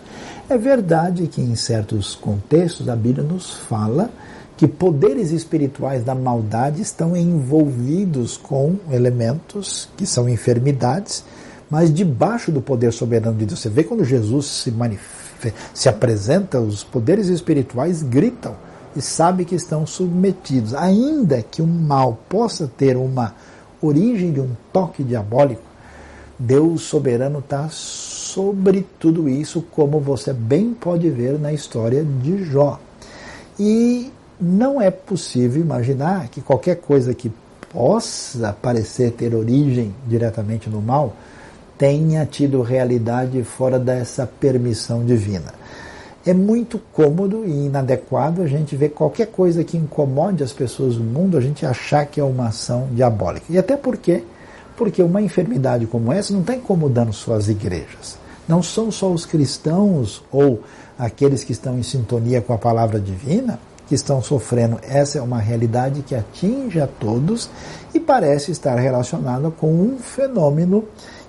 É 0.49 0.57
verdade 0.57 1.27
que 1.27 1.41
em 1.41 1.55
certos 1.55 2.15
contextos 2.15 2.89
a 2.89 2.95
Bíblia 2.95 3.23
nos 3.23 3.51
fala 3.51 4.09
que 4.57 4.67
poderes 4.67 5.31
espirituais 5.31 6.03
da 6.03 6.15
maldade 6.15 6.81
estão 6.81 7.15
envolvidos 7.15 8.35
com 8.35 8.77
elementos 8.91 9.89
que 9.95 10.07
são 10.07 10.27
enfermidades, 10.27 11.23
mas 11.69 11.93
debaixo 11.93 12.51
do 12.51 12.61
poder 12.61 12.93
soberano 12.93 13.37
de 13.37 13.45
Deus. 13.45 13.59
Você 13.59 13.69
vê 13.69 13.83
quando 13.83 14.03
Jesus 14.03 14.45
se 14.45 14.71
manifesta 14.71 15.24
se 15.73 15.89
apresenta, 15.89 16.59
os 16.59 16.83
poderes 16.83 17.27
espirituais 17.27 18.01
gritam 18.01 18.55
e 18.95 19.01
sabem 19.01 19.45
que 19.45 19.55
estão 19.55 19.85
submetidos. 19.85 20.73
Ainda 20.73 21.41
que 21.41 21.61
o 21.61 21.67
mal 21.67 22.17
possa 22.29 22.69
ter 22.77 22.95
uma 22.95 23.35
origem 23.81 24.31
de 24.31 24.39
um 24.39 24.51
toque 24.71 25.03
diabólico, 25.03 25.61
Deus 26.37 26.81
soberano 26.81 27.39
está 27.39 27.69
sobre 27.69 28.85
tudo 28.99 29.29
isso, 29.29 29.61
como 29.71 29.99
você 29.99 30.33
bem 30.33 30.73
pode 30.73 31.09
ver 31.09 31.39
na 31.39 31.53
história 31.53 32.03
de 32.03 32.43
Jó. 32.43 32.79
E 33.57 34.11
não 34.39 34.81
é 34.81 34.91
possível 34.91 35.61
imaginar 35.61 36.27
que 36.27 36.41
qualquer 36.41 36.75
coisa 36.75 37.13
que 37.13 37.31
possa 37.71 38.53
parecer 38.61 39.11
ter 39.11 39.33
origem 39.33 39.93
diretamente 40.07 40.69
no 40.69 40.81
mal 40.81 41.13
tenha 41.77 42.25
tido 42.25 42.61
realidade 42.61 43.43
fora 43.43 43.77
dessa 43.77 44.25
permissão 44.25 45.05
divina. 45.05 45.53
É 46.25 46.33
muito 46.33 46.79
cômodo 46.91 47.45
e 47.45 47.67
inadequado 47.67 48.41
a 48.41 48.47
gente 48.47 48.75
ver 48.75 48.89
qualquer 48.89 49.27
coisa 49.27 49.63
que 49.63 49.77
incomode 49.77 50.43
as 50.43 50.51
pessoas 50.51 50.95
do 50.95 51.03
mundo, 51.03 51.37
a 51.37 51.41
gente 51.41 51.65
achar 51.65 52.05
que 52.05 52.19
é 52.19 52.23
uma 52.23 52.47
ação 52.47 52.87
diabólica. 52.91 53.45
E 53.49 53.57
até 53.57 53.77
porque, 53.77 54.23
porque 54.75 55.03
uma 55.03 55.21
enfermidade 55.21 55.85
como 55.85 56.11
essa 56.11 56.33
não 56.33 56.41
está 56.41 56.55
incomodando 56.55 57.13
só 57.13 57.35
as 57.35 57.47
igrejas. 57.47 58.17
Não 58.47 58.63
são 58.63 58.91
só 58.91 59.11
os 59.11 59.25
cristãos 59.25 60.23
ou 60.31 60.61
aqueles 60.97 61.43
que 61.43 61.51
estão 61.51 61.77
em 61.77 61.83
sintonia 61.83 62.41
com 62.41 62.53
a 62.53 62.57
palavra 62.57 62.99
divina 62.99 63.59
que 63.87 63.93
estão 63.93 64.21
sofrendo. 64.21 64.79
Essa 64.81 65.19
é 65.19 65.21
uma 65.21 65.39
realidade 65.39 66.01
que 66.01 66.15
atinge 66.15 66.79
a 66.79 66.87
todos 66.87 67.49
e 67.93 67.99
parece 67.99 68.51
estar 68.51 68.75
relacionada 68.75 69.51
com 69.51 69.71
um 69.71 69.97
fenômeno 69.99 70.85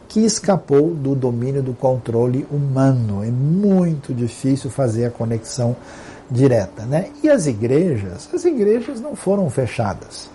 que 0.09 0.21
escapou 0.21 0.95
do 0.95 1.15
domínio 1.15 1.63
do 1.63 1.73
controle 1.73 2.47
humano. 2.51 3.23
É 3.23 3.31
muito 3.31 4.15
difícil 4.15 4.71
fazer 4.71 5.07
a 5.07 5.11
conexão 5.11 5.77
direta, 6.31 6.85
né? 6.85 7.11
E 7.23 7.29
as 7.29 7.47
igrejas, 7.47 8.29
as 8.33 8.45
igrejas 8.45 9.01
não 9.01 9.15
foram 9.15 9.49
fechadas. 9.51 10.29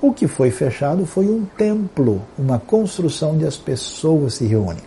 O 0.00 0.12
que 0.12 0.26
foi 0.26 0.50
fechado 0.50 1.06
foi 1.06 1.26
um 1.26 1.44
templo, 1.56 2.20
uma 2.38 2.58
construção 2.58 3.32
onde 3.32 3.46
as 3.46 3.56
pessoas 3.56 4.34
se 4.34 4.44
reúnem. 4.44 4.82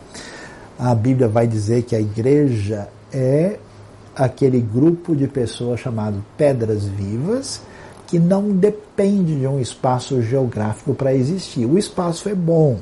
A 0.78 0.94
Bíblia 0.94 1.28
vai 1.28 1.48
dizer 1.48 1.84
que 1.84 1.96
a 1.96 2.00
igreja 2.00 2.88
é 3.12 3.58
aquele 4.16 4.60
grupo 4.60 5.16
de 5.16 5.28
pessoas 5.28 5.80
chamado 5.80 6.24
pedras 6.38 6.86
vivas 6.86 7.62
que 8.08 8.20
não 8.20 8.50
depende 8.50 9.40
de 9.40 9.48
um 9.48 9.60
espaço 9.60 10.22
geográfico 10.22 10.94
para 10.94 11.14
existir. 11.14 11.66
O 11.66 11.78
espaço 11.78 12.28
é 12.28 12.34
bom, 12.34 12.80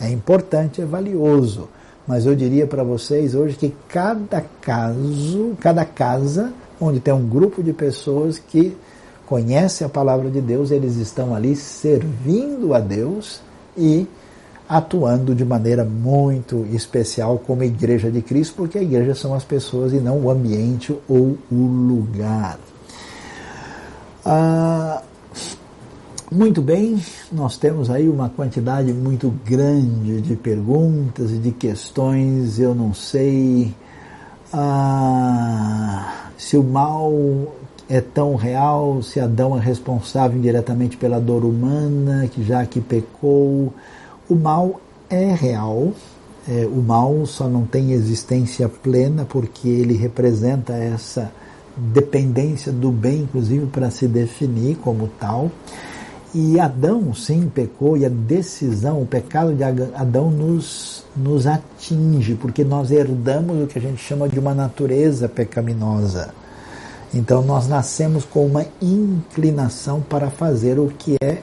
é 0.00 0.10
importante, 0.10 0.80
é 0.80 0.84
valioso. 0.84 1.68
Mas 2.06 2.26
eu 2.26 2.34
diria 2.34 2.66
para 2.66 2.82
vocês 2.82 3.34
hoje 3.34 3.56
que 3.56 3.74
cada 3.88 4.42
caso, 4.60 5.56
cada 5.60 5.84
casa 5.84 6.52
onde 6.80 6.98
tem 6.98 7.12
um 7.12 7.28
grupo 7.28 7.62
de 7.62 7.72
pessoas 7.72 8.38
que 8.38 8.76
conhece 9.26 9.84
a 9.84 9.88
palavra 9.88 10.30
de 10.30 10.40
Deus, 10.40 10.70
eles 10.70 10.96
estão 10.96 11.34
ali 11.34 11.54
servindo 11.54 12.74
a 12.74 12.80
Deus 12.80 13.40
e 13.76 14.06
atuando 14.68 15.34
de 15.34 15.44
maneira 15.44 15.84
muito 15.84 16.66
especial 16.72 17.38
como 17.38 17.62
igreja 17.62 18.10
de 18.10 18.22
Cristo, 18.22 18.54
porque 18.56 18.78
a 18.78 18.82
igreja 18.82 19.14
são 19.14 19.34
as 19.34 19.44
pessoas 19.44 19.92
e 19.92 19.96
não 19.96 20.18
o 20.18 20.30
ambiente 20.30 20.96
ou 21.08 21.36
o 21.50 21.54
lugar. 21.54 22.58
Ah, 24.24 25.02
muito 26.30 26.62
bem, 26.62 27.02
nós 27.32 27.56
temos 27.56 27.90
aí 27.90 28.08
uma 28.08 28.28
quantidade 28.28 28.92
muito 28.92 29.34
grande 29.44 30.20
de 30.20 30.36
perguntas 30.36 31.32
e 31.32 31.38
de 31.38 31.50
questões. 31.50 32.60
Eu 32.60 32.72
não 32.74 32.94
sei 32.94 33.74
ah, 34.52 36.28
se 36.38 36.56
o 36.56 36.62
mal 36.62 37.12
é 37.88 38.00
tão 38.00 38.36
real, 38.36 39.02
se 39.02 39.18
Adão 39.18 39.56
é 39.58 39.60
responsável 39.60 40.38
indiretamente 40.38 40.96
pela 40.96 41.20
dor 41.20 41.44
humana, 41.44 42.28
que 42.28 42.44
já 42.44 42.64
que 42.64 42.80
pecou. 42.80 43.74
O 44.28 44.36
mal 44.36 44.80
é 45.10 45.34
real, 45.34 45.92
é, 46.48 46.64
o 46.64 46.80
mal 46.80 47.26
só 47.26 47.48
não 47.48 47.66
tem 47.66 47.90
existência 47.90 48.68
plena 48.68 49.24
porque 49.24 49.68
ele 49.68 49.94
representa 49.94 50.74
essa 50.74 51.32
dependência 51.76 52.70
do 52.70 52.92
bem, 52.92 53.22
inclusive 53.22 53.66
para 53.66 53.90
se 53.90 54.06
definir 54.06 54.76
como 54.76 55.08
tal. 55.18 55.50
E 56.32 56.60
Adão, 56.60 57.12
sim, 57.12 57.50
pecou, 57.52 57.96
e 57.96 58.06
a 58.06 58.08
decisão, 58.08 59.02
o 59.02 59.06
pecado 59.06 59.52
de 59.52 59.64
Adão 59.64 60.30
nos, 60.30 61.04
nos 61.16 61.44
atinge, 61.44 62.36
porque 62.36 62.62
nós 62.62 62.92
herdamos 62.92 63.64
o 63.64 63.66
que 63.66 63.78
a 63.78 63.82
gente 63.82 64.00
chama 64.00 64.28
de 64.28 64.38
uma 64.38 64.54
natureza 64.54 65.28
pecaminosa. 65.28 66.32
Então 67.12 67.42
nós 67.42 67.66
nascemos 67.66 68.24
com 68.24 68.46
uma 68.46 68.64
inclinação 68.80 70.00
para 70.00 70.30
fazer 70.30 70.78
o 70.78 70.86
que 70.86 71.16
é 71.20 71.38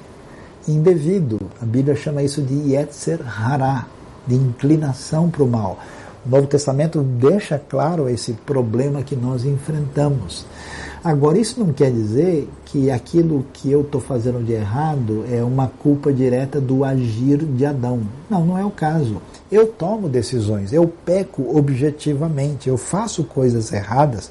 indevido. 0.65 1.37
A 1.61 1.65
Bíblia 1.65 1.93
chama 1.93 2.23
isso 2.23 2.41
de 2.41 2.71
Yetzer 2.71 3.19
Hará, 3.25 3.85
de 4.25 4.35
inclinação 4.35 5.29
para 5.29 5.43
o 5.43 5.47
mal. 5.47 5.79
O 6.25 6.29
Novo 6.29 6.47
Testamento 6.47 7.01
deixa 7.01 7.59
claro 7.59 8.07
esse 8.07 8.31
problema 8.33 9.03
que 9.03 9.17
nós 9.17 9.43
enfrentamos. 9.43 10.45
Agora, 11.03 11.37
isso 11.37 11.59
não 11.59 11.71
quer 11.71 11.91
dizer 11.91 12.49
que 12.65 12.89
aquilo 12.91 13.45
que 13.53 13.71
eu 13.71 13.81
estou 13.81 14.01
fazendo 14.01 14.43
de 14.43 14.53
errado 14.53 15.25
é 15.31 15.43
uma 15.43 15.67
culpa 15.67 16.11
direta 16.11 16.59
do 16.59 16.83
agir 16.83 17.37
de 17.37 17.65
Adão. 17.65 18.01
Não, 18.29 18.45
não 18.45 18.57
é 18.57 18.65
o 18.65 18.71
caso. 18.71 19.21
Eu 19.51 19.67
tomo 19.67 20.09
decisões, 20.09 20.73
eu 20.73 20.87
peco 21.05 21.57
objetivamente, 21.57 22.67
eu 22.67 22.77
faço 22.77 23.23
coisas 23.23 23.71
erradas, 23.71 24.29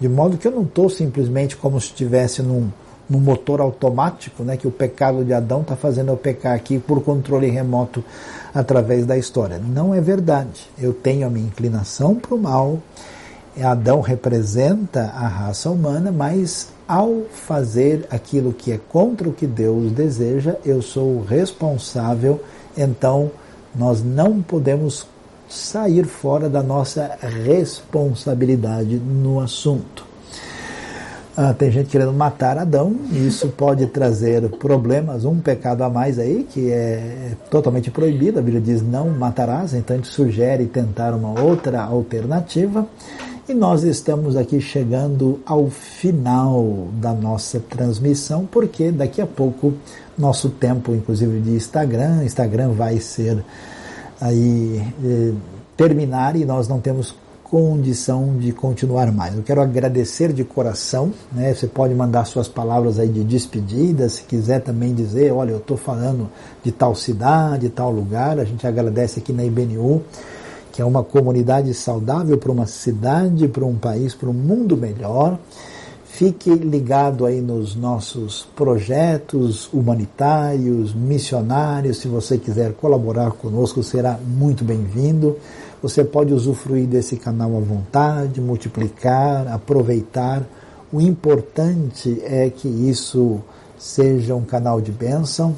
de 0.00 0.08
modo 0.08 0.36
que 0.36 0.48
eu 0.48 0.52
não 0.52 0.62
estou 0.62 0.90
simplesmente 0.90 1.56
como 1.56 1.80
se 1.80 1.88
estivesse 1.88 2.42
num 2.42 2.70
no 3.08 3.20
motor 3.20 3.60
automático, 3.60 4.42
né, 4.42 4.56
que 4.56 4.66
o 4.66 4.70
pecado 4.70 5.24
de 5.24 5.32
Adão 5.32 5.60
está 5.60 5.76
fazendo 5.76 6.10
eu 6.10 6.16
pecar 6.16 6.54
aqui 6.54 6.78
por 6.78 7.02
controle 7.02 7.48
remoto 7.48 8.04
através 8.52 9.06
da 9.06 9.16
história. 9.16 9.58
Não 9.58 9.94
é 9.94 10.00
verdade. 10.00 10.68
Eu 10.78 10.92
tenho 10.92 11.26
a 11.26 11.30
minha 11.30 11.46
inclinação 11.46 12.16
para 12.16 12.34
o 12.34 12.38
mal. 12.38 12.78
Adão 13.62 14.00
representa 14.00 15.02
a 15.02 15.26
raça 15.26 15.70
humana, 15.70 16.12
mas 16.12 16.68
ao 16.86 17.22
fazer 17.32 18.06
aquilo 18.10 18.52
que 18.52 18.70
é 18.70 18.78
contra 18.88 19.28
o 19.28 19.32
que 19.32 19.46
Deus 19.46 19.92
deseja, 19.92 20.56
eu 20.64 20.82
sou 20.82 21.22
responsável. 21.22 22.40
Então, 22.76 23.30
nós 23.74 24.02
não 24.02 24.42
podemos 24.42 25.06
sair 25.48 26.04
fora 26.04 26.48
da 26.48 26.62
nossa 26.62 27.16
responsabilidade 27.20 28.96
no 28.96 29.40
assunto. 29.40 30.06
Ah, 31.38 31.52
tem 31.52 31.70
gente 31.70 31.90
querendo 31.90 32.14
matar 32.14 32.56
Adão, 32.56 32.96
e 33.12 33.26
isso 33.26 33.48
pode 33.48 33.86
trazer 33.88 34.48
problemas, 34.56 35.26
um 35.26 35.38
pecado 35.38 35.82
a 35.82 35.90
mais 35.90 36.18
aí, 36.18 36.46
que 36.50 36.70
é 36.70 37.32
totalmente 37.50 37.90
proibido, 37.90 38.38
a 38.38 38.42
Bíblia 38.42 38.62
diz 38.62 38.80
não 38.80 39.10
matarás, 39.10 39.74
então 39.74 39.94
a 39.94 39.98
gente 39.98 40.08
sugere 40.08 40.64
tentar 40.64 41.12
uma 41.12 41.38
outra 41.38 41.82
alternativa. 41.82 42.86
E 43.48 43.54
nós 43.54 43.84
estamos 43.84 44.34
aqui 44.34 44.60
chegando 44.60 45.38
ao 45.46 45.70
final 45.70 46.88
da 46.94 47.12
nossa 47.12 47.60
transmissão, 47.60 48.44
porque 48.44 48.90
daqui 48.90 49.22
a 49.22 49.26
pouco 49.26 49.72
nosso 50.18 50.48
tempo, 50.50 50.92
inclusive 50.92 51.38
de 51.38 51.50
Instagram, 51.50 52.24
Instagram 52.24 52.72
vai 52.72 52.98
ser 52.98 53.44
aí 54.20 54.82
eh, 55.04 55.32
terminar 55.76 56.34
e 56.34 56.44
nós 56.44 56.66
não 56.66 56.80
temos 56.80 57.14
condição 57.44 58.36
de 58.36 58.50
continuar 58.50 59.12
mais. 59.12 59.36
Eu 59.36 59.44
quero 59.44 59.60
agradecer 59.60 60.32
de 60.32 60.42
coração, 60.42 61.12
né? 61.30 61.54
Você 61.54 61.68
pode 61.68 61.94
mandar 61.94 62.24
suas 62.24 62.48
palavras 62.48 62.98
aí 62.98 63.08
de 63.08 63.22
despedida, 63.22 64.08
se 64.08 64.24
quiser 64.24 64.60
também 64.60 64.92
dizer, 64.92 65.32
olha, 65.32 65.52
eu 65.52 65.58
estou 65.58 65.76
falando 65.76 66.28
de 66.64 66.72
tal 66.72 66.96
cidade, 66.96 67.68
tal 67.68 67.92
lugar, 67.92 68.40
a 68.40 68.44
gente 68.44 68.66
agradece 68.66 69.20
aqui 69.20 69.32
na 69.32 69.44
IBNU, 69.44 70.02
que 70.76 70.82
é 70.82 70.84
uma 70.84 71.02
comunidade 71.02 71.72
saudável 71.72 72.36
para 72.36 72.52
uma 72.52 72.66
cidade, 72.66 73.48
para 73.48 73.64
um 73.64 73.76
país, 73.76 74.14
para 74.14 74.28
um 74.28 74.34
mundo 74.34 74.76
melhor. 74.76 75.38
Fique 76.04 76.50
ligado 76.50 77.24
aí 77.24 77.40
nos 77.40 77.74
nossos 77.74 78.46
projetos 78.54 79.72
humanitários, 79.72 80.94
missionários. 80.94 81.96
Se 81.96 82.08
você 82.08 82.36
quiser 82.36 82.74
colaborar 82.74 83.30
conosco, 83.30 83.82
será 83.82 84.18
muito 84.22 84.64
bem-vindo. 84.64 85.38
Você 85.80 86.04
pode 86.04 86.34
usufruir 86.34 86.86
desse 86.86 87.16
canal 87.16 87.56
à 87.56 87.60
vontade, 87.60 88.38
multiplicar, 88.38 89.48
aproveitar. 89.48 90.42
O 90.92 91.00
importante 91.00 92.20
é 92.22 92.50
que 92.50 92.68
isso 92.68 93.40
seja 93.78 94.34
um 94.34 94.44
canal 94.44 94.78
de 94.82 94.92
bênção. 94.92 95.54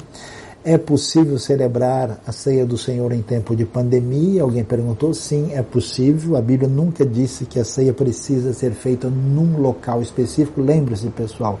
É 0.63 0.77
possível 0.77 1.39
celebrar 1.39 2.19
a 2.27 2.33
ceia 2.33 2.65
do 2.65 2.77
Senhor 2.77 3.13
em 3.13 3.21
tempo 3.21 3.55
de 3.55 3.63
pandemia? 3.63 4.43
Alguém 4.43 4.61
perguntou. 4.61 5.13
Sim, 5.13 5.51
é 5.53 5.61
possível. 5.61 6.35
A 6.35 6.41
Bíblia 6.41 6.67
nunca 6.67 7.05
disse 7.05 7.45
que 7.45 7.61
a 7.61 7.63
ceia 7.63 7.93
precisa 7.93 8.51
ser 8.51 8.71
feita 8.71 9.09
num 9.09 9.57
local 9.61 10.01
específico. 10.01 10.61
Lembre-se, 10.61 11.07
pessoal, 11.11 11.57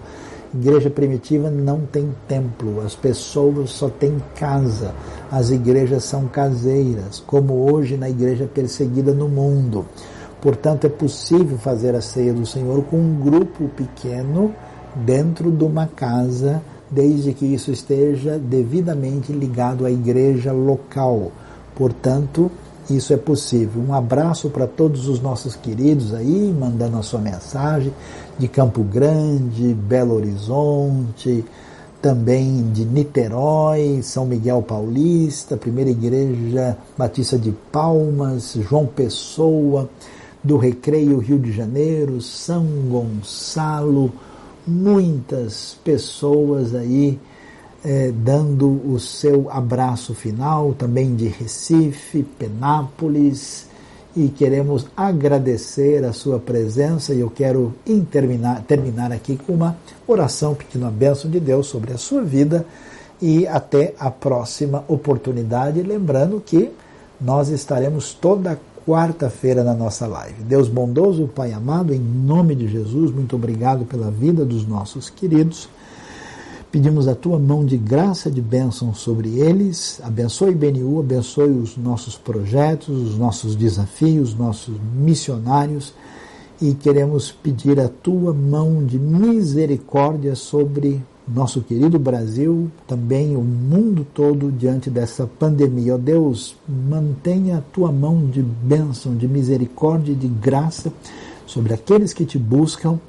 igreja 0.53 0.89
primitiva 0.89 1.49
não 1.49 1.79
tem 1.79 2.13
templo, 2.27 2.81
as 2.81 2.93
pessoas 2.93 3.69
só 3.69 3.87
têm 3.87 4.21
casa, 4.35 4.93
as 5.31 5.49
igrejas 5.49 6.03
são 6.03 6.27
caseiras, 6.27 7.23
como 7.25 7.71
hoje 7.71 7.95
na 7.95 8.09
igreja 8.09 8.49
perseguida 8.53 9.13
no 9.13 9.29
mundo. 9.29 9.85
Portanto, 10.41 10.85
é 10.85 10.89
possível 10.89 11.57
fazer 11.57 11.95
a 11.95 12.01
ceia 12.01 12.33
do 12.33 12.45
Senhor 12.45 12.83
com 12.83 12.97
um 12.97 13.17
grupo 13.17 13.69
pequeno 13.69 14.53
dentro 14.93 15.51
de 15.51 15.63
uma 15.63 15.87
casa 15.87 16.61
desde 16.89 17.33
que 17.33 17.45
isso 17.45 17.71
esteja 17.71 18.37
devidamente 18.37 19.31
ligado 19.31 19.85
à 19.85 19.91
igreja 19.91 20.51
local. 20.51 21.31
Portanto, 21.75 22.51
isso 22.89 23.13
é 23.13 23.17
possível. 23.17 23.81
Um 23.87 23.93
abraço 23.93 24.49
para 24.49 24.65
todos 24.65 25.07
os 25.07 25.21
nossos 25.21 25.55
queridos 25.55 26.13
aí, 26.13 26.53
mandando 26.57 26.97
a 26.97 27.03
sua 27.03 27.19
mensagem 27.19 27.93
de 28.37 28.47
Campo 28.47 28.83
Grande, 28.83 29.73
Belo 29.73 30.15
Horizonte, 30.15 31.45
também 32.01 32.71
de 32.71 32.85
Niterói, 32.85 33.99
São 34.01 34.25
Miguel 34.25 34.61
Paulista, 34.61 35.57
Primeira 35.57 35.91
Igreja 35.91 36.77
Batista 36.97 37.37
de 37.37 37.51
Palmas, 37.71 38.57
João 38.67 38.85
Pessoa, 38.85 39.89
do 40.43 40.57
Recreio 40.57 41.19
Rio 41.19 41.37
de 41.37 41.51
Janeiro, 41.51 42.21
São 42.21 42.65
Gonçalo, 42.89 44.11
muitas 44.67 45.77
pessoas 45.83 46.73
aí 46.75 47.19
é, 47.83 48.11
dando 48.11 48.81
o 48.91 48.99
seu 48.99 49.49
abraço 49.49 50.13
final, 50.13 50.73
também 50.73 51.15
de 51.15 51.27
Recife, 51.27 52.23
Penápolis, 52.23 53.67
e 54.15 54.27
queremos 54.27 54.87
agradecer 54.97 56.03
a 56.03 56.11
sua 56.11 56.39
presença. 56.39 57.13
E 57.13 57.19
eu 57.19 57.29
quero 57.29 57.73
terminar, 58.11 58.63
terminar 58.63 59.11
aqui 59.11 59.37
com 59.37 59.53
uma 59.53 59.77
oração 60.07 60.55
pedindo 60.55 60.85
a 60.85 60.91
bênção 60.91 61.29
de 61.29 61.39
Deus 61.39 61.67
sobre 61.67 61.93
a 61.93 61.97
sua 61.97 62.21
vida. 62.21 62.65
E 63.21 63.45
até 63.47 63.93
a 63.99 64.09
próxima 64.09 64.83
oportunidade, 64.87 65.81
lembrando 65.81 66.41
que 66.45 66.71
nós 67.19 67.49
estaremos 67.49 68.13
toda 68.13 68.59
quarta-feira 68.89 69.63
na 69.63 69.75
nossa 69.75 70.07
live. 70.07 70.41
Deus 70.41 70.67
bondoso, 70.67 71.27
Pai 71.27 71.53
amado, 71.53 71.93
em 71.93 71.99
nome 71.99 72.55
de 72.55 72.67
Jesus, 72.67 73.11
muito 73.11 73.35
obrigado 73.35 73.85
pela 73.85 74.09
vida 74.09 74.43
dos 74.43 74.65
nossos 74.65 75.11
queridos. 75.11 75.69
Pedimos 76.71 77.07
a 77.07 77.13
tua 77.13 77.37
mão 77.37 77.63
de 77.63 77.77
graça, 77.77 78.31
de 78.31 78.41
bênção 78.41 78.91
sobre 78.95 79.37
eles. 79.37 80.01
Abençoe 80.03 80.55
BNU, 80.55 81.01
abençoe 81.01 81.51
os 81.51 81.77
nossos 81.77 82.17
projetos, 82.17 82.89
os 82.89 83.15
nossos 83.15 83.55
desafios, 83.55 84.29
os 84.29 84.35
nossos 84.35 84.75
missionários. 84.95 85.93
E 86.59 86.73
queremos 86.73 87.31
pedir 87.31 87.79
a 87.79 87.89
tua 87.89 88.33
mão 88.33 88.83
de 88.83 88.97
misericórdia 88.97 90.33
sobre 90.33 90.99
nosso 91.33 91.61
querido 91.61 91.99
Brasil, 91.99 92.71
também 92.87 93.35
o 93.35 93.41
mundo 93.41 94.05
todo 94.13 94.51
diante 94.51 94.89
dessa 94.89 95.27
pandemia. 95.27 95.93
Ó 95.93 95.95
oh 95.95 95.99
Deus, 95.99 96.55
mantenha 96.67 97.57
a 97.57 97.61
tua 97.61 97.91
mão 97.91 98.25
de 98.25 98.41
bênção, 98.41 99.15
de 99.15 99.27
misericórdia 99.27 100.11
e 100.11 100.15
de 100.15 100.27
graça 100.27 100.91
sobre 101.45 101.73
aqueles 101.73 102.13
que 102.13 102.25
te 102.25 102.37
buscam 102.37 102.99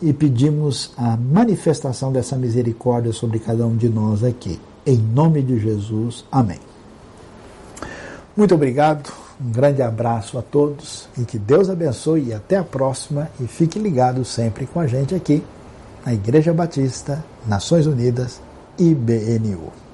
e 0.00 0.12
pedimos 0.12 0.92
a 0.96 1.16
manifestação 1.16 2.10
dessa 2.10 2.36
misericórdia 2.36 3.12
sobre 3.12 3.38
cada 3.38 3.66
um 3.66 3.76
de 3.76 3.88
nós 3.88 4.24
aqui. 4.24 4.58
Em 4.86 4.96
nome 4.96 5.42
de 5.42 5.58
Jesus, 5.58 6.24
amém. 6.32 6.58
Muito 8.34 8.54
obrigado, 8.54 9.12
um 9.38 9.50
grande 9.50 9.82
abraço 9.82 10.38
a 10.38 10.42
todos 10.42 11.08
e 11.18 11.24
que 11.24 11.38
Deus 11.38 11.68
abençoe 11.68 12.28
e 12.28 12.32
até 12.32 12.56
a 12.56 12.64
próxima 12.64 13.28
e 13.38 13.46
fique 13.46 13.78
ligado 13.78 14.24
sempre 14.24 14.66
com 14.66 14.80
a 14.80 14.86
gente 14.86 15.14
aqui 15.14 15.42
na 16.04 16.12
Igreja 16.14 16.52
Batista, 16.52 17.24
Nações 17.46 17.86
Unidas, 17.86 18.40
IBNU. 18.78 19.89